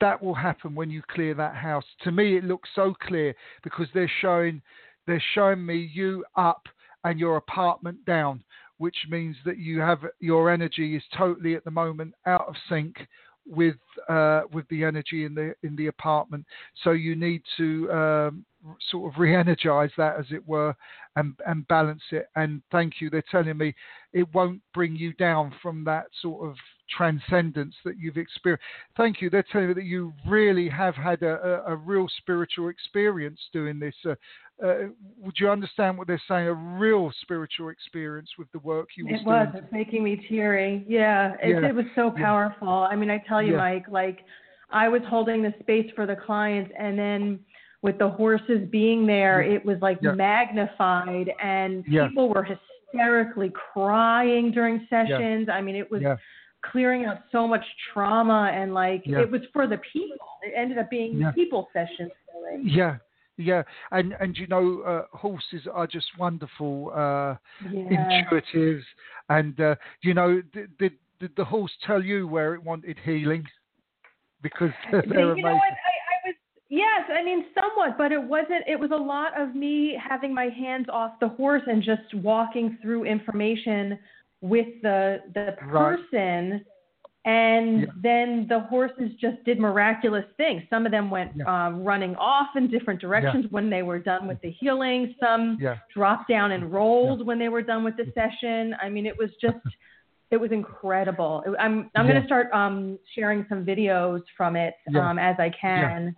that 0.00 0.22
will 0.22 0.34
happen 0.34 0.74
when 0.74 0.90
you 0.90 1.02
clear 1.08 1.34
that 1.34 1.54
house. 1.54 1.84
To 2.04 2.12
me 2.12 2.36
it 2.36 2.44
looks 2.44 2.68
so 2.74 2.94
clear 3.00 3.34
because 3.62 3.86
they're 3.94 4.10
showing 4.20 4.60
they're 5.06 5.22
showing 5.34 5.64
me 5.64 5.90
you 5.92 6.24
up 6.36 6.62
and 7.04 7.18
your 7.18 7.36
apartment 7.36 8.04
down 8.04 8.42
which 8.78 8.96
means 9.08 9.36
that 9.44 9.58
you 9.58 9.80
have 9.80 10.00
your 10.20 10.50
energy 10.50 10.96
is 10.96 11.02
totally 11.16 11.54
at 11.54 11.64
the 11.64 11.70
moment 11.70 12.14
out 12.26 12.46
of 12.46 12.54
sync 12.68 12.96
with 13.46 13.76
uh, 14.08 14.42
with 14.52 14.68
the 14.68 14.84
energy 14.84 15.24
in 15.24 15.34
the 15.34 15.54
in 15.62 15.76
the 15.76 15.86
apartment. 15.86 16.44
So 16.82 16.92
you 16.92 17.16
need 17.16 17.42
to 17.56 17.90
um, 17.92 18.44
sort 18.90 19.12
of 19.12 19.20
re-energize 19.20 19.90
that, 19.96 20.16
as 20.18 20.26
it 20.30 20.46
were, 20.46 20.74
and 21.16 21.34
and 21.46 21.66
balance 21.68 22.02
it. 22.10 22.26
And 22.36 22.62
thank 22.70 22.94
you. 23.00 23.10
They're 23.10 23.22
telling 23.30 23.56
me 23.56 23.74
it 24.12 24.26
won't 24.34 24.60
bring 24.74 24.96
you 24.96 25.12
down 25.14 25.54
from 25.62 25.84
that 25.84 26.06
sort 26.20 26.48
of 26.48 26.56
transcendence 26.96 27.74
that 27.84 27.98
you've 27.98 28.16
experienced. 28.16 28.64
Thank 28.96 29.20
you. 29.20 29.28
They're 29.28 29.44
telling 29.50 29.68
me 29.68 29.74
that 29.74 29.84
you 29.84 30.12
really 30.26 30.68
have 30.68 30.94
had 30.94 31.22
a, 31.22 31.64
a, 31.66 31.72
a 31.72 31.76
real 31.76 32.06
spiritual 32.18 32.68
experience 32.68 33.40
doing 33.52 33.78
this. 33.78 33.94
Uh, 34.08 34.14
uh, 34.64 34.74
would 35.20 35.34
you 35.38 35.50
understand 35.50 35.98
what 35.98 36.06
they're 36.06 36.22
saying? 36.28 36.46
A 36.48 36.54
real 36.54 37.12
spiritual 37.20 37.68
experience 37.68 38.30
with 38.38 38.50
the 38.52 38.58
work 38.60 38.88
you 38.96 39.04
was 39.06 39.12
doing. 39.12 39.20
It 39.20 39.26
was. 39.26 39.48
Doing. 39.52 39.64
It's 39.64 39.72
making 39.72 40.04
me 40.04 40.24
teary. 40.28 40.84
Yeah, 40.88 41.34
it, 41.42 41.62
yeah. 41.62 41.68
it 41.68 41.74
was 41.74 41.84
so 41.94 42.10
powerful. 42.10 42.66
Yeah. 42.68 42.92
I 42.92 42.96
mean, 42.96 43.10
I 43.10 43.22
tell 43.28 43.42
you, 43.42 43.52
yeah. 43.52 43.58
Mike, 43.58 43.86
like 43.88 44.20
I 44.70 44.88
was 44.88 45.02
holding 45.08 45.42
the 45.42 45.52
space 45.60 45.90
for 45.94 46.06
the 46.06 46.16
clients, 46.16 46.72
and 46.78 46.98
then 46.98 47.40
with 47.82 47.98
the 47.98 48.08
horses 48.08 48.66
being 48.70 49.06
there, 49.06 49.42
it 49.42 49.64
was 49.64 49.76
like 49.82 50.02
magnified, 50.02 51.30
and 51.42 51.84
people 51.84 52.28
were 52.28 52.44
hysterically 52.44 53.52
crying 53.72 54.50
during 54.50 54.86
sessions. 54.88 55.48
I 55.52 55.60
mean, 55.60 55.76
it 55.76 55.90
was 55.90 56.02
clearing 56.72 57.04
out 57.04 57.18
so 57.30 57.46
much 57.46 57.64
trauma, 57.92 58.50
and 58.52 58.72
like 58.72 59.02
it 59.06 59.30
was 59.30 59.42
for 59.52 59.66
the 59.66 59.78
people. 59.92 60.16
It 60.42 60.54
ended 60.56 60.78
up 60.78 60.88
being 60.90 61.22
people 61.34 61.68
sessions. 61.72 62.10
Really. 62.34 62.62
Yeah, 62.64 62.96
yeah, 63.38 63.62
and 63.90 64.14
and 64.20 64.36
you 64.36 64.46
know, 64.46 64.80
uh, 64.80 65.16
horses 65.16 65.62
are 65.72 65.86
just 65.86 66.06
wonderful, 66.18 66.90
uh, 66.94 67.36
yeah. 67.70 68.20
intuitive, 68.30 68.82
and 69.28 69.60
uh, 69.60 69.74
you 70.02 70.14
know, 70.14 70.42
did, 70.52 70.76
did, 70.78 70.92
did 71.20 71.32
the 71.36 71.44
horse 71.44 71.72
tell 71.86 72.02
you 72.02 72.26
where 72.26 72.54
it 72.54 72.62
wanted 72.62 72.96
healing? 73.04 73.44
Because 74.42 74.70
they're 74.90 75.04
you 75.04 75.12
amazing. 75.12 75.42
Know 75.42 75.54
what? 75.54 75.62
I, 75.62 75.66
I 75.66 76.28
was 76.28 76.34
yes, 76.68 77.10
I 77.14 77.22
mean 77.22 77.44
somewhat, 77.54 77.98
but 77.98 78.10
it 78.12 78.22
wasn't. 78.22 78.64
It 78.66 78.78
was 78.80 78.90
a 78.90 78.96
lot 78.96 79.38
of 79.38 79.54
me 79.54 79.98
having 80.02 80.34
my 80.34 80.48
hands 80.48 80.86
off 80.90 81.12
the 81.20 81.28
horse 81.28 81.62
and 81.66 81.82
just 81.82 82.14
walking 82.14 82.78
through 82.80 83.04
information 83.04 83.98
with 84.40 84.68
the 84.82 85.18
the 85.34 85.56
person. 85.60 86.50
Right 86.50 86.62
and 87.26 87.80
yeah. 87.80 87.86
then 88.02 88.46
the 88.48 88.60
horses 88.60 89.10
just 89.20 89.42
did 89.44 89.58
miraculous 89.58 90.24
things. 90.36 90.62
Some 90.70 90.86
of 90.86 90.92
them 90.92 91.10
went 91.10 91.32
yeah. 91.36 91.66
um, 91.66 91.82
running 91.82 92.14
off 92.14 92.50
in 92.54 92.70
different 92.70 93.00
directions 93.00 93.44
yeah. 93.44 93.50
when 93.50 93.68
they 93.68 93.82
were 93.82 93.98
done 93.98 94.28
with 94.28 94.40
the 94.42 94.52
healing. 94.52 95.12
Some 95.20 95.58
dropped 95.92 96.28
down 96.28 96.52
and 96.52 96.72
rolled 96.72 97.26
when 97.26 97.40
they 97.40 97.48
were 97.48 97.62
done 97.62 97.82
with 97.82 97.96
the 97.96 98.12
session. 98.14 98.76
I 98.80 98.88
mean, 98.88 99.06
it 99.06 99.18
was 99.18 99.30
just, 99.40 99.56
it 100.30 100.36
was 100.36 100.52
incredible. 100.52 101.42
It, 101.44 101.56
I'm 101.58 101.90
I'm 101.96 102.06
going 102.06 102.20
to 102.20 102.26
start 102.26 102.46
um, 102.52 102.96
sharing 103.12 103.44
some 103.48 103.64
videos 103.64 104.22
from 104.36 104.54
it 104.54 104.74
um, 104.96 105.18
as 105.18 105.34
I 105.40 105.50
can. 105.60 106.14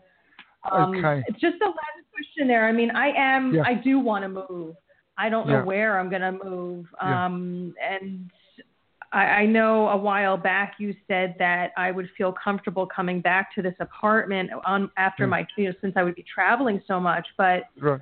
Um, 0.71 0.95
okay. 0.95 1.25
It's 1.27 1.41
just 1.41 1.57
the 1.59 1.67
last 1.67 2.05
question 2.13 2.49
there. 2.49 2.69
I 2.69 2.73
mean, 2.73 2.91
I 2.91 3.13
am, 3.17 3.59
I 3.65 3.73
do 3.73 3.99
want 3.99 4.25
to 4.25 4.29
move. 4.29 4.75
I 5.17 5.31
don't 5.31 5.49
know 5.49 5.63
where 5.65 5.99
I'm 5.99 6.11
going 6.11 6.23
to 6.23 6.33
move. 6.45 6.87
Um, 7.01 7.75
and 7.83 8.31
I, 9.13 9.25
I 9.25 9.47
know 9.47 9.89
a 9.89 9.97
while 9.97 10.37
back 10.37 10.75
you 10.79 10.95
said 11.07 11.35
that 11.39 11.73
I 11.77 11.91
would 11.91 12.09
feel 12.17 12.33
comfortable 12.33 12.87
coming 12.87 13.21
back 13.21 13.55
to 13.55 13.63
this 13.63 13.75
apartment 13.81 14.51
on 14.67 14.91
after 14.97 15.27
mm. 15.27 15.31
my 15.31 15.47
you 15.57 15.69
know 15.69 15.75
since 15.81 15.95
I 15.97 16.03
would 16.03 16.15
be 16.15 16.25
traveling 16.33 16.83
so 16.87 17.01
much, 17.01 17.27
but 17.37 17.65
right. 17.81 18.01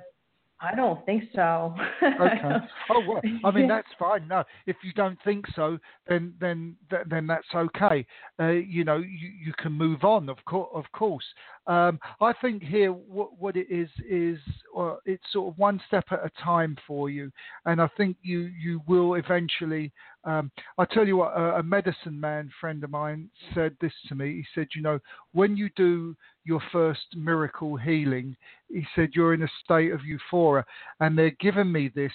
I 0.59 0.73
don't 0.75 1.05
think 1.05 1.23
so. 1.35 1.75
okay. 2.03 2.41
Oh 2.89 3.01
well, 3.05 3.21
I 3.43 3.51
mean 3.51 3.67
that's 3.67 3.87
fine. 3.99 4.27
No, 4.29 4.43
if 4.65 4.77
you 4.81 4.93
don't 4.93 5.19
think 5.23 5.45
so, 5.55 5.77
then 6.07 6.33
then 6.39 6.77
then 7.09 7.27
that's 7.27 7.47
okay. 7.53 8.05
Uh, 8.39 8.51
you 8.51 8.85
know, 8.85 8.97
you, 8.97 9.29
you 9.45 9.53
can 9.57 9.73
move 9.73 10.03
on. 10.05 10.29
Of 10.29 10.37
course, 10.45 10.69
of 10.73 10.85
course. 10.93 11.25
Um, 11.67 11.99
I 12.21 12.31
think 12.41 12.63
here 12.63 12.93
what 12.93 13.37
what 13.37 13.57
it 13.57 13.67
is 13.69 13.89
is 14.09 14.39
uh, 14.77 14.95
it's 15.05 15.23
sort 15.33 15.53
of 15.53 15.59
one 15.59 15.81
step 15.85 16.05
at 16.11 16.25
a 16.25 16.31
time 16.41 16.77
for 16.87 17.09
you, 17.09 17.29
and 17.65 17.81
I 17.81 17.89
think 17.97 18.15
you 18.21 18.49
you 18.57 18.81
will 18.87 19.15
eventually. 19.15 19.91
Um, 20.23 20.51
I 20.77 20.85
tell 20.85 21.07
you 21.07 21.17
what, 21.17 21.33
a, 21.37 21.57
a 21.59 21.63
medicine 21.63 22.19
man 22.19 22.49
friend 22.59 22.83
of 22.83 22.89
mine 22.89 23.29
said 23.53 23.75
this 23.79 23.93
to 24.07 24.15
me. 24.15 24.35
He 24.35 24.45
said, 24.55 24.67
you 24.75 24.81
know, 24.81 24.99
when 25.33 25.55
you 25.55 25.69
do 25.75 26.15
your 26.47 26.61
first 26.71 27.05
miracle 27.15 27.75
healing, 27.75 28.35
he 28.69 28.85
said 28.95 29.09
you're 29.13 29.33
in 29.33 29.43
a 29.43 29.49
state 29.63 29.91
of 29.91 30.05
euphoria, 30.05 30.65
and 31.01 31.17
they're 31.17 31.35
giving 31.41 31.71
me 31.71 31.91
this 31.93 32.11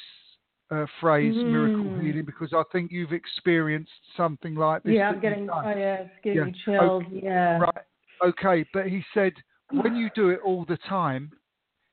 uh, 0.70 0.87
phrase 1.01 1.35
mm. 1.35 1.51
miracle 1.51 2.01
healing 2.01 2.24
because 2.24 2.53
I 2.55 2.62
think 2.72 2.91
you've 2.91 3.12
experienced 3.12 3.93
something 4.16 4.55
like 4.55 4.83
this. 4.85 4.95
Yeah, 4.97 5.11
I'm 5.11 5.20
getting, 5.20 5.51
oh, 5.51 5.62
yeah, 5.68 5.97
it's 5.97 6.11
getting 6.24 6.55
yeah. 6.66 6.78
chills. 6.78 7.03
Okay. 7.07 7.20
Yeah. 7.22 7.59
Right. 7.59 7.85
Okay, 8.24 8.64
but 8.72 8.87
he 8.87 9.05
said 9.12 9.33
when 9.70 9.97
you 9.97 10.09
do 10.14 10.30
it 10.30 10.41
all 10.45 10.64
the 10.66 10.78
time, 10.89 11.30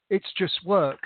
it's 0.10 0.32
just 0.38 0.54
work. 0.66 1.02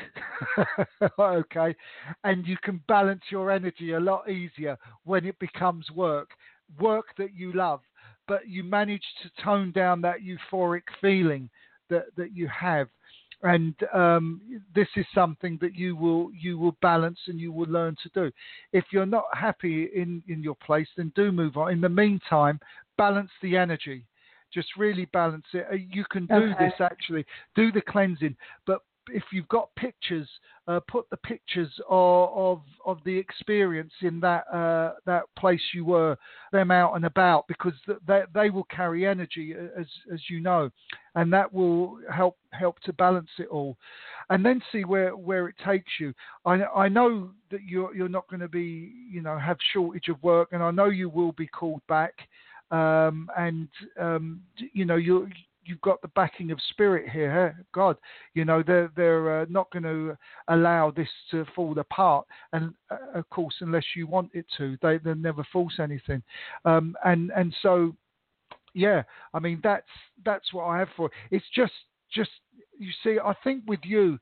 okay, 1.19 1.75
and 2.23 2.45
you 2.45 2.57
can 2.63 2.81
balance 2.87 3.23
your 3.31 3.49
energy 3.49 3.93
a 3.93 3.99
lot 3.99 4.29
easier 4.29 4.77
when 5.03 5.25
it 5.25 5.37
becomes 5.39 5.89
work, 5.91 6.29
work 6.79 7.05
that 7.17 7.33
you 7.33 7.53
love 7.53 7.81
but 8.27 8.47
you 8.47 8.63
manage 8.63 9.03
to 9.21 9.43
tone 9.43 9.71
down 9.71 10.01
that 10.01 10.17
euphoric 10.21 10.83
feeling 11.01 11.49
that, 11.89 12.05
that 12.17 12.35
you 12.35 12.47
have. 12.47 12.87
And 13.41 13.75
um, 13.93 14.61
this 14.73 14.87
is 14.95 15.05
something 15.13 15.57
that 15.61 15.75
you 15.75 15.97
will 15.97 16.29
you 16.31 16.57
will 16.57 16.77
balance 16.81 17.19
and 17.27 17.37
you 17.37 17.51
will 17.51 17.67
learn 17.67 17.97
to 18.01 18.09
do. 18.13 18.31
If 18.71 18.85
you're 18.91 19.05
not 19.05 19.25
happy 19.33 19.89
in, 19.93 20.23
in 20.29 20.41
your 20.41 20.55
place, 20.55 20.87
then 20.95 21.11
do 21.13 21.29
move 21.29 21.57
on. 21.57 21.73
In 21.73 21.81
the 21.81 21.89
meantime, 21.89 22.59
balance 22.97 23.31
the 23.41 23.57
energy 23.57 24.05
just 24.53 24.69
really 24.77 25.05
balance 25.05 25.45
it. 25.53 25.65
Uh, 25.71 25.75
you 25.75 26.05
can 26.11 26.27
do 26.27 26.35
okay. 26.35 26.65
this 26.65 26.73
actually, 26.79 27.25
do 27.55 27.71
the 27.71 27.81
cleansing, 27.81 28.35
but 28.67 28.81
if 29.09 29.23
you've 29.31 29.47
got 29.47 29.73
pictures, 29.75 30.27
uh, 30.67 30.79
put 30.87 31.09
the 31.09 31.17
pictures 31.17 31.69
of, 31.89 32.29
of, 32.33 32.61
of 32.85 32.99
the 33.05 33.15
experience 33.15 33.91
in 34.01 34.19
that 34.21 34.45
uh, 34.53 34.93
that 35.05 35.23
place 35.37 35.61
you 35.73 35.85
were, 35.85 36.17
them 36.51 36.71
out 36.71 36.95
and 36.95 37.05
about, 37.05 37.47
because 37.47 37.73
they 38.07 38.21
they 38.33 38.49
will 38.49 38.65
carry 38.65 39.05
energy 39.05 39.53
as 39.77 39.87
as 40.13 40.19
you 40.29 40.39
know, 40.39 40.69
and 41.15 41.31
that 41.33 41.51
will 41.51 41.97
help 42.11 42.37
help 42.51 42.79
to 42.81 42.93
balance 42.93 43.29
it 43.39 43.47
all, 43.47 43.77
and 44.29 44.45
then 44.45 44.61
see 44.71 44.85
where 44.85 45.15
where 45.15 45.47
it 45.47 45.55
takes 45.65 45.91
you. 45.99 46.13
I 46.45 46.63
I 46.63 46.87
know 46.89 47.31
that 47.51 47.63
you're 47.63 47.93
you're 47.95 48.09
not 48.09 48.27
going 48.29 48.39
to 48.41 48.47
be 48.47 48.91
you 49.11 49.21
know 49.21 49.37
have 49.37 49.57
shortage 49.73 50.07
of 50.09 50.21
work, 50.23 50.49
and 50.51 50.63
I 50.63 50.71
know 50.71 50.85
you 50.85 51.09
will 51.09 51.33
be 51.33 51.47
called 51.47 51.81
back. 51.87 52.13
Um, 52.71 53.29
and 53.37 53.67
um, 53.99 54.41
you 54.71 54.85
know 54.85 54.95
you 54.95 55.27
you've 55.65 55.81
got 55.81 56.01
the 56.01 56.07
backing 56.09 56.51
of 56.51 56.59
spirit 56.69 57.09
here. 57.09 57.65
God, 57.73 57.97
you 58.33 58.45
know 58.45 58.63
they're 58.65 58.91
they're 58.95 59.41
uh, 59.41 59.45
not 59.49 59.71
going 59.71 59.83
to 59.83 60.17
allow 60.47 60.91
this 60.91 61.09
to 61.31 61.45
fall 61.55 61.77
apart, 61.79 62.25
and 62.53 62.73
uh, 62.91 62.97
of 63.19 63.29
course, 63.29 63.55
unless 63.61 63.85
you 63.95 64.07
want 64.07 64.29
it 64.33 64.45
to, 64.57 64.77
they 64.81 64.97
they 64.97 65.13
never 65.13 65.45
force 65.51 65.79
anything. 65.79 66.21
Um, 66.65 66.95
and 67.05 67.31
and 67.35 67.55
so, 67.61 67.95
yeah, 68.73 69.03
I 69.33 69.39
mean 69.39 69.59
that's 69.63 69.87
that's 70.25 70.53
what 70.53 70.65
I 70.65 70.79
have 70.79 70.89
for. 70.95 71.07
it. 71.07 71.11
It's 71.31 71.45
just 71.55 71.73
just 72.13 72.31
you 72.77 72.91
see, 73.03 73.17
I 73.23 73.33
think 73.43 73.63
with 73.67 73.81
you, 73.83 74.19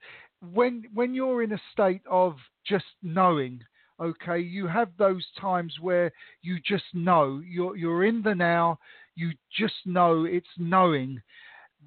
when 0.54 0.84
when 0.94 1.14
you're 1.14 1.44
in 1.44 1.54
a 1.54 1.62
state 1.72 2.02
of 2.10 2.36
just 2.66 2.86
knowing 3.02 3.62
okay 4.00 4.40
you 4.40 4.68
have 4.68 4.90
those 4.98 5.26
times 5.40 5.76
where 5.80 6.12
you 6.42 6.58
just 6.66 6.84
know 6.94 7.42
you're 7.46 7.76
you're 7.76 8.06
in 8.06 8.22
the 8.22 8.34
now 8.34 8.78
you 9.16 9.32
just 9.58 9.76
know 9.86 10.26
it's 10.26 10.48
knowing. 10.58 11.22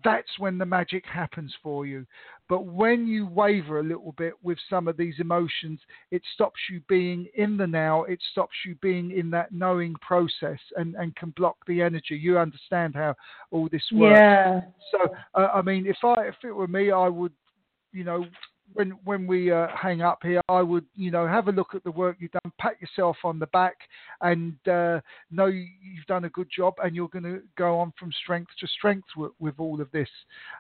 That's 0.03 0.39
when 0.39 0.59
the 0.59 0.67
magic 0.67 1.05
happens 1.07 1.55
for 1.63 1.87
you. 1.87 2.05
But 2.49 2.67
when 2.67 3.07
you 3.07 3.27
waver 3.27 3.79
a 3.79 3.85
little 3.85 4.13
bit 4.19 4.35
with 4.43 4.59
some 4.69 4.89
of 4.89 4.97
these 4.97 5.15
emotions, 5.19 5.81
it 6.11 6.21
stops 6.35 6.59
you 6.71 6.81
being 6.89 7.27
in 7.37 7.57
the 7.57 7.67
now. 7.67 8.03
It 8.05 8.21
stops 8.33 8.55
you 8.67 8.75
being 8.83 9.13
in 9.13 9.31
that 9.31 9.53
knowing 9.53 9.95
process 10.03 10.59
and, 10.77 10.95
and 10.97 11.15
can 11.17 11.31
block 11.31 11.57
the 11.67 11.81
energy. 11.81 12.17
You 12.17 12.39
understand 12.39 12.95
how 12.95 13.15
all 13.51 13.69
this 13.71 13.85
works. 13.93 14.19
Yeah. 14.19 14.61
So, 14.91 15.15
uh, 15.35 15.49
I 15.55 15.63
mean, 15.63 15.87
if 15.87 15.97
I 16.05 16.25
if 16.25 16.35
it 16.43 16.53
were 16.53 16.69
me, 16.69 16.91
I 16.91 17.09
would, 17.09 17.33
you 17.93 18.05
know, 18.05 18.27
when 18.73 18.91
when 19.05 19.27
we 19.27 19.53
uh, 19.53 19.69
hang 19.69 20.03
up 20.03 20.21
here, 20.23 20.41
I 20.49 20.63
would 20.63 20.85
you 20.97 21.11
know 21.11 21.27
have 21.27 21.49
a 21.49 21.53
look 21.53 21.75
at 21.75 21.85
the 21.85 21.91
work 21.91 22.17
you've 22.19 22.33
done, 22.33 22.53
pat 22.59 22.81
yourself 22.81 23.17
on 23.25 23.39
the 23.39 23.47
back, 23.49 23.77
and 24.21 24.57
uh, 24.67 25.01
know 25.31 25.47
you've 25.47 26.07
done 26.09 26.25
a 26.25 26.31
good 26.31 26.49
job, 26.55 26.75
and 26.83 26.97
you're 26.97 27.09
going 27.09 27.25
to 27.25 27.43
go 27.57 27.79
on 27.79 27.93
from 27.99 28.11
strength 28.23 28.51
to 28.61 28.67
strength 28.67 29.09
with, 29.17 29.33
with 29.39 29.55
all 29.59 29.81
of 29.81 29.91
this. 29.93 30.09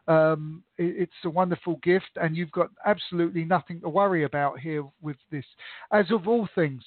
Um, 0.06 0.62
it, 0.78 0.94
it's 0.98 1.24
a 1.24 1.30
wonderful 1.30 1.76
gift, 1.82 2.10
and 2.16 2.36
you've 2.36 2.52
got 2.52 2.70
absolutely 2.86 3.44
nothing 3.44 3.80
to 3.80 3.88
worry 3.88 4.24
about 4.24 4.60
here 4.60 4.84
with 5.02 5.16
this. 5.30 5.46
As 5.92 6.10
of 6.10 6.28
all 6.28 6.48
things, 6.54 6.82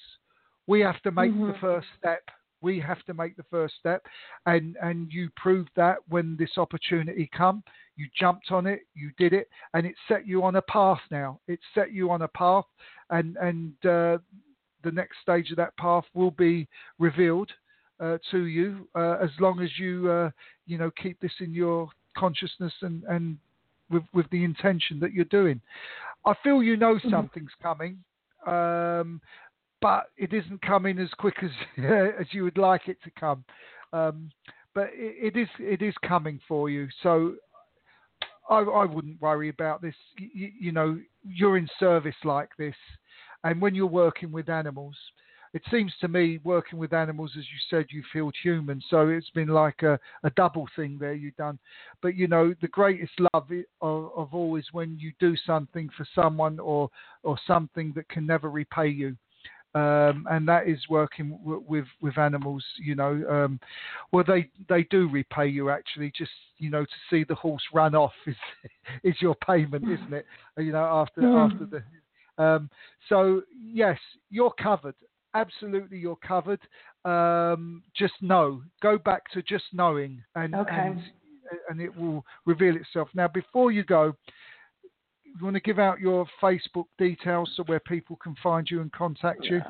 we 0.68 0.82
have 0.82 1.02
to 1.02 1.12
make 1.12 1.32
mm-hmm. 1.32 1.48
the 1.48 1.58
first 1.60 1.88
step 1.98 2.24
we 2.62 2.80
have 2.80 3.04
to 3.06 3.14
make 3.14 3.36
the 3.38 3.44
first 3.50 3.76
step 3.80 4.06
and 4.46 4.76
and 4.82 5.12
you 5.12 5.30
proved 5.36 5.70
that 5.76 5.98
when 6.10 6.36
this 6.38 6.58
opportunity 6.58 7.30
come 7.36 7.64
you 7.96 8.06
jumped 8.20 8.52
on 8.52 8.66
it 8.66 8.82
you 8.96 9.12
did 9.18 9.34
it 9.34 9.48
and 9.74 9.86
it 9.86 9.96
set 10.08 10.28
you 10.28 10.44
on 10.44 10.56
a 10.56 10.62
path 10.64 11.00
now 11.12 11.40
it 11.48 11.60
set 11.74 11.92
you 11.92 12.10
on 12.12 12.24
a 12.24 12.28
path 12.30 12.66
and 13.10 13.38
and 13.38 13.74
uh, 13.86 14.18
the 14.84 14.92
next 14.92 15.18
stage 15.22 15.52
of 15.52 15.58
that 15.58 15.76
path 15.78 16.04
will 16.14 16.32
be 16.32 16.68
revealed 17.00 17.52
uh, 18.00 18.18
to 18.32 18.46
you 18.46 18.88
uh, 18.96 19.18
as 19.22 19.30
long 19.40 19.60
as 19.62 19.70
you 19.78 20.10
uh, 20.10 20.30
you 20.66 20.78
know 20.78 20.92
keep 21.02 21.20
this 21.20 21.32
in 21.40 21.54
your 21.54 21.90
consciousness 22.16 22.74
and 22.82 23.04
and 23.06 23.38
with 23.90 24.04
with 24.14 24.30
the 24.32 24.44
intention 24.44 25.00
that 25.00 25.14
you're 25.14 25.26
doing. 25.26 25.60
I 26.26 26.34
feel 26.44 26.62
you 26.62 26.78
know 26.78 27.00
Mm-hmm. 27.06 27.10
something's 27.10 27.52
coming, 27.62 27.98
um, 28.46 29.22
but 29.88 30.10
it 30.18 30.34
isn't 30.34 30.62
coming 30.62 31.00
as 31.00 31.08
quick 31.18 31.36
as 31.42 31.52
as 32.20 32.28
you 32.32 32.44
would 32.44 32.58
like 32.58 32.90
it 32.90 32.98
to 33.06 33.12
come. 33.18 33.46
Um, 33.94 34.30
but 34.76 34.90
it, 34.92 35.36
it 35.36 35.40
is 35.40 35.48
it 35.60 35.82
is 35.82 35.94
coming 36.06 36.42
for 36.46 36.70
you. 36.70 36.90
So 37.04 37.36
I, 38.50 38.58
I 38.58 38.84
wouldn't 38.84 39.22
worry 39.22 39.48
about 39.48 39.82
this. 39.82 39.96
You, 40.18 40.52
you 40.60 40.72
know, 40.74 41.00
you're 41.24 41.58
in 41.58 41.70
service 41.80 42.16
like 42.26 42.50
this, 42.58 42.76
and 43.46 43.62
when 43.62 43.76
you're 43.76 43.86
working 43.86 44.30
with 44.30 44.50
animals, 44.50 44.98
it 45.54 45.62
seems 45.72 45.94
to 46.02 46.10
me 46.10 46.42
working 46.44 46.80
with 46.80 46.92
animals, 46.92 47.32
as 47.38 47.46
you 47.46 47.60
said, 47.70 47.86
you 47.90 48.04
feel 48.12 48.30
human. 48.44 48.82
So 48.90 49.08
it's 49.08 49.30
been 49.30 49.48
like 49.48 49.84
a, 49.84 49.98
a 50.24 50.30
double 50.32 50.68
thing 50.76 50.98
there 51.00 51.14
you've 51.14 51.38
done. 51.38 51.60
But 52.02 52.16
you 52.16 52.28
know, 52.28 52.54
the 52.62 52.68
greatest 52.68 53.14
love 53.34 53.50
of, 53.82 54.12
of 54.18 54.34
all 54.34 54.58
is 54.58 54.66
when 54.74 55.00
you 55.00 55.14
do 55.22 55.38
something 55.46 55.90
for 55.96 56.06
someone 56.14 56.60
or 56.60 56.90
or 57.24 57.38
something 57.48 57.94
that 57.96 58.10
can 58.10 58.26
never 58.26 58.50
repay 58.50 58.90
you. 58.90 59.16
Um, 59.76 60.26
and 60.32 60.48
that 60.48 60.68
is 60.68 60.80
working 60.90 61.38
w- 61.44 61.64
with 61.68 61.86
with 62.02 62.18
animals. 62.18 62.64
You 62.80 62.96
know, 62.96 63.24
um, 63.30 63.60
well 64.12 64.24
they 64.26 64.50
they 64.70 64.84
do 64.84 65.10
repay 65.10 65.48
you 65.48 65.70
actually. 65.70 66.12
Just 66.18 66.32
you 66.58 66.70
know 66.70 66.84
to 66.84 66.92
see 67.10 67.24
the 67.24 67.36
horse 67.36 67.62
run 67.74 67.94
off 67.96 68.14
is 68.26 68.36
is 69.04 69.16
your 69.22 69.36
payment, 69.36 69.86
isn't 69.88 70.14
it? 70.14 70.26
You 70.58 70.72
know 70.72 70.86
after 70.86 71.22
Mm. 71.22 71.52
after 71.52 71.66
the. 71.66 71.84
Um, 72.44 72.70
so 73.10 73.42
yes, 73.60 74.00
you're 74.30 74.54
covered. 74.62 74.96
Absolutely, 75.34 75.98
you're 76.00 76.16
covered. 76.18 76.62
Um, 77.06 77.84
just 77.96 78.14
know. 78.22 78.62
Go 78.82 78.98
back 78.98 79.24
to 79.34 79.42
just 79.44 79.66
knowing, 79.74 80.24
and 80.36 80.56
Okay. 80.56 80.72
and 80.88 81.00
and 81.70 81.82
it 81.82 81.96
will 81.96 82.26
reveal 82.46 82.76
itself. 82.76 83.10
Now, 83.14 83.28
before 83.28 83.72
you 83.72 83.84
go, 83.84 84.16
you 85.38 85.44
want 85.46 85.56
to 85.56 85.62
give 85.62 85.80
out 85.80 86.00
your 86.00 86.26
Facebook 86.42 86.86
details 86.98 87.52
so 87.56 87.64
where 87.64 87.80
people 87.80 88.16
can 88.18 88.36
find 88.42 88.70
you 88.70 88.82
and 88.82 88.92
contact 88.92 89.46
you, 89.46 89.62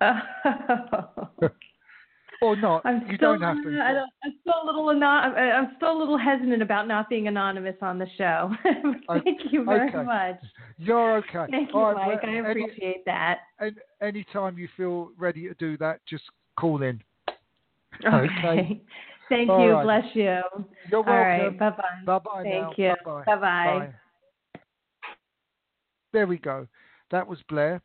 or 2.42 2.56
not? 2.56 2.84
I'm 2.84 3.06
you 3.08 3.16
still, 3.16 3.38
don't 3.38 3.42
have 3.42 3.62
to. 3.64 3.78
I 3.78 4.04
I'm 4.24 4.34
still 4.40 4.54
a 4.62 4.66
little 4.66 4.90
anon- 4.90 5.34
I'm 5.36 5.72
still 5.76 5.96
a 5.96 5.98
little 5.98 6.18
hesitant 6.18 6.62
about 6.62 6.86
not 6.88 7.08
being 7.08 7.28
anonymous 7.28 7.76
on 7.82 7.98
the 7.98 8.06
show. 8.16 8.52
Uh, 9.08 9.20
Thank 9.22 9.52
you 9.52 9.64
very 9.64 9.88
okay. 9.88 10.02
much. 10.02 10.40
You're 10.78 11.18
okay. 11.18 11.46
Thank 11.48 11.68
you, 11.72 11.78
All 11.78 11.94
right, 11.94 12.08
Mike. 12.08 12.22
well, 12.24 12.32
I 12.32 12.38
any- 12.38 12.50
appreciate 12.64 13.04
that. 13.04 13.38
any, 13.60 13.76
anytime 14.02 14.58
you 14.58 14.68
feel 14.76 15.10
ready 15.16 15.46
to 15.46 15.54
do 15.54 15.76
that, 15.78 16.00
just 16.10 16.24
call 16.58 16.82
in. 16.82 17.00
Okay. 18.04 18.16
Okay. 18.16 18.82
Thank 19.28 19.48
All 19.48 19.64
you. 19.64 19.72
right. 19.74 19.84
Bless 19.84 20.04
you. 20.16 20.22
You're 20.90 21.02
welcome. 21.02 21.12
All 21.12 21.18
right. 21.20 21.56
Bye 21.58 21.70
bye. 21.70 21.76
Bye 22.04 22.18
bye 22.18 22.42
now. 22.42 22.64
Thank 22.66 22.78
you. 22.78 22.94
Bye-bye. 23.04 23.24
Bye-bye. 23.26 23.78
Bye. 23.86 23.94
There 26.16 26.26
we 26.26 26.38
go. 26.38 26.66
That 27.10 27.28
was 27.28 27.40
Blair. 27.46 27.82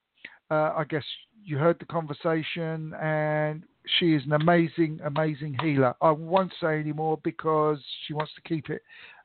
Uh, 0.49 0.71
I 0.77 0.85
guess 0.87 1.03
you 1.43 1.57
heard 1.57 1.77
the 1.79 1.85
conversation, 1.85 2.93
and 2.93 3.63
she 3.99 4.15
is 4.15 4.23
an 4.23 4.31
amazing, 4.31 5.01
amazing 5.03 5.57
healer. 5.61 5.93
I 6.01 6.11
won't 6.11 6.53
say 6.61 6.79
any 6.79 6.93
more 6.93 7.19
because 7.25 7.77
she 8.07 8.13
wants 8.13 8.31
to 8.35 8.41
keep 8.47 8.69
it 8.69 8.83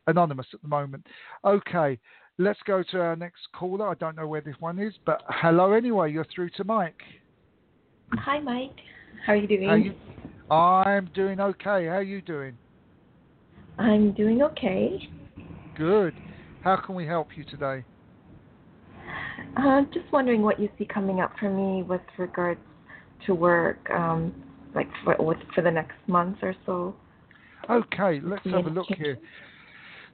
anonymous 0.09 0.49
at 0.53 0.61
the 0.61 0.67
moment. 0.67 1.07
Okay, 1.45 2.01
let's 2.39 2.59
go 2.67 2.83
to 2.91 3.01
our 3.01 3.15
next 3.15 3.43
caller. 3.55 3.89
I 3.89 3.95
don't 3.95 4.17
know 4.17 4.27
where 4.27 4.41
this 4.41 4.57
one 4.59 4.81
is, 4.81 4.95
but 5.07 5.23
hello 5.29 5.73
anyway. 5.73 6.11
You're 6.11 6.27
through 6.35 6.51
to 6.57 6.65
Mike. 6.65 7.01
Hi, 8.13 8.41
Mike. 8.41 8.75
How 9.25 9.35
are 9.35 9.37
you 9.37 9.47
doing? 9.47 9.69
How 9.69 9.77
you? 9.77 9.95
I'm 10.51 11.09
doing 11.15 11.39
okay. 11.39 11.87
How 11.87 11.99
are 11.99 12.03
you 12.03 12.23
doing? 12.23 12.59
I'm 13.79 14.15
doing 14.15 14.43
okay. 14.43 15.09
Good. 15.77 16.15
How 16.63 16.75
can 16.85 16.97
we 16.97 17.07
help 17.07 17.29
you 17.37 17.45
today? 17.45 17.85
Uh, 19.57 19.83
just 19.93 20.11
wondering 20.13 20.43
what 20.43 20.61
you 20.61 20.69
see 20.79 20.85
coming 20.85 21.21
up 21.21 21.33
for 21.41 21.49
me 21.49 21.83
with 21.83 22.03
regards 22.19 22.61
to 23.25 23.35
work, 23.35 23.79
um, 23.91 24.35
like 24.75 24.89
for 25.03 25.17
with, 25.19 25.39
for 25.55 25.63
the 25.63 25.71
next 25.71 25.97
month 26.07 26.37
or 26.43 26.55
so. 26.67 26.95
Okay, 27.71 28.21
let's 28.23 28.45
have 28.45 28.67
a 28.67 28.71
look 28.71 28.87
here. 28.97 29.19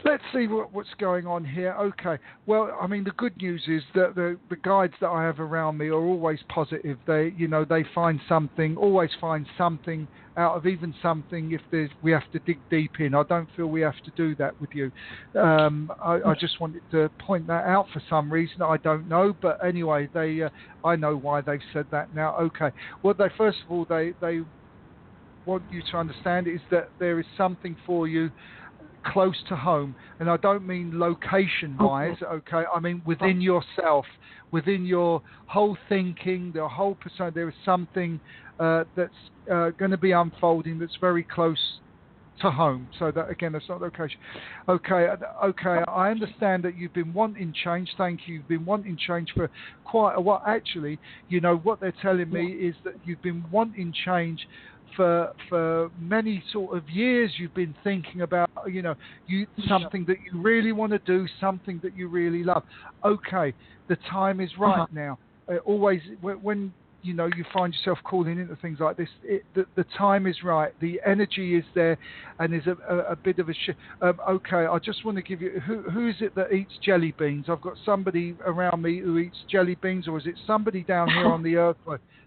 Let's 0.04 0.22
see 0.34 0.48
what, 0.48 0.72
what's 0.72 0.92
going 0.98 1.26
on 1.26 1.44
here. 1.44 1.74
Okay. 1.74 2.18
Well, 2.46 2.76
I 2.80 2.86
mean, 2.86 3.04
the 3.04 3.12
good 3.12 3.36
news 3.36 3.62
is 3.68 3.82
that 3.94 4.14
the, 4.14 4.38
the 4.50 4.56
guides 4.56 4.94
that 5.00 5.08
I 5.08 5.22
have 5.22 5.38
around 5.38 5.78
me 5.78 5.88
are 5.88 5.94
always 5.94 6.40
positive. 6.48 6.98
They, 7.06 7.32
you 7.36 7.46
know, 7.46 7.64
they 7.64 7.84
find 7.94 8.20
something, 8.28 8.76
always 8.76 9.10
find 9.20 9.46
something 9.56 10.08
out 10.36 10.56
of 10.56 10.66
even 10.66 10.94
something 11.02 11.52
if 11.52 11.60
there's, 11.70 11.90
we 12.02 12.10
have 12.10 12.30
to 12.32 12.38
dig 12.40 12.58
deep 12.70 12.92
in. 12.98 13.14
I 13.14 13.22
don't 13.24 13.48
feel 13.54 13.66
we 13.66 13.82
have 13.82 14.02
to 14.04 14.10
do 14.16 14.34
that 14.36 14.58
with 14.60 14.70
you. 14.72 14.90
Um, 15.38 15.92
I, 16.02 16.20
I 16.26 16.34
just 16.34 16.60
wanted 16.60 16.82
to 16.90 17.08
point 17.18 17.46
that 17.46 17.64
out 17.66 17.86
for 17.92 18.02
some 18.08 18.32
reason. 18.32 18.62
I 18.62 18.78
don't 18.78 19.08
know, 19.08 19.36
but 19.40 19.64
anyway, 19.64 20.08
they, 20.12 20.42
uh, 20.42 20.48
I 20.84 20.96
know 20.96 21.16
why 21.16 21.42
they've 21.42 21.60
said 21.72 21.86
that 21.90 22.14
now. 22.14 22.36
Okay. 22.38 22.70
Well, 23.02 23.14
they 23.14 23.28
first 23.36 23.58
of 23.64 23.70
all, 23.70 23.84
they, 23.84 24.14
they 24.20 24.40
want 25.44 25.62
you 25.70 25.82
to 25.90 25.96
understand 25.96 26.46
is 26.46 26.60
that 26.70 26.88
there 26.98 27.18
is 27.18 27.26
something 27.36 27.76
for 27.84 28.06
you 28.06 28.30
close 29.04 29.36
to 29.48 29.56
home, 29.56 29.94
and 30.20 30.30
I 30.30 30.36
don't 30.36 30.66
mean 30.66 30.98
location 30.98 31.76
wise, 31.78 32.16
okay. 32.22 32.62
I 32.74 32.80
mean 32.80 33.02
within 33.04 33.40
yourself, 33.40 34.06
within 34.50 34.84
your 34.84 35.22
whole 35.46 35.76
thinking, 35.88 36.52
the 36.54 36.68
whole 36.68 36.94
persona. 36.94 37.30
There 37.30 37.48
is 37.48 37.54
something 37.64 38.20
uh, 38.60 38.84
that's 38.96 39.12
uh, 39.50 39.70
going 39.70 39.90
to 39.90 39.98
be 39.98 40.12
unfolding 40.12 40.78
that's 40.78 40.96
very 41.00 41.24
close 41.24 41.58
to 42.40 42.50
home. 42.50 42.88
So 42.98 43.10
that 43.10 43.30
again, 43.30 43.52
that's 43.52 43.68
not 43.68 43.80
location. 43.80 44.18
Okay, 44.68 45.08
uh, 45.08 45.46
okay. 45.46 45.82
I 45.88 46.10
understand 46.10 46.62
that 46.64 46.76
you've 46.76 46.92
been 46.92 47.12
wanting 47.12 47.54
change. 47.64 47.88
Thank 47.96 48.20
you. 48.26 48.34
You've 48.36 48.48
been 48.48 48.64
wanting 48.64 48.96
change 48.96 49.32
for 49.34 49.50
quite 49.84 50.14
a 50.14 50.20
while. 50.20 50.42
Actually, 50.46 50.98
you 51.28 51.40
know 51.40 51.56
what 51.56 51.80
they're 51.80 51.94
telling 52.02 52.30
me 52.30 52.52
is 52.52 52.74
that 52.84 52.94
you've 53.04 53.22
been 53.22 53.44
wanting 53.50 53.92
change 54.04 54.46
for 54.96 55.30
for 55.48 55.90
many 55.98 56.42
sort 56.52 56.76
of 56.76 56.88
years 56.88 57.32
you've 57.38 57.54
been 57.54 57.74
thinking 57.82 58.22
about 58.22 58.48
you 58.66 58.82
know 58.82 58.94
you 59.26 59.46
something 59.68 60.04
that 60.06 60.16
you 60.30 60.40
really 60.40 60.72
want 60.72 60.92
to 60.92 60.98
do 61.00 61.26
something 61.40 61.80
that 61.82 61.96
you 61.96 62.08
really 62.08 62.42
love. 62.44 62.62
Okay 63.04 63.54
the 63.88 63.96
time 64.10 64.40
is 64.40 64.50
right 64.58 64.78
Uh-huh. 64.78 64.86
now. 64.90 65.18
Uh, 65.50 65.56
always 65.64 66.00
when, 66.20 66.36
when 66.36 66.72
you 67.02 67.12
know 67.12 67.28
you 67.36 67.44
find 67.52 67.74
yourself 67.74 67.98
calling 68.04 68.38
into 68.38 68.54
things 68.56 68.78
like 68.78 68.96
this 68.96 69.08
it, 69.24 69.42
the, 69.56 69.66
the 69.74 69.84
time 69.98 70.24
is 70.26 70.36
right 70.44 70.72
the 70.80 71.00
energy 71.04 71.56
is 71.56 71.64
there 71.74 71.98
and 72.38 72.52
there's 72.52 72.68
a, 72.68 72.76
a, 72.88 72.98
a 73.12 73.16
bit 73.16 73.40
of 73.40 73.48
a 73.48 73.52
sh- 73.52 73.70
um, 74.02 74.16
okay 74.30 74.66
i 74.66 74.78
just 74.78 75.04
want 75.04 75.16
to 75.16 75.22
give 75.22 75.42
you 75.42 75.60
who 75.66 75.82
who 75.90 76.08
is 76.08 76.14
it 76.20 76.32
that 76.36 76.52
eats 76.52 76.72
jelly 76.84 77.12
beans? 77.18 77.46
I've 77.48 77.60
got 77.60 77.74
somebody 77.84 78.36
around 78.46 78.82
me 78.82 79.00
who 79.00 79.18
eats 79.18 79.36
jelly 79.50 79.76
beans 79.82 80.06
or 80.06 80.16
is 80.16 80.26
it 80.26 80.38
somebody 80.46 80.84
down 80.84 81.08
here 81.08 81.26
on 81.36 81.42
the 81.42 81.56
earth 81.56 81.76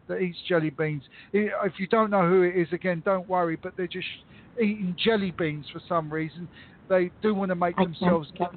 that 0.07 0.19
eats 0.19 0.37
jelly 0.47 0.69
beans. 0.69 1.03
If 1.33 1.73
you 1.79 1.87
don't 1.87 2.09
know 2.09 2.27
who 2.27 2.43
it 2.43 2.55
is, 2.55 2.67
again, 2.71 3.01
don't 3.05 3.27
worry, 3.27 3.57
but 3.61 3.75
they're 3.77 3.87
just 3.87 4.07
eating 4.57 4.95
jelly 5.03 5.31
beans 5.31 5.65
for 5.71 5.81
some 5.87 6.11
reason. 6.11 6.47
They 6.89 7.11
do 7.21 7.33
want 7.33 7.49
to 7.49 7.55
make 7.55 7.75
I 7.77 7.83
themselves 7.83 8.29
get. 8.37 8.51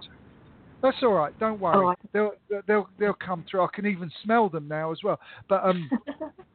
That's 0.82 0.96
all 1.02 1.12
right. 1.12 1.36
Don't 1.40 1.60
worry. 1.60 1.86
Oh, 1.86 1.94
They'll 2.12 2.62
they'll 2.66 2.88
they'll 2.98 3.14
come 3.14 3.44
through. 3.50 3.62
I 3.62 3.68
can 3.74 3.86
even 3.86 4.10
smell 4.22 4.48
them 4.48 4.68
now 4.68 4.92
as 4.92 4.98
well. 5.02 5.18
But 5.48 5.64
um, 5.64 5.90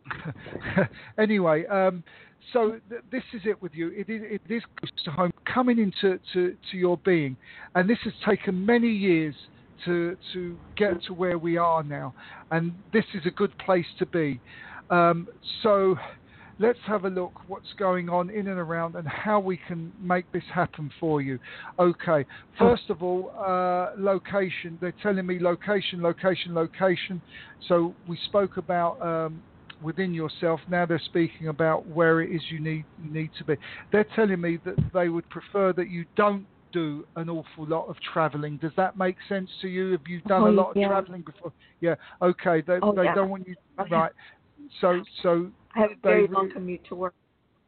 anyway, 1.18 1.66
um, 1.66 2.04
so 2.52 2.80
th- 2.90 3.02
this 3.12 3.24
is 3.34 3.42
it 3.46 3.62
with 3.62 3.74
you. 3.74 3.90
It 3.90 4.10
is, 4.10 4.22
it 4.26 4.42
is 4.50 4.64
close 4.80 5.04
to 5.06 5.12
home, 5.12 5.32
coming 5.52 5.80
into 5.80 6.20
to, 6.34 6.56
to 6.72 6.78
your 6.78 6.98
being, 6.98 7.38
and 7.76 7.90
this 7.90 8.00
has 8.04 8.14
taken 8.28 8.66
many 8.66 8.90
years 8.90 9.36
to 9.86 10.18
to 10.34 10.58
get 10.76 11.04
to 11.04 11.14
where 11.14 11.38
we 11.38 11.58
are 11.58 11.84
now, 11.84 12.14
and 12.52 12.74
this 12.92 13.06
is 13.14 13.22
a 13.26 13.32
good 13.32 13.58
place 13.60 13.86
to 14.00 14.06
be. 14.06 14.40
Um, 14.90 15.28
so 15.62 15.96
let's 16.60 16.80
have 16.86 17.06
a 17.06 17.10
look 17.10 17.34
what's 17.48 17.74
going 17.78 18.10
on 18.10 18.30
in 18.30 18.48
and 18.48 18.60
around 18.60 18.96
and 18.96 19.08
how 19.08 19.40
we 19.40 19.60
can 19.68 19.92
make 20.02 20.32
this 20.32 20.44
happen 20.54 20.92
for 21.00 21.22
you. 21.22 21.40
Okay, 21.80 22.26
first 22.58 22.90
of 22.90 23.02
all, 23.02 23.32
uh, 23.38 23.92
location. 23.98 24.78
They're 24.80 24.94
telling 25.02 25.26
me 25.26 25.40
location, 25.40 26.02
location, 26.02 26.54
location. 26.54 27.22
So 27.68 27.94
we 28.08 28.18
spoke 28.26 28.58
about 28.58 29.02
um, 29.02 29.42
within 29.82 30.14
yourself. 30.14 30.60
Now 30.70 30.86
they're 30.86 31.02
speaking 31.06 31.48
about 31.48 31.88
where 31.88 32.22
it 32.22 32.34
is 32.34 32.42
you 32.50 32.60
need 32.60 32.86
you 33.04 33.12
need 33.12 33.32
to 33.38 33.44
be. 33.44 33.56
They're 33.92 34.08
telling 34.16 34.42
me 34.42 34.60
that 34.66 34.76
they 34.94 35.10
would 35.10 35.28
prefer 35.30 35.74
that 35.74 35.90
you 35.90 36.06
don't 36.16 36.46
do 36.72 37.06
an 37.16 37.30
awful 37.30 37.68
lot 37.68 37.86
of 37.88 37.96
traveling. 38.14 38.58
Does 38.58 38.72
that 38.78 38.98
make 38.98 39.16
sense 39.30 39.50
to 39.62 39.68
you? 39.68 39.92
Have 39.92 40.02
you 40.08 40.22
done 40.28 40.42
Oh, 40.42 40.48
a 40.48 40.52
lot 40.52 40.72
of 40.72 40.76
traveling 40.76 41.22
before? 41.22 41.54
Yeah. 41.82 41.96
Okay. 42.22 42.62
They 42.62 42.80
Oh, 42.82 42.94
they 42.94 43.04
yeah. 43.06 43.16
don't 43.16 43.30
want 43.30 43.48
you 43.48 43.56
Oh, 43.80 43.86
right. 43.90 44.12
So 44.82 45.02
so 45.22 45.52
I 45.76 45.80
have 45.82 45.92
a 45.92 45.96
very 46.02 46.28
They 46.28 46.34
long 46.34 46.52
commute 46.52 46.86
to 46.90 46.96
work 46.96 47.16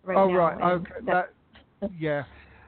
right 0.04 0.18
oh 0.18 0.28
now. 0.28 0.38
right, 0.38 0.62
okay, 0.62 0.92
that- 1.06 1.34
that, 1.82 1.92
yeah, 1.98 2.24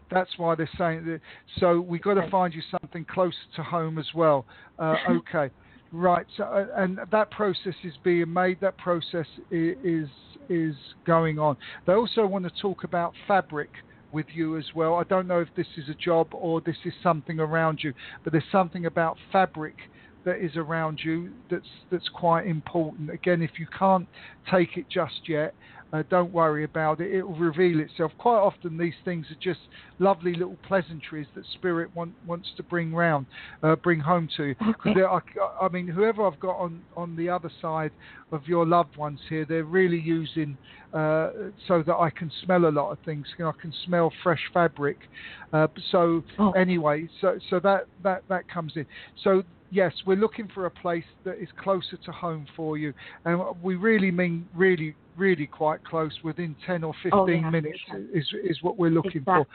that's 0.10 0.32
why 0.38 0.56
they're 0.56 0.70
saying 0.78 1.06
that. 1.06 1.22
So 1.60 1.82
we've 1.82 2.02
got 2.02 2.16
to 2.16 2.30
find 2.30 2.54
you 2.54 2.62
something 2.82 3.06
closer 3.06 3.36
to 3.56 3.64
home 3.64 3.98
as 3.98 4.08
well. 4.14 4.46
Uh, 4.80 4.96
okay, 5.10 5.52
Right. 5.92 6.26
So, 6.36 6.44
uh, 6.44 6.66
and 6.76 7.00
that 7.12 7.32
process 7.32 7.74
is 7.84 7.94
being 8.04 8.32
made. 8.32 8.60
That 8.60 8.78
process 8.78 9.28
is 9.50 10.10
is 10.50 10.76
going 11.06 11.40
on. 11.40 11.58
They 11.86 11.94
also 11.94 12.26
want 12.26 12.44
to 12.46 12.52
talk 12.62 12.84
about 12.84 13.14
fabric 13.28 13.70
with 14.12 14.26
you 14.34 14.58
as 14.58 14.66
well. 14.76 14.96
I 14.96 15.04
don't 15.04 15.28
know 15.28 15.40
if 15.40 15.50
this 15.56 15.68
is 15.78 15.90
a 15.90 15.94
job 15.94 16.28
or 16.34 16.62
this 16.62 16.78
is 16.86 16.94
something 17.02 17.40
around 17.40 17.80
you, 17.84 17.94
but 18.24 18.32
there's 18.34 18.44
something 18.52 18.86
about 18.86 19.18
fabric 19.32 19.76
that 20.26 20.38
is 20.44 20.56
around 20.56 21.00
you 21.04 21.32
that's 21.50 21.68
that's 21.92 22.10
quite 22.10 22.46
important. 22.48 23.10
Again, 23.10 23.42
if 23.42 23.52
you 23.60 23.68
can't 23.78 24.08
take 24.52 24.78
it 24.78 24.86
just 24.90 25.28
yet, 25.28 25.54
uh, 25.94 26.04
don't 26.10 26.34
worry 26.34 26.66
about 26.66 27.00
it. 27.00 27.14
It 27.14 27.24
will 27.24 27.36
reveal 27.36 27.80
itself. 27.80 28.12
Quite 28.18 28.40
often, 28.40 28.78
these 28.78 28.94
things 29.06 29.26
are 29.32 29.38
just 29.42 29.62
lovely 30.00 30.34
little 30.34 30.58
pleasantries 30.68 31.28
that 31.36 31.46
Spirit 31.54 31.90
want, 31.96 32.12
wants 32.26 32.50
to 32.58 32.64
bring 32.64 32.94
round, 32.94 33.26
uh, 33.64 33.76
bring 33.78 34.00
home 34.00 34.28
to 34.36 34.46
you. 34.46 34.56
Okay. 34.86 35.02
I, 35.02 35.20
I 35.62 35.70
mean, 35.70 35.88
whoever 35.88 36.28
I've 36.28 36.40
got 36.42 36.58
on, 36.58 36.82
on 36.98 37.16
the 37.16 37.30
other 37.30 37.50
side 37.62 37.92
of 38.34 38.46
your 38.48 38.66
loved 38.66 38.98
ones 38.98 39.20
here, 39.30 39.46
they're 39.48 39.64
really 39.64 40.00
using 40.00 40.58
uh, 40.94 41.30
so 41.68 41.82
that 41.84 41.96
I 41.96 42.10
can 42.10 42.32
smell 42.44 42.66
a 42.66 42.70
lot 42.72 42.92
of 42.92 42.98
things. 43.06 43.26
You 43.38 43.46
know, 43.46 43.52
I 43.58 43.62
can 43.62 43.74
smell 43.86 44.12
fresh 44.24 44.42
fabric. 44.54 44.98
Uh, 45.54 45.68
so 45.92 46.24
Oh. 46.38 46.52
anyway, 46.52 47.08
so 47.22 47.40
so 47.50 47.60
that 47.62 47.86
that 48.04 48.24
that 48.28 48.48
comes 48.50 48.74
in. 48.76 48.86
So 49.24 49.44
yes, 49.72 49.94
we're 50.06 50.18
looking 50.18 50.48
for 50.54 50.66
a 50.66 50.72
place 50.72 51.04
that 51.24 51.42
is 51.42 51.50
closer 51.62 51.98
to 52.06 52.12
home 52.12 52.46
for 52.56 52.78
you, 52.78 52.94
and 53.26 53.42
we 53.62 53.76
really 53.76 54.12
mean 54.12 54.48
really, 54.56 54.96
really 55.16 55.48
quite 55.48 55.84
close, 55.84 56.12
within 56.24 56.56
10 56.66 56.84
or 56.84 56.94
15 57.04 57.12
Oh, 57.14 57.28
yeah, 57.28 57.50
minutes 57.50 57.80
sure. 57.90 58.00
is 58.14 58.28
is 58.44 58.58
what 58.62 58.78
we're 58.78 58.92
looking 58.92 59.22
exactly. 59.22 59.46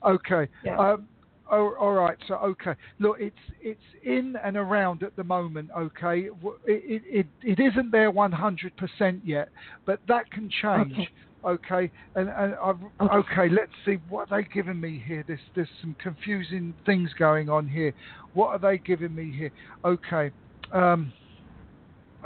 for. 0.00 0.12
Okay. 0.12 0.50
Yeah. 0.64 0.78
Um, 0.78 1.08
oh, 1.50 1.74
all 1.78 1.92
right. 1.92 2.16
So 2.28 2.34
okay. 2.36 2.74
Look, 2.98 3.16
it's 3.20 3.36
it's 3.60 3.80
in 4.04 4.36
and 4.44 4.56
around 4.56 5.02
at 5.02 5.14
the 5.16 5.24
moment. 5.24 5.70
Okay. 5.76 6.28
It 6.28 6.32
it 6.66 7.02
it, 7.06 7.26
it 7.42 7.60
isn't 7.60 7.90
there 7.90 8.12
100% 8.12 9.20
yet, 9.24 9.48
but 9.84 10.00
that 10.08 10.30
can 10.30 10.50
change. 10.62 10.92
Okay. 10.92 11.08
Okay, 11.44 11.90
and, 12.14 12.28
and 12.28 12.54
I've, 12.62 12.76
Okay. 13.00 13.14
okay, 13.16 13.48
let's 13.48 13.72
see 13.84 13.98
what 14.08 14.30
are 14.30 14.40
they 14.40 14.48
giving 14.54 14.80
me 14.80 15.02
here. 15.04 15.24
There's 15.26 15.40
there's 15.54 15.68
some 15.80 15.96
confusing 16.00 16.74
things 16.86 17.10
going 17.18 17.48
on 17.48 17.66
here. 17.66 17.92
What 18.34 18.50
are 18.50 18.58
they 18.58 18.78
giving 18.78 19.14
me 19.14 19.32
here? 19.32 19.50
Okay, 19.84 20.30
um, 20.72 21.12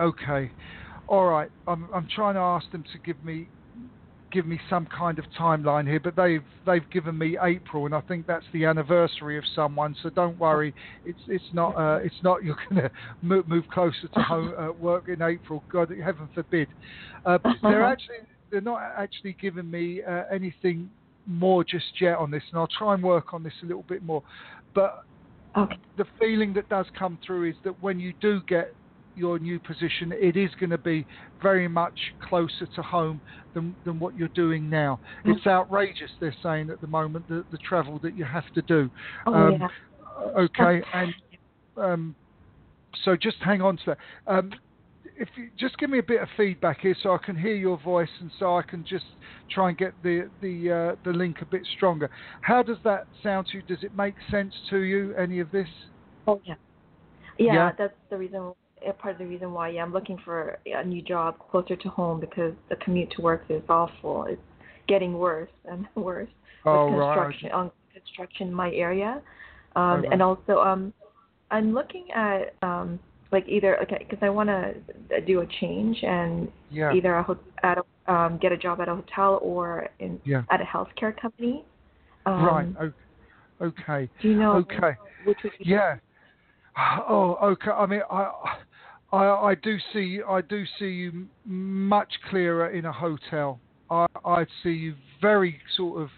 okay, 0.01 0.51
all 1.09 1.27
right. 1.27 1.51
I'm 1.67 1.89
I'm 1.95 2.07
trying 2.14 2.35
to 2.35 2.41
ask 2.41 2.71
them 2.73 2.85
to 2.93 2.99
give 2.99 3.23
me 3.25 3.49
give 4.33 4.47
me 4.47 4.61
some 4.69 4.87
kind 4.87 5.19
of 5.19 5.25
timeline 5.39 5.87
here, 5.87 6.01
but 6.01 6.14
they've 6.14 6.45
they've 6.67 6.89
given 6.91 7.17
me 7.17 7.39
April, 7.43 7.87
and 7.87 7.95
I 7.95 8.03
think 8.03 8.27
that's 8.27 8.45
the 8.53 8.67
anniversary 8.67 9.39
of 9.39 9.45
someone. 9.55 9.97
So 10.03 10.11
don't 10.11 10.39
worry, 10.39 10.75
it's 11.05 11.19
it's 11.29 11.45
not 11.55 11.77
uh, 11.77 12.01
it's 12.03 12.23
not 12.23 12.45
you're 12.45 12.59
going 12.69 12.83
to 12.83 12.91
move, 13.23 13.49
move 13.49 13.64
closer 13.73 14.09
to 14.12 14.21
home 14.21 14.53
uh, 14.59 14.73
work 14.73 15.09
in 15.09 15.23
April. 15.23 15.64
God, 15.73 15.91
heaven 16.05 16.29
forbid. 16.35 16.69
Uh, 17.25 17.39
they're 17.62 17.85
actually 17.85 18.17
they're 18.51 18.61
not 18.61 18.81
actually 18.97 19.37
giving 19.41 19.71
me 19.71 20.03
uh, 20.03 20.23
anything 20.33 20.91
more 21.27 21.65
just 21.65 22.01
yet 22.01 22.17
on 22.19 22.31
this, 22.31 22.43
and 22.51 22.61
I'll 22.61 22.69
try 22.79 22.95
and 22.95 23.03
work 23.03 23.35
on 23.35 23.43
this 23.43 23.55
a 23.63 23.67
little 23.67 23.85
bit 23.89 24.03
more. 24.03 24.23
But 24.75 24.95
Okay. 25.57 25.77
the 25.97 26.05
feeling 26.19 26.53
that 26.55 26.69
does 26.69 26.87
come 26.97 27.19
through 27.25 27.49
is 27.51 27.57
that 27.65 27.81
when 27.83 27.99
you 27.99 28.13
do 28.21 28.43
get 28.47 28.75
your 29.15 29.39
new 29.39 29.59
position, 29.59 30.13
it 30.13 30.37
is 30.37 30.51
going 30.61 30.71
to 30.71 30.79
be 30.79 31.07
very 31.41 31.67
much 31.67 31.99
closer 32.21 32.67
to 32.75 32.83
home 32.83 33.23
than, 33.55 33.75
than 33.85 33.99
what 33.99 34.15
you're 34.15 34.29
doing 34.35 34.69
now. 34.69 35.01
Mm. 35.25 35.35
It's 35.35 35.47
outrageous, 35.47 36.11
they're 36.21 36.37
saying 36.43 36.69
at 36.69 36.81
the 36.83 36.87
moment, 36.87 37.27
the, 37.27 37.45
the 37.51 37.59
travel 37.67 37.99
that 38.01 38.15
you 38.15 38.25
have 38.25 38.45
to 38.55 38.63
do. 38.63 38.91
Oh 39.27 39.33
Um, 39.33 39.53
yeah. 39.53 39.69
Okay, 40.39 40.83
and 40.93 41.15
um, 41.77 42.17
so 43.05 43.17
just 43.17 43.37
hang 43.41 43.63
on 43.63 43.77
to 43.79 43.83
that. 43.87 43.99
Um, 44.27 44.53
if 45.19 45.29
you 45.37 45.49
just 45.59 45.77
give 45.79 45.91
me 45.91 45.99
a 45.99 46.03
bit 46.03 46.21
of 46.21 46.29
feedback 46.37 46.81
here, 46.81 46.97
so 47.03 47.12
I 47.12 47.19
can 47.19 47.37
hear 47.37 47.55
your 47.55 47.79
voice, 47.79 48.09
and 48.21 48.31
so 48.39 48.57
I 48.57 48.62
can 48.62 48.85
just 48.89 49.05
try 49.51 49.69
and 49.71 49.79
get 49.79 49.93
the 50.03 50.29
the 50.41 50.71
uh, 50.71 50.97
the 51.05 51.17
link 51.17 51.39
a 51.43 51.47
bit 51.47 51.62
stronger. 51.77 52.11
How 52.43 52.62
does 52.62 52.79
that 52.85 53.07
sound 53.23 53.47
to 53.53 53.59
you? 53.59 53.62
Does 53.62 53.83
it 53.83 53.97
make 53.97 54.14
sense 54.31 54.53
to 54.71 54.79
you? 54.79 55.14
Any 55.17 55.41
of 55.41 55.51
this? 55.51 55.69
Oh 56.27 56.41
yeah. 56.45 56.55
Yeah, 57.39 57.55
Yeah. 57.55 57.73
that's 57.79 57.95
the 58.11 58.19
reason. 58.19 58.53
Part 58.99 59.14
of 59.14 59.19
the 59.19 59.27
reason 59.27 59.53
why 59.53 59.71
yeah, 59.71 59.83
I'm 59.83 59.93
looking 59.93 60.19
for 60.25 60.59
a 60.67 60.85
new 60.85 61.03
job 61.03 61.37
closer 61.51 61.77
to 61.77 61.89
home 61.89 62.21
because 62.21 62.53
the 62.69 62.77
commute 62.77 63.11
to 63.17 63.23
work 63.23 63.45
is 63.49 63.62
awful. 63.69 64.27
It's 64.29 64.41
getting 64.87 65.14
worse 65.14 65.51
and 65.64 65.87
worse 65.95 66.29
Oh 66.64 66.89
with 66.89 66.93
right. 66.93 67.14
construction 67.17 67.53
on 67.53 67.71
construction 67.93 68.49
in 68.49 68.55
my 68.55 68.71
area, 68.73 69.23
um, 69.75 70.05
and 70.11 70.23
also 70.23 70.59
um, 70.59 70.93
I'm 71.51 71.73
looking 71.73 72.07
at 72.14 72.55
um, 72.62 73.01
like 73.33 73.45
either 73.49 73.81
okay 73.83 73.99
because 74.09 74.18
I 74.22 74.31
want 74.31 74.49
to 74.49 75.20
do 75.22 75.41
a 75.41 75.47
change 75.61 76.03
and 76.03 76.51
Yeah. 76.70 76.93
either 76.93 77.14
a 77.16 77.22
ho- 77.22 77.39
at 77.62 77.79
a, 77.79 78.12
um, 78.12 78.39
get 78.39 78.53
a 78.53 78.57
job 78.57 78.81
at 78.81 78.89
a 78.89 78.95
hotel 78.95 79.39
or 79.43 79.89
in 79.99 80.20
Yeah. 80.24 80.43
at 80.51 80.61
a 80.61 80.64
healthcare 80.64 81.16
company. 81.16 81.64
Um, 82.24 82.45
right. 82.45 82.93
Okay. 83.61 84.11
Do 84.20 84.29
you 84.29 84.37
know 84.37 84.57
Okay. 84.57 84.97
which 85.24 85.39
would 85.43 85.53
Yeah. 85.61 85.99
Oh, 87.09 87.39
okay. 87.43 87.70
I 87.70 87.87
mean, 87.87 88.03
I, 88.11 88.31
I, 89.12 89.24
I 89.51 89.55
do 89.55 89.79
see, 89.93 90.20
I 90.29 90.41
do 90.43 90.64
see 90.79 90.91
you 90.91 91.29
much 91.45 92.12
clearer 92.29 92.68
in 92.70 92.85
a 92.85 92.93
hotel. 92.93 93.61
I, 93.91 94.07
I 94.24 94.47
see 94.62 94.70
you 94.70 94.95
very 95.22 95.59
sort 95.77 96.03
of 96.03 96.11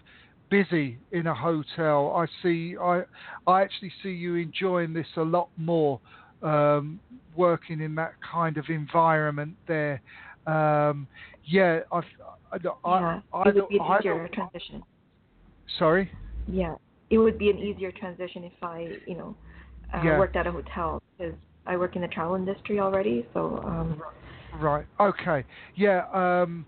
busy 0.49 0.97
in 1.11 1.27
a 1.27 1.33
hotel. 1.33 2.13
I 2.15 2.25
see, 2.41 2.75
I, 2.81 3.03
I 3.47 3.61
actually 3.61 3.93
see 4.03 4.09
you 4.09 4.35
enjoying 4.35 4.93
this 4.93 5.07
a 5.15 5.21
lot 5.21 5.49
more, 5.55 6.01
um, 6.41 6.99
working 7.35 7.81
in 7.81 7.95
that 7.95 8.13
kind 8.31 8.57
of 8.57 8.65
environment 8.69 9.55
there. 9.67 10.01
Um, 10.47 11.07
yeah, 11.43 11.81
I, 11.91 11.97
I, 11.97 12.01
I, 12.53 12.57
yeah, 12.85 13.19
it 13.45 13.55
would 13.55 13.69
be 13.69 13.77
an 13.77 13.83
easier 13.99 14.29
transition. 14.33 14.83
sorry. 15.77 16.11
Yeah, 16.47 16.75
it 17.09 17.17
would 17.17 17.37
be 17.37 17.49
an 17.49 17.59
easier 17.59 17.91
transition 17.91 18.43
if 18.43 18.53
I, 18.63 18.91
you 19.05 19.15
know, 19.17 19.35
uh, 19.93 20.01
Yeah. 20.03 20.17
worked 20.17 20.35
at 20.35 20.47
a 20.47 20.51
hotel 20.51 21.01
because 21.17 21.35
I 21.65 21.77
work 21.77 21.95
in 21.95 22.01
the 22.01 22.07
travel 22.07 22.35
industry 22.35 22.79
already. 22.79 23.27
So, 23.33 23.61
um, 23.65 24.01
Right. 24.53 24.85
Okay. 24.99 25.45
Yeah. 25.75 26.05
Um, 26.11 26.65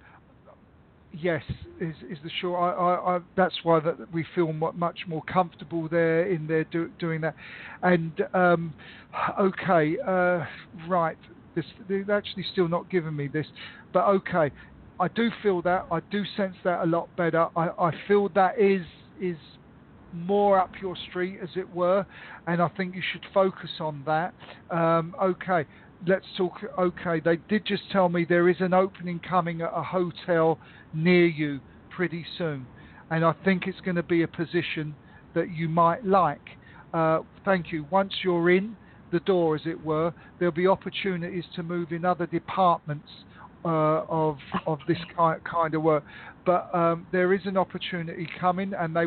yes. 1.14 1.43
Is 1.80 1.95
is 2.09 2.18
the 2.24 2.30
short? 2.41 2.59
I, 2.59 2.84
I, 2.84 3.16
I, 3.16 3.20
that's 3.36 3.55
why 3.64 3.80
that 3.80 4.14
we 4.14 4.26
feel 4.36 4.53
much 4.53 4.99
more 5.07 5.24
comfortable 5.24 5.88
there 5.89 6.28
in 6.28 6.47
there 6.47 6.64
do, 6.66 6.89
doing 6.99 7.22
that. 7.22 7.36
And 7.82 8.12
um, 8.34 8.74
okay. 9.39 9.97
Uh, 10.05 10.45
right. 10.88 11.18
This 11.55 11.66
they've 11.89 12.09
actually 12.09 12.45
still 12.51 12.68
not 12.68 12.89
given 12.89 13.16
me 13.16 13.28
this, 13.28 13.47
but 13.93 14.05
okay. 14.05 14.51
I 14.99 15.07
do 15.07 15.32
feel 15.41 15.64
that. 15.64 15.88
I 15.91 15.99
do 16.12 16.24
sense 16.38 16.55
that 16.64 16.84
a 16.84 16.86
lot 16.86 17.09
better. 17.18 17.47
I, 17.55 17.70
I 17.70 17.91
feel 18.07 18.30
that 18.36 18.59
is 18.59 18.86
is 19.20 19.38
more 20.14 20.59
up 20.59 20.72
your 20.82 20.95
street, 21.09 21.39
as 21.41 21.49
it 21.55 21.74
were, 21.74 22.05
and 22.45 22.62
I 22.62 22.68
think 22.70 22.95
you 22.95 23.01
should 23.12 23.26
focus 23.34 23.70
on 23.80 24.03
that. 24.05 24.34
Um, 24.70 25.16
okay, 25.22 25.66
let's 26.07 26.25
talk. 26.37 26.53
Okay, 26.77 27.19
they 27.19 27.37
did 27.49 27.65
just 27.65 27.83
tell 27.91 28.09
me 28.09 28.25
there 28.27 28.49
is 28.49 28.57
an 28.59 28.73
opening 28.73 29.19
coming 29.19 29.61
at 29.61 29.71
a 29.73 29.83
hotel 29.83 30.59
near 30.93 31.25
you 31.25 31.59
pretty 31.89 32.25
soon, 32.37 32.65
and 33.09 33.23
I 33.23 33.33
think 33.43 33.67
it's 33.67 33.79
going 33.81 33.95
to 33.95 34.03
be 34.03 34.23
a 34.23 34.27
position 34.27 34.95
that 35.33 35.51
you 35.51 35.69
might 35.69 36.05
like. 36.05 36.41
Uh, 36.93 37.19
thank 37.45 37.71
you. 37.71 37.85
Once 37.89 38.13
you're 38.23 38.49
in 38.49 38.75
the 39.11 39.19
door, 39.21 39.55
as 39.55 39.61
it 39.65 39.83
were, 39.83 40.13
there'll 40.39 40.53
be 40.53 40.67
opportunities 40.67 41.45
to 41.55 41.63
move 41.63 41.91
in 41.91 42.05
other 42.05 42.25
departments 42.25 43.09
uh, 43.63 44.03
of 44.09 44.37
of 44.65 44.79
this 44.87 44.97
kind 45.15 45.41
kind 45.43 45.75
of 45.75 45.83
work. 45.83 46.03
But 46.45 46.73
um, 46.73 47.05
there 47.11 47.33
is 47.33 47.41
an 47.45 47.57
opportunity 47.57 48.27
coming, 48.39 48.73
and 48.73 48.95
they 48.95 49.05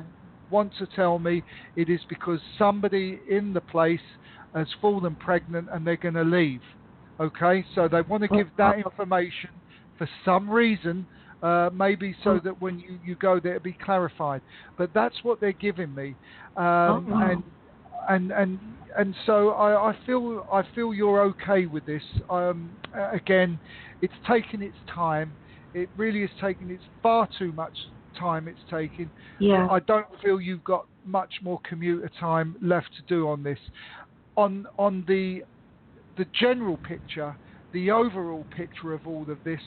want 0.51 0.72
to 0.78 0.86
tell 0.95 1.18
me 1.18 1.42
it 1.74 1.88
is 1.88 2.01
because 2.09 2.38
somebody 2.59 3.18
in 3.28 3.53
the 3.53 3.61
place 3.61 4.01
has 4.55 4.68
fallen 4.80 5.16
pregnant 5.16 5.68
and 5.72 5.86
they're 5.86 5.97
going 5.97 6.14
to 6.14 6.22
leave. 6.22 6.61
Okay, 7.21 7.65
so 7.75 7.89
they 7.89 8.01
want 8.03 8.23
to 8.23 8.29
give 8.29 8.49
that 8.59 8.77
information 8.79 9.51
for 9.97 10.09
some 10.25 10.51
reason, 10.51 11.07
uh, 11.43 11.71
maybe 11.73 12.15
so 12.25 12.41
that 12.43 12.61
when 12.61 12.79
you, 12.81 12.99
you 13.05 13.15
go 13.17 13.39
there 13.39 13.55
it'll 13.57 13.62
be 13.65 13.77
clarified. 13.85 14.41
But 14.77 14.91
that's 14.95 15.15
what 15.23 15.41
they're 15.41 15.53
giving 15.53 15.95
me, 15.95 16.15
um, 16.57 17.07
Oh. 17.12 17.31
and 17.31 17.43
and 18.09 18.33
and 18.33 18.59
and 18.99 19.15
so 19.27 19.51
I, 19.51 19.91
I 19.91 19.97
feel 20.07 20.47
I 20.53 20.62
feel 20.75 20.93
you're 20.93 21.21
okay 21.23 21.67
with 21.67 21.85
this. 21.87 22.03
Um, 22.29 22.71
uh, 22.97 23.11
again, 23.12 23.59
it's 24.03 24.15
taking 24.29 24.62
its 24.62 24.77
time. 24.93 25.33
It 25.73 25.89
really 25.97 26.23
is 26.23 26.31
taking 26.41 26.71
it's 26.71 26.83
far 27.03 27.29
too 27.39 27.53
much 27.53 27.77
time 28.19 28.47
it's 28.49 28.61
taking. 28.71 29.11
yeah, 29.41 29.67
I 29.71 29.81
don't 29.81 30.07
feel 30.23 30.41
you've 30.41 30.65
got 30.65 30.87
much 31.05 31.35
more 31.43 31.61
commuter 31.69 32.11
time 32.21 32.57
left 32.62 32.89
to 32.97 33.03
do 33.09 33.29
on 33.29 33.43
this. 33.43 33.59
On 34.37 34.67
on 34.79 35.05
the 35.07 35.43
the 36.17 36.27
general 36.39 36.77
picture, 36.77 37.37
the 37.73 37.91
overall 37.91 38.47
picture 38.57 38.93
of 38.93 39.07
all 39.07 39.27
of 39.29 39.39
this, 39.45 39.61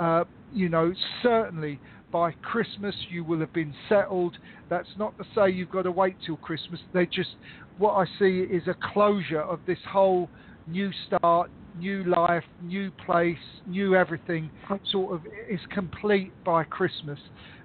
uh, 0.00 0.24
you 0.52 0.68
know, 0.68 0.92
certainly 1.22 1.78
by 2.10 2.30
Christmas 2.42 2.94
you 3.10 3.24
will 3.24 3.40
have 3.40 3.52
been 3.52 3.74
settled. 3.88 4.36
That's 4.70 4.88
not 4.96 5.16
to 5.18 5.24
say 5.34 5.50
you've 5.50 5.70
got 5.70 5.82
to 5.82 5.90
wait 5.90 6.16
till 6.24 6.36
Christmas. 6.36 6.80
They 6.92 7.06
just 7.06 7.30
what 7.78 7.94
I 7.94 8.04
see 8.18 8.40
is 8.40 8.62
a 8.68 8.76
closure 8.92 9.40
of 9.40 9.58
this 9.66 9.78
whole 9.88 10.28
new 10.68 10.90
start, 11.06 11.50
new 11.76 12.04
life, 12.04 12.44
new 12.62 12.90
place, 13.04 13.36
new 13.66 13.96
everything, 13.96 14.50
sort 14.92 15.14
of 15.14 15.22
is 15.50 15.60
complete 15.70 16.32
by 16.44 16.64
Christmas. 16.64 17.18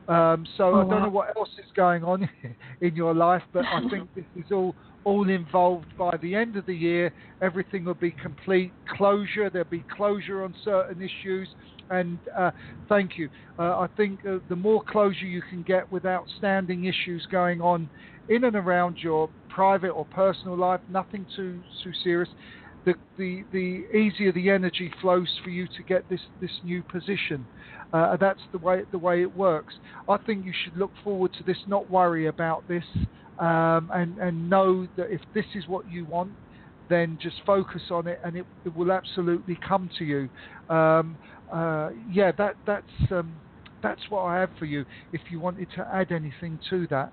Um, 0.10 0.45
so 0.57 0.74
Oh, 0.74 0.76
I 0.76 0.82
don't 0.82 0.89
wow. 0.89 1.03
know 1.03 1.10
what 1.10 1.38
else 1.38 1.49
is 1.60 1.66
going 1.76 2.03
on 2.03 2.28
in 2.82 2.95
your 2.95 3.14
life, 3.14 3.43
but 3.53 3.66
I 3.66 3.82
think 3.89 4.10
this 4.16 4.26
is 4.36 4.51
all 4.51 4.76
all 5.05 5.30
involved 5.30 5.88
by 5.97 6.18
the 6.22 6.36
end 6.36 6.57
of 6.57 6.66
the 6.66 6.74
year. 6.74 7.14
Everything 7.41 7.86
will 7.86 7.93
be 7.93 8.12
complete 8.12 8.74
closure. 8.89 9.49
There'll 9.49 9.68
be 9.70 9.86
closure 9.95 10.43
on 10.43 10.53
certain 10.64 11.01
issues, 11.01 11.49
and 11.89 12.20
uh, 12.38 12.51
thank 12.89 13.18
you. 13.18 13.30
Uh, 13.57 13.80
I 13.80 13.88
think 13.95 14.26
uh, 14.26 14.39
the 14.49 14.55
more 14.55 14.84
closure 14.84 15.26
you 15.26 15.41
can 15.49 15.64
get 15.64 15.89
with 15.91 16.05
outstanding 16.05 16.86
issues 16.86 17.26
going 17.32 17.62
on 17.62 17.89
in 18.28 18.43
and 18.43 18.55
around 18.55 18.97
your 19.01 19.30
private 19.49 19.89
or 19.89 20.05
personal 20.05 20.57
life, 20.57 20.82
nothing 20.88 21.26
too 21.36 21.62
too 21.84 21.91
serious. 22.03 22.30
The, 22.86 22.96
the 23.18 23.44
the 23.52 23.98
easier 23.98 24.32
the 24.32 24.50
energy 24.50 24.92
flows 25.02 25.30
for 25.44 25.50
you 25.50 25.68
to 25.78 25.84
get 25.84 26.08
this 26.10 26.22
this 26.40 26.52
new 26.64 26.82
position. 26.84 27.46
Uh, 27.92 28.16
that's 28.18 28.40
the 28.52 28.58
way 28.58 28.84
the 28.92 28.98
way 28.98 29.22
it 29.22 29.36
works. 29.36 29.74
I 30.08 30.18
think 30.26 30.46
you 30.46 30.54
should 30.64 30.78
look 30.78 30.92
forward 31.04 31.34
to 31.34 31.44
this, 31.44 31.58
not 31.68 31.90
worry 31.90 32.28
about 32.28 32.68
this, 32.68 32.86
um, 33.38 33.90
and 33.94 34.18
and 34.18 34.50
know 34.50 34.88
that 34.96 35.12
if 35.12 35.22
this 35.34 35.46
is 35.56 35.68
what 35.68 35.92
you 35.92 36.06
want, 36.06 36.32
then 36.90 37.18
just 37.22 37.36
focus 37.46 37.82
on 37.92 38.08
it, 38.08 38.20
and 38.24 38.38
it, 38.38 38.46
it 38.66 38.76
will 38.76 38.92
absolutely 38.92 39.58
come 39.68 39.90
to 39.98 40.06
you. 40.06 40.30
Um, 40.74 41.18
uh, 41.52 41.90
yeah, 42.10 42.32
that 42.38 42.56
that's 42.66 43.12
um, 43.12 43.34
that's 43.84 44.02
what 44.10 44.22
I 44.22 44.40
have 44.40 44.50
for 44.58 44.66
you. 44.66 44.86
If 45.12 45.22
you 45.30 45.40
wanted 45.40 45.68
to 45.76 45.88
add 45.94 46.12
anything 46.12 46.60
to 46.70 46.88
that, 46.88 47.12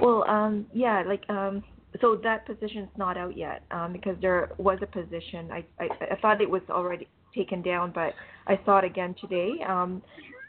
Well, 0.00 0.24
um, 0.28 0.66
yeah, 0.72 1.02
like 1.06 1.24
um, 1.28 1.62
so 2.00 2.18
that 2.22 2.46
position's 2.46 2.88
not 2.96 3.16
out 3.16 3.36
yet 3.36 3.62
um, 3.70 3.92
because 3.92 4.16
there 4.22 4.50
was 4.58 4.78
a 4.82 4.86
position. 4.86 5.50
I, 5.50 5.64
I 5.80 5.88
I 6.12 6.16
thought 6.22 6.40
it 6.40 6.48
was 6.48 6.62
already 6.70 7.08
taken 7.34 7.62
down, 7.62 7.92
but 7.92 8.14
I 8.46 8.60
saw 8.64 8.78
it 8.78 8.84
again 8.84 9.14
today. 9.20 9.54
Um, 9.68 10.02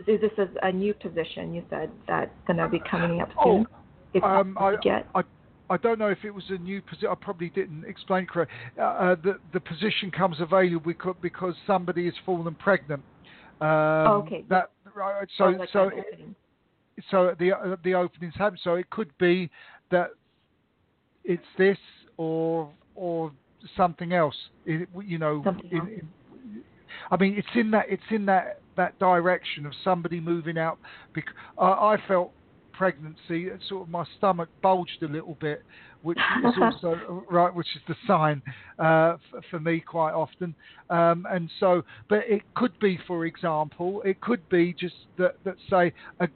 this 0.06 0.20
is 0.22 0.50
a 0.62 0.72
new 0.72 0.94
position. 0.94 1.54
You 1.54 1.64
said 1.70 1.92
that's 2.08 2.32
gonna 2.48 2.70
be 2.70 2.82
coming 2.89 3.22
up 3.22 3.30
soon. 3.44 3.66
if 4.14 4.24
um, 4.24 4.58
I 4.60 4.66
I, 4.66 4.76
get. 4.82 5.08
I 5.16 5.24
I 5.72 5.78
don't 5.78 5.98
know 6.00 6.10
if 6.10 6.24
it 6.24 6.32
was 6.32 6.44
a 6.50 6.58
new 6.58 6.82
position. 6.82 7.08
I 7.10 7.16
probably 7.16 7.50
didn't 7.50 7.86
explain 7.86 8.26
correctly. 8.28 8.56
Uh, 8.78 8.82
uh, 8.82 9.16
the 9.24 9.39
the 9.54 9.60
position 9.60 10.12
comes 10.12 10.39
available 10.39 10.86
because, 10.86 11.16
because 11.22 11.56
somebody 11.66 12.06
has 12.06 12.14
fallen 12.26 12.56
pregnant. 12.56 13.02
Um, 13.62 13.68
Oh, 13.68 14.24
okay. 14.26 14.44
That 14.50 14.72
right. 14.96 15.28
So 15.38 15.46
Oh, 15.46 15.50
like 15.52 15.70
so 15.72 15.86
opening. 15.86 16.36
so 17.10 17.36
the 17.39 17.54
uh, 17.54 17.76
the 17.84 17.94
openings 17.94 18.34
happen. 18.36 18.60
So 18.64 18.76
it 18.76 18.89
could 18.89 19.16
be 19.18 19.50
that 19.92 20.12
it's 21.24 21.43
this 21.57 21.78
or 22.17 22.69
or 22.95 23.32
something 23.78 24.13
else. 24.13 24.36
It, 24.65 24.88
you 25.03 25.17
know, 25.17 25.41
else. 25.45 25.57
in- 25.72 26.13
I 27.09 27.17
mean, 27.17 27.36
it's 27.38 27.47
in 27.55 27.72
that 27.72 27.86
it's 27.89 28.03
in 28.09 28.26
that 28.26 28.59
that 28.78 28.97
direction 28.99 29.65
of 29.65 29.74
somebody 29.84 30.19
moving 30.19 30.57
out. 30.57 30.80
Because 31.13 31.34
I, 31.57 31.65
I 31.65 31.97
felt 32.07 32.32
pregnancy, 32.74 33.51
uh, 33.51 33.57
sort 33.67 33.84
of 33.84 33.89
my 33.89 34.03
stomach 34.17 34.49
bulged 34.63 35.03
a 35.03 35.07
little 35.07 35.38
bit, 35.39 35.61
which 36.01 36.17
is 36.17 36.53
also 36.61 37.24
right, 37.30 37.53
which 37.53 37.67
is 37.76 37.82
the 37.88 37.95
sign 38.07 38.41
uh, 38.80 39.15
f- 39.34 39.43
for 39.49 39.59
me 39.59 39.80
quite 39.80 40.13
often. 40.13 40.55
Um, 40.89 41.26
and 41.30 41.49
so, 41.59 41.84
but 42.09 42.19
it 42.28 42.41
could 42.55 42.74
be, 42.80 42.99
for 43.07 43.26
example, 43.26 44.01
it 44.05 44.19
could 44.22 44.47
be 44.49 44.76
just 44.80 44.95
that 45.17 45.36
that 45.43 45.55
say 45.69 45.93
a, 46.19 46.28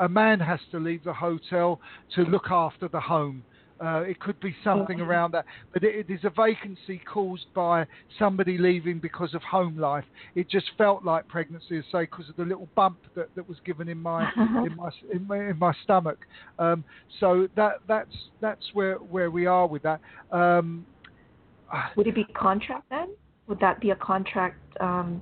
a 0.00 0.08
man 0.08 0.40
has 0.40 0.60
to 0.70 0.78
leave 0.78 1.04
the 1.04 1.12
hotel 1.12 1.80
to 2.14 2.22
look 2.22 2.50
after 2.50 2.88
the 2.88 3.00
home. 3.00 3.44
Uh, 3.82 4.02
it 4.02 4.20
could 4.20 4.38
be 4.40 4.54
something 4.62 5.00
around 5.00 5.32
that, 5.32 5.44
but 5.72 5.82
it, 5.82 6.08
it 6.08 6.12
is 6.12 6.20
a 6.22 6.30
vacancy 6.30 7.00
caused 7.12 7.52
by 7.52 7.84
somebody 8.18 8.56
leaving 8.56 9.00
because 9.00 9.34
of 9.34 9.42
home 9.42 9.76
life. 9.76 10.04
It 10.34 10.48
just 10.48 10.66
felt 10.78 11.04
like 11.04 11.26
pregnancy, 11.26 11.82
say, 11.90 12.02
because 12.02 12.28
of 12.28 12.36
the 12.36 12.44
little 12.44 12.68
bump 12.76 12.98
that, 13.16 13.34
that 13.34 13.48
was 13.48 13.58
given 13.64 13.88
in 13.88 14.00
my 14.00 14.30
in 14.36 14.76
my 14.76 14.90
in 15.12 15.26
my, 15.26 15.50
in 15.50 15.58
my 15.58 15.72
stomach. 15.82 16.18
Um, 16.58 16.84
so 17.18 17.48
that 17.56 17.80
that's 17.88 18.14
that's 18.40 18.64
where 18.72 18.96
where 18.96 19.30
we 19.30 19.46
are 19.46 19.66
with 19.66 19.82
that. 19.82 20.00
Um, 20.30 20.86
Would 21.96 22.06
it 22.06 22.14
be 22.14 22.24
contract 22.34 22.88
then? 22.90 23.08
Would 23.48 23.58
that 23.60 23.80
be 23.80 23.90
a 23.90 23.96
contract 23.96 24.58
um, 24.80 25.20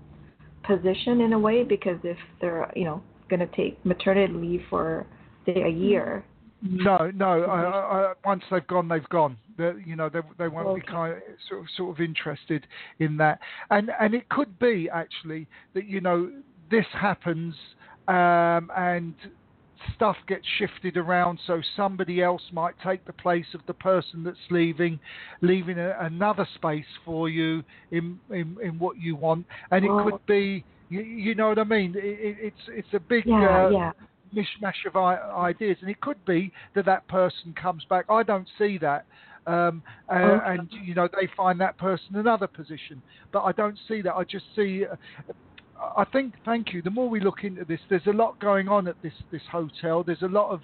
position 0.65 1.23
in 1.23 1.33
a 1.33 1.39
way? 1.39 1.65
Because 1.65 1.99
if 2.05 2.19
they're, 2.41 2.71
you 2.77 2.85
know, 2.85 3.03
going 3.31 3.41
to 3.41 3.57
take 3.57 3.83
maternity 3.87 4.35
leave 4.35 4.63
for 4.69 5.07
say 5.47 5.63
a 5.63 5.69
year. 5.69 6.25
No, 6.63 7.11
no. 7.15 7.45
I, 7.45 7.63
I, 7.63 8.13
once 8.25 8.43
they've 8.51 8.67
gone, 8.67 8.89
they've 8.89 9.09
gone. 9.09 9.37
They, 9.57 9.73
you 9.85 9.97
know, 9.97 10.09
they 10.09 10.21
they 10.39 10.49
won't 10.49 10.75
be 10.75 10.83
kind 10.83 11.15
of, 11.15 11.23
sort 11.49 11.61
of 11.61 11.67
sort 11.77 11.97
of 11.99 12.05
interested 12.05 12.67
in 12.99 13.17
that. 13.17 13.41
And 13.71 13.91
and 14.01 14.15
it 14.15 14.29
could 14.29 14.59
be 14.59 14.89
actually 14.93 15.47
that 15.75 15.87
you 15.87 16.01
know 16.01 16.31
this 16.71 16.87
happens 16.93 17.55
um, 18.09 18.71
and 18.77 19.15
stuff 19.95 20.17
gets 20.29 20.45
shifted 20.59 20.97
around, 20.97 21.39
so 21.47 21.61
somebody 21.77 22.23
else 22.23 22.43
might 22.53 22.75
take 22.85 23.05
the 23.07 23.13
place 23.13 23.47
of 23.55 23.61
the 23.67 23.75
person 23.75 24.23
that's 24.23 24.37
leaving, 24.51 25.01
leaving 25.41 25.79
a, 25.79 25.97
another 26.01 26.47
space 26.57 26.85
for 27.05 27.29
you 27.29 27.63
in, 27.91 28.19
in 28.31 28.57
in 28.63 28.79
what 28.79 28.99
you 28.99 29.17
want. 29.17 29.47
And 29.71 29.85
it 29.85 29.91
could 30.05 30.25
be. 30.27 30.65
You, 30.91 31.03
you 31.03 31.35
know 31.37 31.51
what 31.51 31.59
I 31.61 31.65
mean? 31.65 31.95
It, 31.97 32.37
it's 32.41 32.63
it's 32.69 32.89
a 32.95 32.99
big 32.99 33.25
Yeah, 33.25 33.67
uh, 33.67 33.71
yeah. 33.71 33.93
Mishmash 34.35 34.87
of 34.87 34.97
ideas, 34.97 35.77
and 35.81 35.91
it 35.91 36.01
could 36.01 36.25
be 36.25 36.53
that 36.75 36.85
that 36.87 37.07
person 37.09 37.55
comes 37.61 37.85
back. 37.89 38.07
I 38.09 38.23
don't 38.23 38.49
see 38.59 38.79
that, 38.79 39.07
um, 39.47 39.83
uh, 40.09 40.15
Okay. 40.15 40.55
and 40.55 40.69
you 40.85 40.95
know 40.95 41.09
they 41.21 41.27
find 41.37 41.61
that 41.61 41.77
person 41.79 42.17
another 42.17 42.47
position, 42.47 43.03
but 43.33 43.43
I 43.43 43.53
don't 43.53 43.79
see 43.89 44.03
that. 44.03 44.15
I 44.15 44.25
just 44.25 44.45
see. 44.55 44.87
Uh, 44.87 44.97
I 45.97 46.05
think, 46.05 46.35
thank 46.45 46.75
you. 46.75 46.83
The 46.83 46.91
more 46.91 47.09
we 47.09 47.21
look 47.21 47.43
into 47.43 47.65
this, 47.65 47.81
there's 47.89 48.07
a 48.07 48.13
lot 48.13 48.39
going 48.39 48.69
on 48.69 48.87
at 48.87 49.01
this 49.03 49.15
this 49.33 49.43
hotel. 49.51 50.03
There's 50.03 50.21
a 50.21 50.29
lot 50.29 50.51
of 50.51 50.61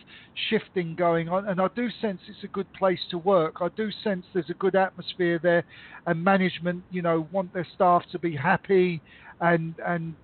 shifting 0.50 0.94
going 0.94 1.30
on, 1.30 1.48
and 1.48 1.58
I 1.58 1.68
do 1.74 1.88
sense 2.02 2.20
it's 2.28 2.44
a 2.44 2.48
good 2.48 2.70
place 2.74 3.00
to 3.10 3.18
work. 3.18 3.56
I 3.62 3.68
do 3.76 3.90
sense 4.04 4.26
there's 4.34 4.50
a 4.50 4.54
good 4.54 4.74
atmosphere 4.76 5.40
there, 5.42 5.64
and 6.06 6.22
management, 6.22 6.84
you 6.90 7.00
know, 7.00 7.26
want 7.32 7.54
their 7.54 7.66
staff 7.74 8.02
to 8.12 8.18
be 8.18 8.36
happy, 8.36 9.00
and 9.40 9.74
and 9.86 10.14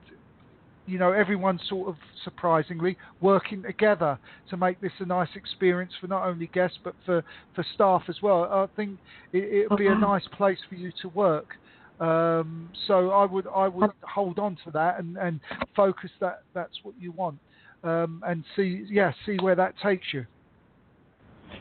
you 0.87 0.99
know, 0.99 1.13
everyone 1.13 1.61
sort 1.69 1.89
of 1.89 1.97
surprisingly 2.25 2.97
working 3.21 3.63
together 3.63 4.19
to 4.51 4.57
make 4.57 4.81
this 4.81 4.93
a 4.99 5.07
nice 5.07 5.29
experience 5.37 5.93
for 6.01 6.07
not 6.07 6.27
only 6.27 6.49
guests 6.49 6.79
but 6.83 6.95
for, 7.07 7.25
for 7.55 7.65
staff 7.75 8.03
as 8.09 8.17
well. 8.23 8.45
I 8.45 8.67
think 8.77 8.99
it, 9.33 9.65
it'll 9.65 9.77
be 9.77 9.87
a 9.87 9.95
nice 9.95 10.27
place 10.37 10.59
for 10.69 10.75
you 10.75 10.93
to 11.03 11.09
work. 11.09 11.55
Um, 12.01 12.69
so 12.89 13.11
I 13.11 13.25
would 13.27 13.47
I 13.55 13.69
would 13.69 13.91
hold 14.03 14.41
on 14.41 14.57
to 14.65 14.73
that 14.73 14.99
and, 14.99 15.17
and 15.19 15.39
focus 15.77 16.11
that 16.21 16.43
that's 16.53 16.75
what 16.83 16.95
you 16.99 17.13
want 17.13 17.39
um, 17.85 18.23
and 18.27 18.45
see 18.57 18.87
yeah 18.91 19.13
see 19.25 19.37
where 19.41 19.55
that 19.55 19.75
takes 19.81 20.07
you. 20.13 20.27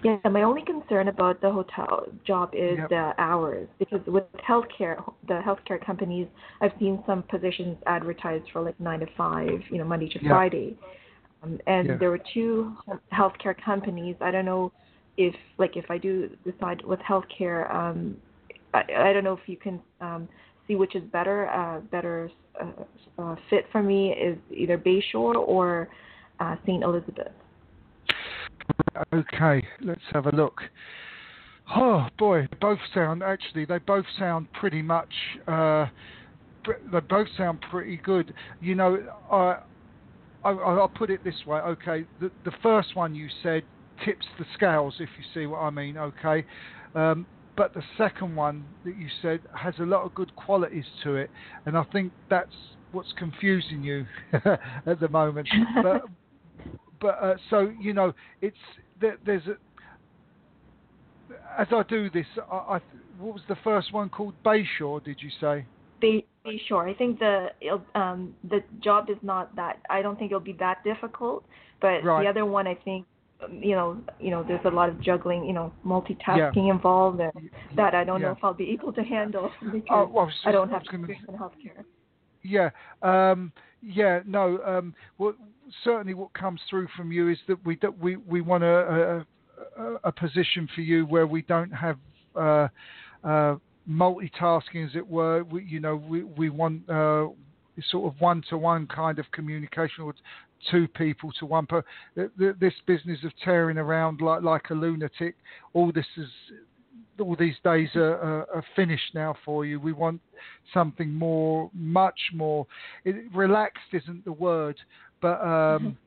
Yeah, 0.04 0.18
my 0.30 0.44
only 0.44 0.64
concern 0.64 1.08
about 1.08 1.42
the 1.42 1.52
hotel 1.52 2.06
job 2.26 2.50
is 2.54 2.78
Yep. 2.80 2.89
the 2.89 3.14
hours 3.18 3.68
because 3.80 4.02
with 4.08 4.24
healthcare, 4.48 5.02
the 5.28 5.42
healthcare 5.46 5.84
companies, 5.84 6.28
I've 6.62 6.74
seen 6.80 7.04
some 7.06 7.24
positions 7.24 7.78
advertised 7.86 8.46
for 8.52 8.62
like 8.62 8.80
nine 8.80 9.00
to 9.02 9.08
five, 9.18 9.62
you 9.70 9.78
know, 9.78 9.84
Monday 9.86 10.10
to 10.10 10.20
Yeah. 10.20 10.30
Friday, 10.30 10.78
um, 11.44 11.60
and 11.68 11.88
Yeah. 11.89 11.96
there 11.98 12.10
were 12.10 12.24
two 12.34 12.76
healthcare 13.12 13.56
companies. 13.64 14.16
I 14.22 14.32
don't 14.32 14.46
know 14.46 14.72
if 15.18 15.36
like 15.58 15.78
if 15.78 15.89
I 15.92 15.98
do 15.98 16.30
decide 16.44 16.84
with 16.84 17.00
healthcare, 17.02 17.70
um, 17.74 18.18
I, 18.74 18.84
I 19.10 19.14
don't 19.14 19.24
know 19.24 19.34
if 19.34 19.48
you 19.48 19.58
can 19.58 19.82
um, 20.00 20.28
see 20.68 20.76
which 20.76 20.96
is 20.96 21.04
better, 21.12 21.50
uh, 21.50 21.80
better 21.92 22.30
uh, 22.60 22.84
uh, 23.22 23.36
fit 23.50 23.66
for 23.72 23.84
me 23.84 24.14
is 24.14 24.38
either 24.52 24.78
Bayshore 24.78 25.36
or 25.36 25.89
uh, 26.39 26.56
St. 26.66 26.84
Elizabeth. 26.84 27.32
Okay, 29.14 29.66
let's 29.82 30.02
have 30.14 30.26
a 30.28 30.36
look. 30.36 30.62
Oh 31.76 32.08
boy, 32.18 32.48
both 32.60 32.80
sound 32.94 33.24
actually 33.24 33.66
they 33.66 33.78
both 33.80 34.06
sound 34.18 34.52
pretty 34.54 34.82
much 34.82 35.12
uh, 35.48 35.88
they 36.92 37.00
both 37.10 37.28
sound 37.38 37.60
pretty 37.70 37.98
good. 37.98 38.34
You 38.60 38.76
know, 38.76 38.98
I, 39.32 39.58
I 40.44 40.52
I'll 40.52 40.88
put 40.88 41.10
it 41.10 41.24
this 41.24 41.46
way. 41.46 41.60
Okay, 41.60 42.06
the 42.20 42.32
the 42.46 42.52
first 42.62 42.96
one 42.96 43.16
you 43.16 43.28
said 43.42 43.64
tips 44.04 44.26
the 44.38 44.46
scales, 44.54 44.96
if 45.00 45.10
you 45.18 45.24
see 45.34 45.46
what 45.46 45.60
I 45.60 45.70
mean. 45.70 45.98
Okay, 45.98 46.46
um, 46.96 47.26
but 47.56 47.74
the 47.74 47.84
second 47.98 48.36
one 48.36 48.66
that 48.84 48.98
you 48.98 49.08
said 49.22 49.42
has 49.56 49.74
a 49.80 49.84
lot 49.84 50.04
of 50.04 50.14
good 50.14 50.34
qualities 50.36 50.86
to 51.04 51.16
it, 51.16 51.30
and 51.66 51.78
I 51.78 51.84
think 51.92 52.12
that's 52.30 52.52
what's 52.92 53.12
confusing 53.18 53.84
you 53.84 54.06
at 54.34 55.00
the 55.00 55.10
moment. 55.10 55.48
But 55.84 56.04
but 57.02 57.18
uh, 57.22 57.36
so 57.49 57.74
you 57.80 57.93
know, 57.93 58.14
it's 58.41 58.56
there, 58.99 59.18
there's 59.26 59.47
a. 59.47 59.58
As 61.58 61.68
I 61.72 61.84
do 61.84 62.10
this, 62.10 62.26
I, 62.52 62.56
I 62.56 62.80
what 63.20 63.34
was 63.34 63.41
the 63.49 63.58
first 63.64 63.93
one 63.93 64.10
called 64.10 64.36
Bayshore? 64.45 65.04
Did 65.04 65.18
you 65.22 65.30
say? 65.41 65.66
Sure. 66.68 66.89
I 66.89 66.93
think 66.95 67.20
the 67.20 67.49
it'll, 67.62 67.84
um 67.93 68.34
the 68.49 68.64
job 68.84 69.10
is 69.10 69.18
not 69.22 69.56
that. 69.56 69.80
I 69.89 70.02
don't 70.02 70.18
think 70.18 70.32
it'll 70.32 70.39
be 70.39 70.58
that 70.60 70.84
difficult. 70.84 71.43
But 71.80 72.04
Right. 72.04 72.24
the 72.24 72.30
other 72.30 72.45
one, 72.45 72.68
I 72.68 72.76
think 72.76 73.06
you 73.49 73.72
know, 73.72 73.97
you 74.20 74.30
know, 74.30 74.43
there's 74.43 74.66
a 74.66 74.70
lot 74.70 74.89
of 74.89 75.02
juggling, 75.02 75.45
you 75.45 75.54
know, 75.54 75.72
multitasking 75.86 76.68
yeah. 76.68 76.72
involved, 76.72 77.20
and 77.20 77.49
that 77.76 77.95
I 77.95 78.04
don't 78.04 78.22
yeah. 78.22 78.28
know 78.28 78.34
if 78.34 78.43
I'll 78.43 78.54
be 78.54 78.70
able 78.72 78.93
to 78.93 79.02
handle 79.02 79.52
because 79.72 80.08
uh, 80.08 80.12
well, 80.12 80.26
I, 80.26 80.30
just, 80.30 80.47
I, 80.47 80.52
don't 80.52 80.70
have 80.70 80.82
experience 80.82 81.24
in 81.28 81.36
healthcare. 81.36 81.84
Yeah, 82.43 82.70
um, 83.02 83.52
yeah, 83.82 84.22
no. 84.26 84.60
Um, 84.64 84.93
well, 85.18 85.34
certainly, 85.84 86.13
what 86.13 86.34
comes 86.34 86.61
through 86.69 86.88
from 86.95 87.11
you 87.11 87.30
is 87.30 87.38
that 87.47 87.65
we 87.65 87.76
do, 87.76 87.91
we 87.99 88.17
we 88.17 88.41
want 88.41 88.63
a, 88.63 89.26
a, 89.78 89.93
a 90.03 90.11
position 90.11 90.67
for 90.74 90.82
you 90.82 91.05
where 91.05 91.28
we 91.28 91.41
don't 91.43 91.72
have. 91.72 91.97
Uh, 92.36 92.67
uh, 93.24 93.55
multitasking, 93.89 94.86
as 94.88 94.95
it 94.95 95.07
were. 95.07 95.43
We, 95.43 95.63
you 95.63 95.80
know, 95.80 95.95
we 95.95 96.24
we 96.24 96.49
want 96.49 96.89
uh, 96.89 97.28
sort 97.89 98.13
of 98.13 98.19
one-to-one 98.19 98.88
kind 98.88 99.19
of 99.19 99.26
communication, 99.32 100.03
or 100.03 100.13
two 100.69 100.88
people 100.88 101.32
to 101.39 101.45
one. 101.45 101.67
This 102.15 102.74
business 102.86 103.19
of 103.24 103.32
tearing 103.43 103.78
around 103.78 104.22
like 104.22 104.43
like 104.43 104.69
a 104.69 104.74
lunatic, 104.74 105.36
all 105.74 105.91
this 105.91 106.05
is. 106.17 106.28
All 107.19 107.36
these 107.36 107.55
days 107.63 107.89
are, 107.95 108.15
are, 108.15 108.47
are 108.55 108.65
finished 108.76 109.13
now 109.13 109.36
for 109.45 109.63
you. 109.63 109.80
We 109.80 109.91
want 109.91 110.22
something 110.74 111.13
more, 111.13 111.69
much 111.74 112.19
more. 112.34 112.65
It, 113.05 113.32
relaxed 113.36 113.93
isn't 113.93 114.26
the 114.26 114.32
word, 114.32 114.76
but 115.22 115.41
um, 115.41 115.97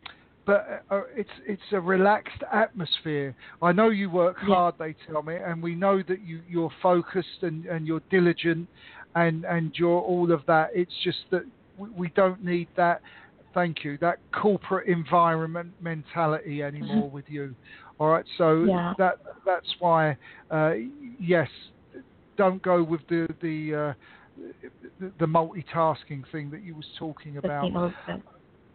but 0.47 0.85
uh, 0.91 1.03
it's 1.15 1.31
it's 1.47 1.63
a 1.73 1.81
relaxed 1.81 2.43
atmosphere. 2.53 3.35
I 3.63 3.73
know 3.73 3.89
you 3.89 4.11
work 4.11 4.37
hard, 4.39 4.75
they 4.79 4.95
tell 5.07 5.23
me, 5.23 5.37
and 5.37 5.63
we 5.63 5.75
know 5.75 6.03
that 6.07 6.21
you 6.23 6.43
you're 6.49 6.73
focused 6.83 7.43
and, 7.43 7.65
and 7.67 7.87
you're 7.87 8.03
diligent, 8.11 8.69
and 9.15 9.45
and 9.45 9.73
you're 9.75 10.01
all 10.01 10.31
of 10.33 10.43
that. 10.47 10.71
It's 10.75 10.93
just 11.03 11.19
that 11.31 11.45
we, 11.79 11.89
we 11.91 12.09
don't 12.11 12.45
need 12.45 12.69
that. 12.77 13.01
Thank 13.55 13.85
you. 13.85 13.97
That 13.99 14.19
corporate 14.33 14.89
environment 14.89 15.73
mentality 15.81 16.63
anymore 16.63 17.09
with 17.09 17.27
you. 17.29 17.55
All 17.99 18.09
right. 18.09 18.25
So 18.37 18.65
yeah. 18.65 18.93
that 18.99 19.21
that's 19.47 19.75
why 19.79 20.17
uh, 20.51 20.73
yes, 21.19 21.49
don't 22.37 22.63
go 22.63 22.83
with 22.83 23.01
the 23.09 23.29
the. 23.41 23.75
Uh, 23.75 23.95
the, 24.99 25.13
the 25.21 25.27
multitasking 25.27 26.25
thing 26.33 26.51
that 26.51 26.65
you 26.65 26.75
was 26.75 26.87
talking 26.99 27.37
about. 27.37 27.71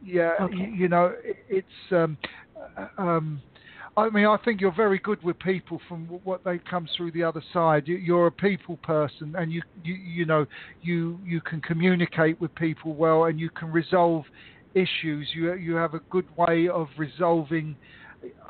Yeah, 0.03 0.33
okay. 0.41 0.55
you, 0.55 0.63
you 0.65 0.87
know, 0.87 1.13
it's. 1.23 1.67
Um, 1.91 2.17
uh, 2.77 2.87
um, 2.97 3.41
I 3.97 4.09
mean, 4.09 4.25
I 4.25 4.37
think 4.45 4.61
you're 4.61 4.71
very 4.71 4.99
good 4.99 5.21
with 5.23 5.37
people 5.39 5.81
from 5.89 6.05
what 6.23 6.43
they 6.45 6.59
come 6.59 6.87
through 6.95 7.11
the 7.11 7.23
other 7.23 7.43
side. 7.51 7.87
You're 7.87 8.27
a 8.27 8.31
people 8.31 8.77
person, 8.77 9.35
and 9.37 9.51
you, 9.51 9.61
you, 9.83 9.95
you 9.95 10.25
know, 10.25 10.45
you 10.81 11.19
you 11.25 11.41
can 11.41 11.59
communicate 11.61 12.39
with 12.39 12.53
people 12.55 12.93
well, 12.93 13.25
and 13.25 13.39
you 13.39 13.49
can 13.49 13.71
resolve 13.71 14.23
issues. 14.73 15.29
You 15.33 15.53
you 15.55 15.75
have 15.75 15.95
a 15.95 15.99
good 16.11 16.25
way 16.37 16.69
of 16.69 16.87
resolving. 16.97 17.75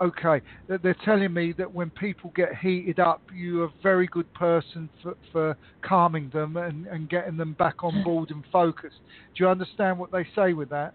Okay, 0.01 0.41
they're 0.67 0.95
telling 1.05 1.33
me 1.33 1.53
that 1.53 1.71
when 1.71 1.91
people 1.91 2.31
get 2.35 2.55
heated 2.55 2.99
up, 2.99 3.21
you're 3.35 3.65
a 3.65 3.73
very 3.83 4.07
good 4.07 4.31
person 4.33 4.89
for, 5.01 5.15
for 5.31 5.57
calming 5.83 6.29
them 6.33 6.57
and, 6.57 6.87
and 6.87 7.07
getting 7.07 7.37
them 7.37 7.53
back 7.53 7.83
on 7.83 8.03
board 8.03 8.31
and 8.31 8.43
focused. 8.51 8.97
Do 9.35 9.43
you 9.43 9.47
understand 9.49 9.99
what 9.99 10.11
they 10.11 10.25
say 10.35 10.53
with 10.53 10.69
that? 10.69 10.93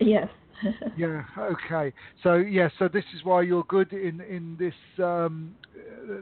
Yes. 0.00 0.28
yeah. 0.96 1.22
Okay. 1.38 1.92
So 2.22 2.36
yeah. 2.36 2.68
So 2.78 2.88
this 2.88 3.04
is 3.14 3.24
why 3.24 3.42
you're 3.42 3.64
good 3.64 3.92
in 3.92 4.20
in 4.22 4.56
this 4.58 5.04
um, 5.04 5.54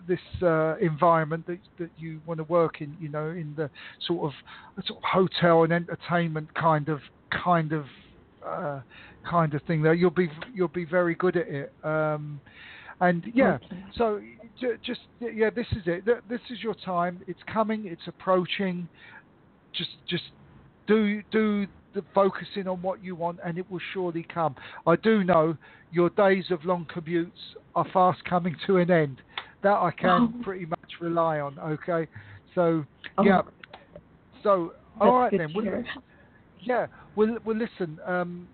this 0.07 0.21
uh, 0.43 0.77
environment 0.79 1.47
that 1.47 1.61
that 1.79 1.91
you 1.97 2.21
want 2.27 2.39
to 2.39 2.45
work 2.45 2.81
in. 2.81 2.97
You 2.99 3.09
know, 3.09 3.31
in 3.31 3.55
the 3.57 3.71
sort 4.07 4.27
of 4.27 4.85
sort 4.85 4.99
of 4.99 5.05
hotel 5.05 5.65
and 5.65 5.73
entertainment 5.73 6.53
kind 6.55 6.89
of 6.89 7.01
kind 7.45 7.73
of 7.73 7.85
uh, 8.47 8.81
kind 9.29 9.55
of 9.55 9.63
thing. 9.63 9.83
There, 9.83 9.95
you'll 9.95 10.11
be 10.11 10.29
you'll 10.53 10.69
be 10.69 10.85
very 10.85 11.15
good 11.15 11.37
at 11.37 11.49
it. 11.49 11.73
Um, 11.83 12.41
and 13.01 13.25
yeah. 13.35 13.59
Okay. 13.65 13.85
So 13.97 14.21
just 14.85 15.01
yeah, 15.21 15.51
this 15.51 15.67
is 15.73 15.83
it. 15.87 16.05
This 16.29 16.41
is 16.51 16.63
your 16.63 16.75
time. 16.75 17.21
It's 17.27 17.41
coming. 17.53 17.87
It's 17.87 18.07
approaching. 18.07 18.89
Just 19.75 19.91
just 20.09 20.25
do 20.87 21.23
do 21.31 21.67
focusing 22.15 22.69
on 22.69 22.83
what 22.83 23.03
you 23.03 23.15
want, 23.15 23.39
and 23.45 23.59
it 23.59 23.71
will 23.71 23.81
surely 23.93 24.27
come. 24.33 24.55
I 24.87 24.97
do 24.97 25.25
know 25.25 25.57
your 25.93 26.11
days 26.11 26.47
of 26.51 26.65
long 26.65 26.87
commutes 26.95 27.31
are 27.75 27.87
fast 27.93 28.25
coming 28.25 28.57
to 28.67 28.79
an 28.79 28.91
end. 28.91 29.23
That 29.63 29.75
I 29.75 29.91
can 29.93 30.35
oh. 30.41 30.45
pretty 30.45 30.67
much 30.67 30.93
rely 31.01 31.41
on. 31.41 31.59
Okay, 31.59 32.07
so 32.55 32.85
oh. 33.19 33.25
yeah, 33.25 33.43
so 34.43 34.75
all 35.01 35.21
right 35.21 35.33
then. 35.37 35.53
Well, 35.55 35.83
yeah, 36.61 36.87
well, 37.17 37.39
well 37.45 37.57
listen. 37.57 37.99
Um, 38.07 38.49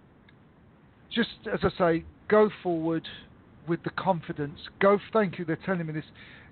just 1.12 1.30
as 1.52 1.60
I 1.62 1.78
say, 1.78 2.04
go 2.28 2.50
forward 2.62 3.06
with 3.66 3.82
the 3.82 3.90
confidence. 3.90 4.58
Go. 4.80 4.98
Thank 5.12 5.38
you. 5.38 5.44
They're 5.44 5.58
telling 5.66 5.86
me 5.86 5.92
this. 5.92 6.04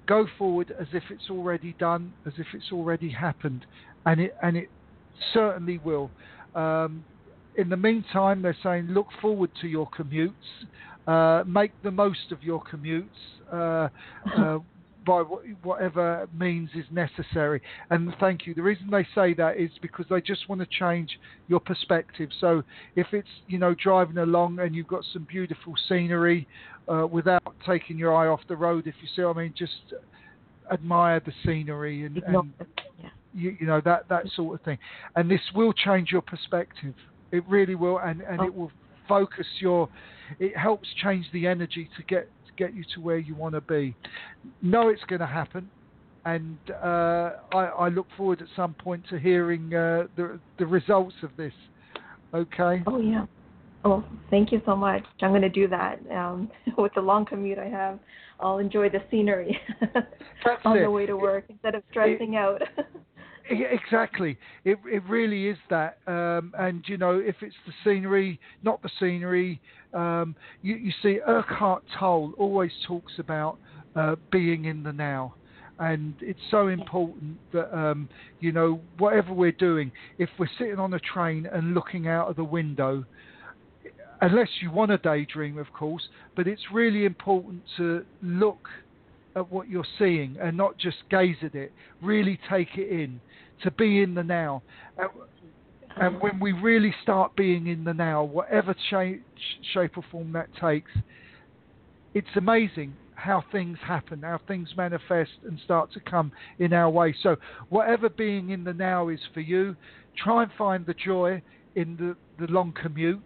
Go 0.06 0.26
forward 0.38 0.74
as 0.80 0.88
if 0.92 1.04
it's 1.10 1.30
already 1.30 1.74
done, 1.78 2.12
as 2.26 2.32
if 2.38 2.46
it's 2.54 2.72
already 2.72 3.10
happened, 3.10 3.66
and 4.06 4.20
it 4.20 4.36
and 4.42 4.56
it 4.56 4.70
certainly 5.32 5.78
will. 5.78 6.10
Um, 6.54 7.04
in 7.56 7.68
the 7.68 7.76
meantime, 7.76 8.40
they're 8.42 8.56
saying 8.62 8.86
look 8.88 9.08
forward 9.20 9.50
to 9.60 9.66
your 9.66 9.88
commutes, 9.90 10.32
uh, 11.06 11.44
make 11.44 11.72
the 11.82 11.90
most 11.90 12.30
of 12.32 12.42
your 12.42 12.62
commutes 12.62 13.04
uh, 13.52 13.88
uh, 14.36 14.58
by 15.06 15.22
whatever 15.62 16.28
means 16.38 16.68
is 16.74 16.84
necessary. 16.90 17.62
And 17.90 18.14
thank 18.20 18.46
you. 18.46 18.54
The 18.54 18.62
reason 18.62 18.90
they 18.90 19.06
say 19.14 19.32
that 19.34 19.56
is 19.56 19.70
because 19.80 20.04
they 20.10 20.20
just 20.20 20.48
want 20.48 20.60
to 20.60 20.66
change 20.78 21.18
your 21.48 21.60
perspective. 21.60 22.28
So 22.40 22.62
if 22.94 23.06
it's 23.12 23.28
you 23.48 23.58
know 23.58 23.74
driving 23.74 24.18
along 24.18 24.58
and 24.60 24.74
you've 24.74 24.86
got 24.86 25.04
some 25.12 25.26
beautiful 25.28 25.74
scenery 25.88 26.46
uh, 26.92 27.06
without 27.06 27.54
taking 27.66 27.98
your 27.98 28.14
eye 28.14 28.28
off 28.28 28.40
the 28.48 28.56
road, 28.56 28.86
if 28.86 28.94
you 29.00 29.08
see 29.16 29.22
what 29.22 29.36
I 29.36 29.42
mean, 29.42 29.54
just 29.56 29.94
admire 30.70 31.20
the 31.20 31.32
scenery 31.44 32.04
and, 32.04 32.18
and 32.18 32.52
you, 33.38 33.56
you, 33.60 33.66
know 33.66 33.80
that 33.84 34.08
that 34.08 34.24
sort 34.34 34.58
of 34.58 34.64
thing. 34.64 34.78
And 35.16 35.30
this 35.30 35.40
will 35.54 35.72
change 35.72 36.10
your 36.10 36.22
perspective. 36.22 36.94
It 37.32 37.44
really 37.48 37.74
will 37.74 37.98
and 37.98 38.20
and 38.22 38.40
oh. 38.40 38.44
it 38.44 38.54
will 38.54 38.72
focus 39.08 39.46
your 39.60 39.88
it 40.38 40.56
helps 40.56 40.88
change 41.02 41.26
the 41.32 41.46
energy 41.46 41.88
to 41.96 42.02
get 42.04 42.28
to 42.46 42.52
get 42.56 42.74
you 42.74 42.84
to 42.94 43.00
where 43.00 43.18
you 43.18 43.34
want 43.34 43.54
to 43.54 43.60
be. 43.60 43.94
Know 44.62 44.88
it's 44.88 45.04
going 45.04 45.20
to 45.20 45.26
happen 45.26 45.70
and 46.24 46.58
uh, 46.70 47.30
I, 47.52 47.64
I, 47.78 47.88
look 47.88 48.06
forward 48.16 48.42
at 48.42 48.48
some 48.54 48.74
point 48.74 49.04
to 49.08 49.18
hearing 49.18 49.72
uh, 49.74 50.04
the 50.16 50.38
the 50.58 50.66
results 50.66 51.14
of 51.22 51.30
this 51.36 51.52
okay? 52.34 52.82
Oh 52.86 53.00
yeah. 53.00 53.26
Oh 53.84 54.04
thank 54.30 54.52
you 54.52 54.60
so 54.66 54.76
much. 54.76 55.04
I'm 55.22 55.30
going 55.30 55.42
to 55.42 55.48
do 55.48 55.68
that 55.68 56.00
um, 56.10 56.50
with 56.78 56.92
the 56.94 57.00
long 57.00 57.24
commute 57.24 57.58
i 57.58 57.68
have. 57.68 57.98
I'll 58.40 58.58
enjoy 58.58 58.88
the 58.88 59.02
scenery 59.10 59.58
on 60.64 60.76
it. 60.76 60.82
the 60.82 60.90
way 60.90 61.06
to 61.06 61.16
work 61.16 61.46
instead 61.48 61.74
of 61.74 61.82
stressing 61.90 62.34
it, 62.34 62.36
out. 62.36 62.62
exactly. 63.50 64.38
It 64.64 64.78
it 64.86 65.02
really 65.08 65.48
is 65.48 65.58
that. 65.70 65.98
Um, 66.06 66.52
and 66.58 66.84
you 66.86 66.96
know, 66.96 67.18
if 67.18 67.36
it's 67.42 67.56
the 67.66 67.72
scenery, 67.84 68.40
not 68.62 68.82
the 68.82 68.90
scenery, 69.00 69.60
um, 69.94 70.34
you, 70.62 70.76
you 70.76 70.92
see, 71.02 71.20
Eckhart 71.26 71.82
Tolle 71.98 72.32
always 72.38 72.72
talks 72.86 73.12
about 73.18 73.58
uh, 73.96 74.16
being 74.30 74.66
in 74.66 74.82
the 74.82 74.92
now. 74.92 75.34
And 75.80 76.14
it's 76.20 76.40
so 76.50 76.66
important 76.66 77.38
that 77.52 77.76
um, 77.76 78.08
you 78.40 78.50
know 78.50 78.80
whatever 78.98 79.32
we're 79.32 79.52
doing, 79.52 79.92
if 80.18 80.28
we're 80.38 80.50
sitting 80.58 80.78
on 80.78 80.92
a 80.94 81.00
train 81.00 81.46
and 81.50 81.72
looking 81.74 82.08
out 82.08 82.28
of 82.28 82.36
the 82.36 82.44
window, 82.44 83.04
unless 84.20 84.48
you 84.60 84.70
want 84.72 84.90
a 84.90 84.98
daydream, 84.98 85.56
of 85.56 85.72
course, 85.72 86.08
but 86.36 86.48
it's 86.48 86.62
really 86.72 87.04
important 87.04 87.62
to 87.76 88.04
look 88.22 88.68
at 89.36 89.52
what 89.52 89.68
you're 89.68 89.86
seeing 89.98 90.36
and 90.40 90.56
not 90.56 90.76
just 90.78 90.96
gaze 91.10 91.36
at 91.42 91.54
it. 91.54 91.72
Really 92.02 92.38
take 92.50 92.76
it 92.76 92.90
in, 92.90 93.20
to 93.62 93.70
be 93.72 94.02
in 94.02 94.14
the 94.14 94.22
now. 94.22 94.62
And 95.96 96.20
when 96.20 96.38
we 96.38 96.52
really 96.52 96.94
start 97.02 97.34
being 97.36 97.66
in 97.66 97.84
the 97.84 97.94
now, 97.94 98.22
whatever 98.22 98.74
shape, 98.90 99.24
shape 99.74 99.96
or 99.96 100.04
form 100.10 100.32
that 100.32 100.48
takes, 100.60 100.90
it's 102.14 102.28
amazing 102.36 102.94
how 103.14 103.42
things 103.50 103.78
happen, 103.84 104.22
how 104.22 104.38
things 104.46 104.68
manifest 104.76 105.32
and 105.44 105.58
start 105.64 105.92
to 105.92 106.00
come 106.00 106.30
in 106.60 106.72
our 106.72 106.88
way. 106.88 107.14
So, 107.22 107.36
whatever 107.68 108.08
being 108.08 108.50
in 108.50 108.62
the 108.62 108.72
now 108.72 109.08
is 109.08 109.18
for 109.34 109.40
you, 109.40 109.74
try 110.16 110.44
and 110.44 110.52
find 110.56 110.86
the 110.86 110.94
joy 110.94 111.42
in 111.74 111.96
the, 111.96 112.16
the 112.44 112.50
long 112.52 112.72
commute 112.80 113.20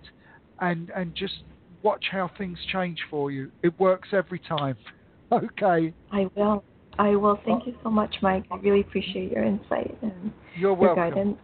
and 0.61 0.91
and 0.97 1.15
just 1.15 1.43
watch 1.83 2.07
how 2.11 2.31
things 2.39 2.59
change 2.73 2.99
for 3.11 3.31
you. 3.31 3.51
It 3.63 3.79
works 3.79 4.09
every 4.13 4.39
time. 4.39 4.77
Okay. 5.33 5.95
I 6.11 6.29
will. 6.35 6.63
I 6.99 7.17
will. 7.17 7.39
Thank 7.45 7.63
oh. 7.65 7.67
you 7.67 7.75
so 7.83 7.91
much, 7.91 8.17
Mike. 8.23 8.45
I 8.51 8.57
really 8.57 8.81
appreciate 8.81 9.33
your 9.33 9.45
insight 9.45 9.97
and 10.03 10.33
You're 10.57 10.71
your 10.71 10.75
welcome. 10.75 11.11
guidance. 11.11 11.39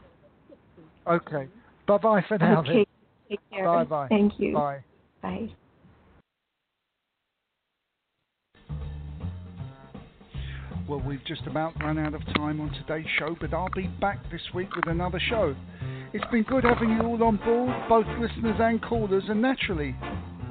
Okay. 1.07 1.49
Bye 1.87 1.99
bye 1.99 2.25
for 2.29 2.39
now. 2.39 2.61
Okay. 2.61 2.87
Take 3.29 3.41
care. 3.51 3.65
Bye 3.65 3.85
bye. 3.85 4.09
Thank 4.09 4.35
you. 4.39 4.55
Bye. 4.55 4.85
Bye. 5.23 5.49
Well, 10.89 11.03
we've 11.07 11.25
just 11.27 11.43
about 11.47 11.75
run 11.83 11.99
out 11.99 12.15
of 12.15 12.25
time 12.35 12.63
on 12.63 12.71
today's 12.73 13.07
show, 13.19 13.37
but 13.39 13.53
I'll 13.53 13.69
be 13.77 13.89
back 14.01 14.19
this 14.31 14.41
week 14.55 14.75
with 14.75 14.87
another 14.87 15.21
show. 15.29 15.55
It's 16.15 16.25
been 16.33 16.45
good 16.45 16.65
having 16.65 16.91
you 16.91 17.03
all 17.03 17.23
on 17.23 17.37
board, 17.37 17.71
both 17.91 18.07
listeners 18.19 18.57
and 18.59 18.81
callers, 18.81 19.25
and 19.29 19.43
naturally, 19.43 19.95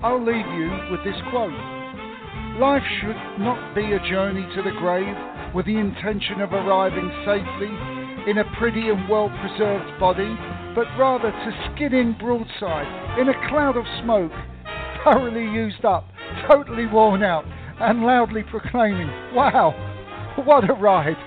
I'll 0.04 0.24
leave 0.24 0.46
you 0.46 0.70
with 0.92 1.04
this 1.04 1.20
quote. 1.32 1.77
Life 2.60 2.82
should 3.02 3.38
not 3.38 3.76
be 3.76 3.94
a 3.94 4.00
journey 4.10 4.42
to 4.56 4.64
the 4.64 4.74
grave 4.80 5.16
with 5.54 5.68
the 5.68 5.78
intention 5.78 6.42
of 6.42 6.54
arriving 6.54 7.06
safely 7.22 7.70
in 8.26 8.40
a 8.40 8.58
pretty 8.58 8.90
and 8.90 9.08
well 9.08 9.30
preserved 9.30 10.00
body, 10.00 10.36
but 10.74 10.88
rather 10.98 11.30
to 11.30 11.70
skin 11.70 11.94
in 11.94 12.18
broadside 12.18 13.20
in 13.20 13.30
a 13.30 13.48
cloud 13.48 13.78
of 13.78 13.86
smoke, 14.02 14.32
thoroughly 15.04 15.44
used 15.44 15.86
up, 15.86 16.10
totally 16.50 16.88
worn 16.88 17.22
out, 17.22 17.46
and 17.80 18.02
loudly 18.02 18.42
proclaiming, 18.50 19.10
Wow, 19.36 19.76
what 20.44 20.68
a 20.68 20.74
ride! 20.74 21.18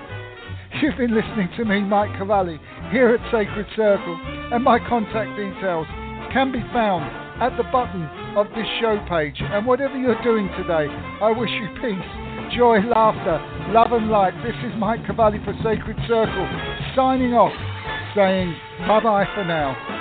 You've 0.83 0.99
been 0.99 1.15
listening 1.15 1.49
to 1.59 1.65
me, 1.65 1.79
Mike 1.79 2.19
Cavalli, 2.19 2.59
here 2.91 3.15
at 3.15 3.31
Sacred 3.31 3.67
Circle, 3.77 4.19
and 4.51 4.65
my 4.65 4.81
contact 4.81 5.31
details 5.39 5.87
can 6.33 6.51
be 6.51 6.63
found 6.73 7.07
at 7.41 7.57
the 7.57 7.71
bottom 7.71 8.20
of 8.37 8.47
this 8.55 8.67
show 8.81 8.99
page. 9.09 9.37
And 9.41 9.67
whatever 9.67 9.97
you're 9.97 10.21
doing 10.23 10.49
today, 10.57 10.87
I 11.23 11.31
wish 11.31 11.51
you 11.51 11.69
peace, 11.81 12.57
joy, 12.57 12.81
laughter, 12.87 13.41
love, 13.73 13.93
and 13.93 14.11
light. 14.11 14.35
This 14.43 14.57
is 14.65 14.73
Mike 14.79 15.07
Cavalli 15.07 15.39
for 15.45 15.55
Sacred 15.63 15.97
Circle, 16.07 16.49
signing 16.95 17.35
off, 17.35 17.53
saying 18.15 18.55
bye 18.87 19.01
bye 19.01 19.27
for 19.35 19.45
now. 19.45 20.00